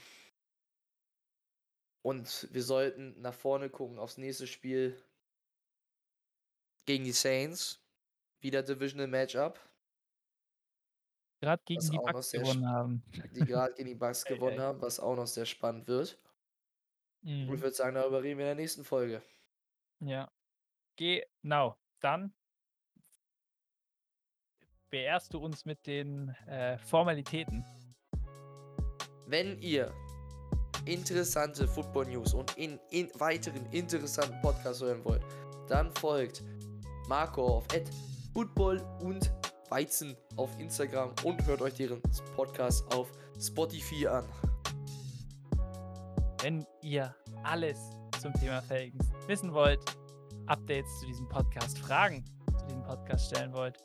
und 2.02 2.48
wir 2.52 2.64
sollten 2.64 3.20
nach 3.22 3.34
vorne 3.34 3.70
gucken 3.70 3.98
aufs 3.98 4.18
nächste 4.18 4.48
Spiel 4.48 5.02
gegen 6.86 7.04
die 7.04 7.14
Saints. 7.14 7.82
Wieder 8.42 8.62
Divisional 8.62 9.08
Matchup. 9.08 9.60
Gerade 11.42 11.64
gegen 11.66 11.82
die 11.82 11.98
Bucks 11.98 12.32
gewonnen 12.32 12.70
haben. 12.70 13.04
Die 13.32 13.46
gerade 13.46 13.74
gegen 13.74 13.90
die 13.90 13.96
Bucks 13.96 14.24
gewonnen 14.26 14.60
haben, 14.60 14.82
was 14.82 15.00
auch 15.00 15.16
noch 15.16 15.28
sehr 15.28 15.46
spannend 15.46 15.88
wird. 15.88 16.20
Mhm. 17.22 17.50
Und 17.50 17.56
ich 17.56 17.62
würde 17.62 17.76
sagen, 17.76 17.96
darüber 17.96 18.22
reden 18.22 18.38
wir 18.38 18.46
in 18.46 18.50
der 18.50 18.64
nächsten 18.64 18.84
Folge. 18.84 19.24
Ja. 20.00 20.32
Genau. 20.98 21.78
Dann 22.02 22.34
beehrst 24.96 25.34
du 25.34 25.40
uns 25.40 25.66
mit 25.66 25.86
den 25.86 26.30
äh, 26.48 26.78
Formalitäten? 26.78 27.66
wenn 29.28 29.60
ihr 29.60 29.92
interessante 30.86 31.68
Football 31.68 32.06
News 32.08 32.34
und 32.34 32.56
in, 32.58 32.80
in 32.92 33.10
weiteren 33.20 33.66
interessanten 33.72 34.40
Podcasts 34.42 34.82
hören 34.82 35.04
wollt, 35.04 35.24
dann 35.68 35.92
folgt 35.96 36.44
Marco 37.08 37.58
auf 37.58 37.66
Football 38.34 38.82
und 39.02 39.32
Weizen 39.70 40.16
auf 40.36 40.58
Instagram 40.60 41.12
und 41.24 41.44
hört 41.48 41.62
euch 41.62 41.74
deren 41.74 42.02
Podcast 42.36 42.86
auf 42.94 43.12
Spotify 43.40 44.08
an. 44.08 44.30
Wenn 46.42 46.66
ihr 46.82 47.16
alles 47.44 47.80
zum 48.22 48.32
Thema 48.34 48.62
Falcons 48.62 49.12
wissen 49.28 49.52
wollt, 49.54 49.80
Updates 50.46 51.00
zu 51.00 51.08
diesem 51.08 51.28
Podcast, 51.28 51.80
Fragen 51.80 52.24
zu 52.60 52.66
diesem 52.68 52.84
Podcast 52.84 53.28
stellen 53.28 53.52
wollt 53.54 53.80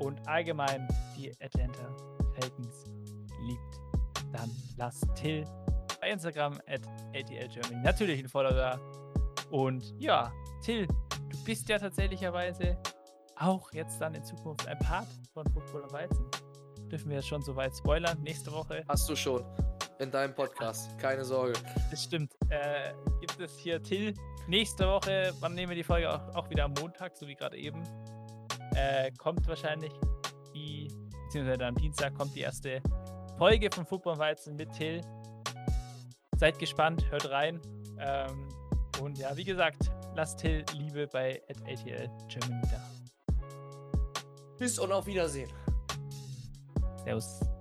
und 0.00 0.26
allgemein 0.28 0.86
die 1.16 1.32
Atlanta 1.40 1.94
Falcons 2.34 2.84
liebt, 3.46 3.80
dann 4.32 4.50
lasst 4.76 5.06
Till 5.14 5.44
bei 6.00 6.10
Instagram 6.10 6.54
at 6.66 6.86
ATLGermany 7.14 7.82
natürlich 7.82 8.20
ein 8.20 8.28
Follow 8.28 8.50
da. 8.50 8.78
Und 9.50 9.94
ja, 9.98 10.32
Till, 10.62 10.86
du 10.86 11.44
bist 11.44 11.68
ja 11.68 11.78
tatsächlicherweise 11.78 12.76
auch 13.36 13.72
jetzt 13.72 14.00
dann 14.00 14.14
in 14.14 14.24
Zukunft 14.24 14.66
ein 14.66 14.78
Part 14.78 15.08
von 15.32 15.46
Football 15.52 15.82
und 15.82 15.92
Weizen. 15.92 16.26
Dürfen 16.90 17.08
wir 17.08 17.16
jetzt 17.16 17.28
schon 17.28 17.42
soweit 17.42 17.74
spoilern 17.74 18.20
nächste 18.22 18.52
Woche? 18.52 18.84
Hast 18.88 19.08
du 19.08 19.16
schon 19.16 19.44
in 19.98 20.10
deinem 20.10 20.34
Podcast, 20.34 20.96
keine 20.98 21.24
Sorge. 21.24 21.54
Das 21.90 22.04
stimmt. 22.04 22.34
Äh, 22.48 22.92
gibt 23.20 23.40
es 23.40 23.56
hier 23.58 23.82
Till 23.82 24.14
nächste 24.48 24.86
Woche, 24.86 25.32
wann 25.40 25.54
nehmen 25.54 25.70
wir 25.70 25.76
die 25.76 25.84
Folge 25.84 26.12
auch, 26.12 26.34
auch 26.34 26.50
wieder 26.50 26.64
am 26.64 26.74
Montag, 26.74 27.16
so 27.16 27.26
wie 27.26 27.34
gerade 27.34 27.56
eben. 27.56 27.82
Äh, 28.74 29.10
kommt 29.18 29.46
wahrscheinlich 29.46 29.92
die, 30.54 30.88
beziehungsweise 31.24 31.66
am 31.66 31.74
Dienstag 31.74 32.14
kommt 32.14 32.34
die 32.34 32.40
erste 32.40 32.82
Folge 33.38 33.70
von 33.72 33.84
Football 33.84 34.18
Weizen 34.18 34.56
mit 34.56 34.72
Till. 34.72 35.00
Seid 36.36 36.58
gespannt, 36.58 37.08
hört 37.10 37.30
rein. 37.30 37.60
Ähm, 37.98 38.48
und 39.00 39.18
ja, 39.18 39.36
wie 39.36 39.44
gesagt, 39.44 39.90
lasst 40.14 40.40
Till 40.40 40.64
Liebe 40.76 41.06
bei 41.06 41.40
ATL 41.48 42.08
Germany 42.28 42.62
da. 42.70 43.34
Bis 44.58 44.78
und 44.78 44.92
auf 44.92 45.06
Wiedersehen. 45.06 45.50
Servus. 47.04 47.53